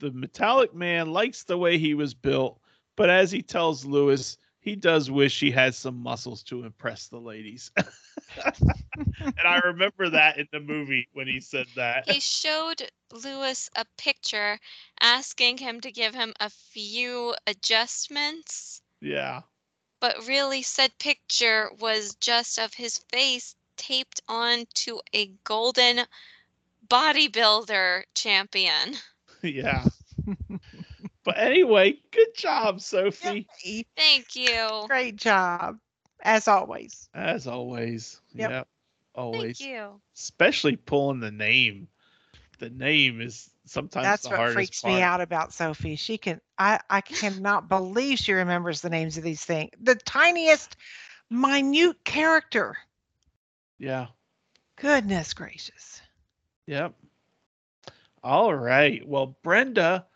the 0.00 0.10
metallic 0.12 0.74
man 0.74 1.12
likes 1.12 1.44
the 1.44 1.58
way 1.58 1.78
he 1.78 1.94
was 1.94 2.14
built, 2.14 2.60
but 2.96 3.10
as 3.10 3.30
he 3.30 3.42
tells 3.42 3.84
Lewis, 3.84 4.38
he 4.60 4.76
does 4.76 5.10
wish 5.10 5.40
he 5.40 5.50
had 5.50 5.74
some 5.74 5.96
muscles 5.96 6.42
to 6.44 6.64
impress 6.64 7.08
the 7.08 7.18
ladies. 7.20 7.70
and 7.76 9.46
I 9.46 9.58
remember 9.58 10.10
that 10.10 10.38
in 10.38 10.48
the 10.52 10.60
movie 10.60 11.08
when 11.12 11.26
he 11.28 11.40
said 11.40 11.66
that. 11.76 12.06
he 12.06 12.20
showed 12.20 12.90
Lewis 13.10 13.68
a 13.74 13.84
picture 13.96 14.58
asking 15.00 15.58
him 15.58 15.80
to 15.80 15.90
give 15.90 16.14
him 16.14 16.34
a 16.40 16.48
few 16.50 17.34
adjustments, 17.46 18.82
Yeah. 19.00 19.42
but 20.00 20.26
really 20.26 20.62
said 20.62 20.98
picture 20.98 21.70
was 21.78 22.14
just 22.16 22.58
of 22.58 22.74
his 22.74 22.98
face 22.98 23.54
taped 23.76 24.20
onto 24.28 24.98
a 25.12 25.26
golden 25.44 26.06
bodybuilder 26.86 28.04
champion. 28.14 28.96
Yeah. 29.42 29.88
but 31.28 31.36
anyway, 31.36 31.94
good 32.10 32.34
job, 32.34 32.80
Sophie. 32.80 33.46
Yay, 33.62 33.84
Thank 33.94 34.34
you. 34.34 34.84
Great 34.86 35.16
job, 35.16 35.76
as 36.22 36.48
always. 36.48 37.10
As 37.12 37.46
always. 37.46 38.22
Yep. 38.34 38.50
Yep. 38.50 38.68
Always. 39.14 39.58
Thank 39.58 39.70
you. 39.70 40.00
Especially 40.16 40.76
pulling 40.76 41.20
the 41.20 41.30
name. 41.30 41.88
The 42.60 42.70
name 42.70 43.20
is 43.20 43.50
sometimes 43.66 44.04
That's 44.04 44.22
the 44.22 44.30
what 44.30 44.36
hardest 44.38 44.54
freaks 44.54 44.80
part. 44.80 44.94
me 44.94 45.02
out 45.02 45.20
about 45.20 45.52
Sophie. 45.52 45.96
She 45.96 46.16
can 46.16 46.40
I 46.58 46.80
I 46.88 47.02
cannot 47.02 47.68
believe 47.68 48.18
she 48.20 48.32
remembers 48.32 48.80
the 48.80 48.88
names 48.88 49.18
of 49.18 49.22
these 49.22 49.44
things. 49.44 49.70
The 49.82 49.96
tiniest 49.96 50.76
minute 51.28 52.02
character. 52.04 52.74
Yeah. 53.78 54.06
Goodness 54.76 55.34
gracious. 55.34 56.00
Yep. 56.66 56.94
All 58.24 58.54
right. 58.54 59.06
Well, 59.06 59.36
Brenda, 59.42 60.06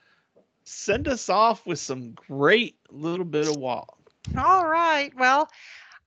send 0.64 1.08
us 1.08 1.28
off 1.28 1.66
with 1.66 1.78
some 1.78 2.12
great 2.12 2.76
little 2.90 3.24
bit 3.24 3.48
of 3.48 3.56
Walt. 3.56 3.98
All 4.36 4.66
right. 4.66 5.12
Well, 5.16 5.48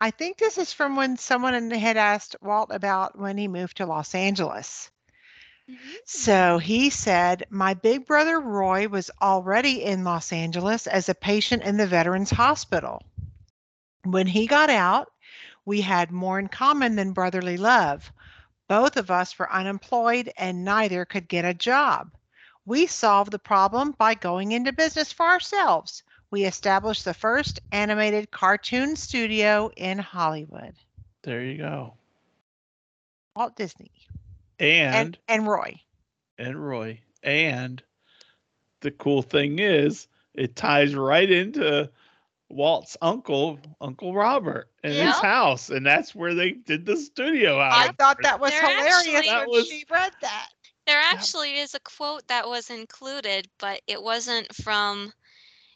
I 0.01 0.11
think 0.11 0.37
this 0.37 0.57
is 0.57 0.73
from 0.73 0.95
when 0.95 1.17
someone 1.17 1.71
had 1.71 1.97
asked 1.97 2.35
Walt 2.41 2.69
about 2.71 3.17
when 3.17 3.37
he 3.37 3.47
moved 3.47 3.77
to 3.77 3.85
Los 3.85 4.13
Angeles. 4.13 4.89
So 6.05 6.31
mm-hmm. 6.31 6.59
he 6.59 6.89
said, 6.89 7.45
My 7.49 7.73
big 7.73 8.05
brother 8.05 8.39
Roy 8.39 8.87
was 8.87 9.09
already 9.21 9.83
in 9.83 10.03
Los 10.03 10.31
Angeles 10.31 10.85
as 10.85 11.09
a 11.09 11.15
patient 11.15 11.63
in 11.63 11.77
the 11.77 11.87
Veterans 11.87 12.29
Hospital. 12.29 13.01
When 14.03 14.27
he 14.27 14.45
got 14.45 14.69
out, 14.69 15.11
we 15.65 15.81
had 15.81 16.11
more 16.11 16.37
in 16.37 16.49
common 16.49 16.95
than 16.95 17.13
brotherly 17.13 17.57
love. 17.57 18.11
Both 18.67 18.97
of 18.97 19.09
us 19.09 19.37
were 19.39 19.51
unemployed 19.51 20.31
and 20.37 20.63
neither 20.63 21.05
could 21.05 21.27
get 21.27 21.45
a 21.45 21.53
job. 21.53 22.11
We 22.65 22.87
solved 22.87 23.31
the 23.31 23.39
problem 23.39 23.91
by 23.97 24.15
going 24.15 24.51
into 24.53 24.73
business 24.73 25.11
for 25.11 25.25
ourselves. 25.25 26.03
We 26.31 26.45
established 26.45 27.05
the 27.05 27.13
first 27.13 27.59
animated 27.71 28.31
cartoon 28.31 28.95
studio 28.95 29.69
in 29.77 29.99
Hollywood. 29.99 30.73
There 31.23 31.43
you 31.43 31.57
go. 31.59 31.93
Walt 33.35 33.55
Disney 33.55 33.91
And 34.59 34.95
and, 34.95 35.17
and 35.27 35.47
Roy. 35.47 35.79
and 36.37 36.65
Roy. 36.67 36.99
And 37.23 37.81
the 38.81 38.91
cool 38.91 39.21
thing 39.21 39.59
is, 39.59 40.07
it 40.33 40.55
ties 40.55 40.95
right 40.95 41.29
into 41.29 41.89
Walt's 42.49 42.95
uncle, 43.01 43.59
Uncle 43.81 44.13
Robert, 44.13 44.69
and 44.83 44.93
his 44.93 45.15
house, 45.15 45.69
and 45.69 45.85
that's 45.85 46.13
where 46.13 46.33
they 46.35 46.51
did 46.51 46.85
the 46.85 46.95
studio 46.97 47.59
out. 47.59 47.73
I 47.73 47.91
thought 47.93 48.17
that 48.21 48.39
was 48.39 48.51
They're 48.51 48.61
hilarious 48.61 49.07
actually- 49.07 49.27
That 49.27 49.39
when 49.47 49.49
was- 49.49 49.67
she 49.67 49.85
read 49.89 50.13
that. 50.21 50.49
There 50.85 51.01
actually 51.01 51.57
is 51.57 51.73
a 51.73 51.79
quote 51.79 52.27
that 52.27 52.47
was 52.47 52.69
included, 52.69 53.49
but 53.57 53.81
it 53.87 54.01
wasn't 54.01 54.53
from 54.55 55.13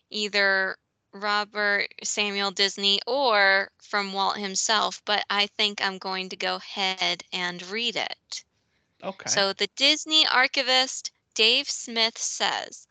either 0.09 0.77
Robert 1.11 1.87
Samuel 2.03 2.51
Disney 2.51 2.99
or 3.07 3.71
from 3.81 4.13
Walt 4.13 4.37
himself, 4.37 5.01
but 5.05 5.25
I 5.29 5.47
think 5.57 5.81
I'm 5.81 5.97
going 5.97 6.29
to 6.29 6.35
go 6.35 6.55
ahead 6.55 7.23
and 7.33 7.61
read 7.67 7.95
it. 7.95 8.43
Okay. 9.03 9.29
So 9.29 9.53
the 9.53 9.67
Disney 9.75 10.27
archivist 10.27 11.11
Dave 11.33 11.69
Smith 11.69 12.17
says 12.17 12.87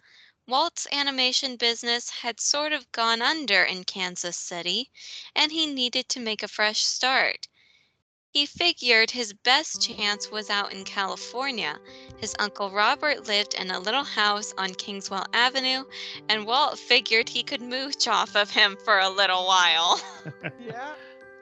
Walt's 0.47 0.87
animation 0.91 1.57
business 1.57 2.11
had 2.11 2.41
sort 2.41 2.73
of 2.73 2.91
gone 2.93 3.23
under 3.23 3.63
in 3.63 3.85
Kansas 3.85 4.37
City, 4.37 4.91
and 5.37 5.53
he 5.53 5.67
needed 5.67 6.09
to 6.09 6.21
make 6.21 6.43
a 6.43 6.49
fresh 6.49 6.85
start. 6.85 7.47
He 8.33 8.47
figured 8.47 9.11
his 9.11 9.33
best 9.33 9.83
chance 9.83 10.31
was 10.31 10.51
out 10.51 10.73
in 10.73 10.85
California. 10.85 11.79
His 12.19 12.35
uncle 12.39 12.71
Robert 12.71 13.27
lived 13.27 13.55
in 13.55 13.71
a 13.71 13.79
little 13.79 14.05
house 14.05 14.53
on 14.59 14.75
Kingswell 14.75 15.27
Avenue, 15.33 15.85
and 16.29 16.47
Walt 16.47 16.79
figured 16.79 17.29
he 17.29 17.43
could 17.43 17.63
mooch 17.63 18.07
off 18.07 18.37
of 18.37 18.51
him 18.51 18.77
for 18.85 18.99
a 18.99 19.09
little 19.09 19.47
while. 19.47 20.01
Yeah. 20.61 20.95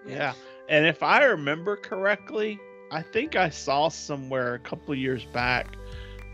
Yeah. 0.07 0.34
And 0.68 0.87
if 0.87 1.03
I 1.03 1.24
remember 1.24 1.76
correctly, 1.76 2.59
I 2.91 3.03
think 3.03 3.34
I 3.37 3.51
saw 3.51 3.89
somewhere 3.89 4.55
a 4.55 4.59
couple 4.59 4.93
of 4.93 4.99
years 4.99 5.24
back 5.24 5.76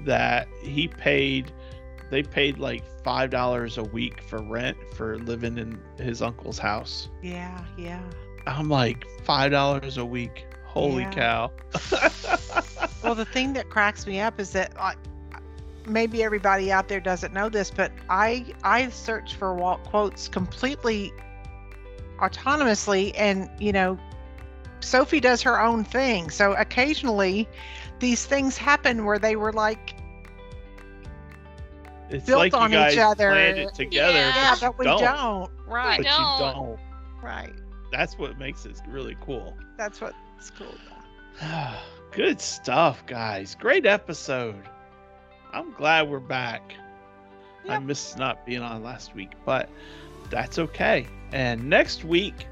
that 0.05 0.49
he 0.63 0.89
paid 0.89 1.53
they 2.11 2.23
paid 2.23 2.59
like 2.59 2.83
five 3.03 3.31
dollars 3.31 3.79
a 3.79 3.85
week 3.85 4.23
for 4.23 4.43
rent 4.43 4.77
for 4.95 5.19
living 5.19 5.57
in 5.57 5.81
his 5.99 6.21
uncle's 6.21 6.59
house. 6.59 7.09
Yeah. 7.23 7.65
Yeah. 7.79 8.03
I'm 8.47 8.69
like 8.69 9.05
five 9.25 9.51
dollars 9.53 9.99
a 9.99 10.05
week. 10.05 10.47
Holy 10.65 11.03
Yeah. 11.03 11.11
cow. 11.11 11.53
Well, 13.03 13.17
the 13.17 13.25
thing 13.25 13.53
that 13.55 13.69
cracks 13.69 14.07
me 14.07 14.21
up 14.21 14.39
is 14.39 14.53
that 14.53 14.77
like 14.77 14.97
maybe 15.87 16.23
everybody 16.23 16.71
out 16.71 16.87
there 16.89 17.01
doesn't 17.01 17.33
know 17.35 17.49
this, 17.49 17.69
but 17.71 17.91
I 18.09 18.47
I 18.63 18.89
search 18.91 19.35
for 19.35 19.55
Walt 19.55 19.83
quotes 19.85 20.29
completely 20.29 21.13
autonomously 22.21 23.13
and 23.17 23.51
you 23.59 23.73
know 23.73 23.99
Sophie 24.81 25.19
does 25.21 25.43
her 25.43 25.61
own 25.61 25.83
thing. 25.85 26.31
So 26.31 26.53
occasionally 26.55 27.49
these 27.99 28.25
things 28.25 28.57
happen 28.57 29.05
where 29.05 29.19
they 29.19 29.35
were 29.35 29.53
like, 29.53 29.95
It's 32.11 32.25
built 32.27 32.39
like 32.39 32.55
on 32.55 32.71
you 32.71 32.79
guys 32.79 32.95
each 32.95 32.99
other. 33.01 33.31
planned 33.31 33.59
it 33.59 33.75
together. 33.75 34.13
Yeah. 34.19 34.35
yeah, 34.35 34.55
but 34.61 34.61
but 34.61 34.79
we 34.79 34.85
don't. 34.85 35.01
don't. 35.03 35.51
Right, 35.67 35.97
But 35.99 36.07
don't. 36.07 36.39
you 36.39 36.53
don't. 36.55 36.79
right. 37.23 37.53
That's 37.93 38.19
what 38.19 38.39
makes 38.39 38.67
it 38.67 38.81
really 38.89 39.17
cool. 39.21 39.57
That's 39.77 40.01
what's 40.01 40.51
cool. 40.59 40.75
Good 42.13 42.41
stuff, 42.41 43.07
guys. 43.07 43.55
Great 43.55 43.87
episode. 43.87 44.69
I'm 45.53 45.73
glad 45.75 46.09
we're 46.11 46.21
back. 46.21 46.75
I 47.69 47.75
Yep. 47.75 47.83
missed 47.83 48.19
not 48.19 48.45
being 48.47 48.63
on 48.63 48.83
last 48.83 49.15
week, 49.15 49.33
but 49.45 49.69
that's 50.31 50.59
okay. 50.59 51.07
And 51.33 51.69
next 51.69 52.05
week, 52.05 52.47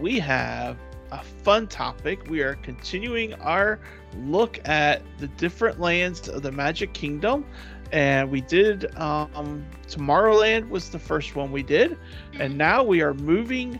we 0.00 0.18
have 0.20 0.78
a 1.12 1.22
fun 1.22 1.66
topic. 1.68 2.28
We 2.30 2.40
are 2.42 2.54
continuing 2.56 3.34
our 3.34 3.80
look 4.16 4.60
at 4.66 5.02
the 5.18 5.28
different 5.28 5.80
lands 5.80 6.28
of 6.28 6.42
the 6.42 6.52
Magic 6.52 6.92
Kingdom. 6.94 7.44
And 7.92 8.30
we 8.30 8.40
did 8.40 8.94
um, 8.96 9.64
Tomorrowland 9.86 10.68
was 10.70 10.90
the 10.90 10.98
first 10.98 11.36
one 11.36 11.52
we 11.52 11.62
did. 11.62 11.98
And 12.38 12.56
now 12.58 12.82
we 12.82 13.02
are 13.02 13.14
moving 13.14 13.78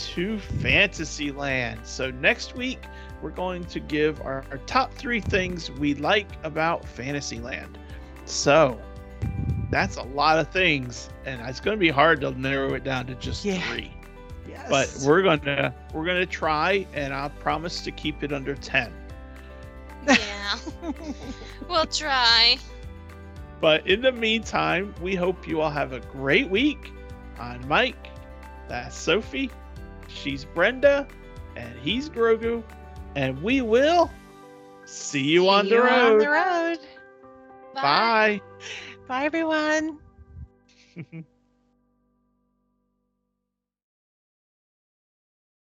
to 0.00 0.38
Fantasyland. 0.38 1.80
So 1.84 2.10
next 2.10 2.56
week, 2.56 2.80
we're 3.22 3.30
going 3.30 3.64
to 3.64 3.80
give 3.80 4.20
our, 4.22 4.44
our 4.50 4.58
top 4.66 4.92
three 4.94 5.20
things 5.20 5.70
we 5.70 5.94
like 5.94 6.28
about 6.44 6.84
Fantasyland. 6.86 7.78
So 8.24 8.80
that's 9.70 9.96
a 9.96 10.02
lot 10.02 10.38
of 10.38 10.48
things, 10.48 11.10
and 11.26 11.40
it's 11.46 11.60
going 11.60 11.76
to 11.76 11.80
be 11.80 11.90
hard 11.90 12.20
to 12.22 12.30
narrow 12.32 12.74
it 12.74 12.84
down 12.84 13.06
to 13.06 13.14
just 13.16 13.44
Yeah. 13.44 13.60
three. 13.70 13.92
Yes. 14.48 14.68
But 14.68 15.06
we're 15.06 15.22
gonna 15.22 15.72
we're 15.92 16.04
gonna 16.06 16.26
try, 16.26 16.84
and 16.92 17.14
I 17.14 17.28
promise 17.28 17.82
to 17.82 17.92
keep 17.92 18.24
it 18.24 18.32
under 18.32 18.54
ten. 18.56 18.92
Yeah, 20.08 20.58
we'll 21.68 21.86
try. 21.86 22.58
But 23.60 23.86
in 23.86 24.00
the 24.00 24.10
meantime, 24.10 24.94
we 25.00 25.14
hope 25.14 25.46
you 25.46 25.60
all 25.60 25.70
have 25.70 25.92
a 25.92 26.00
great 26.00 26.48
week. 26.50 26.90
I'm 27.38 27.66
Mike. 27.68 28.08
That's 28.68 28.96
Sophie. 28.96 29.50
She's 30.14 30.44
Brenda, 30.44 31.06
and 31.56 31.78
he's 31.80 32.08
Grogu, 32.08 32.62
and 33.14 33.42
we 33.42 33.60
will 33.60 34.10
see 34.84 35.22
you 35.22 35.42
See 35.42 35.48
on 35.48 35.64
the 35.66 35.70
You're 35.70 35.88
on 35.88 36.18
the 36.18 36.28
road. 36.28 36.78
Bye. 37.74 38.40
Bye, 39.08 39.24
everyone. 39.24 39.98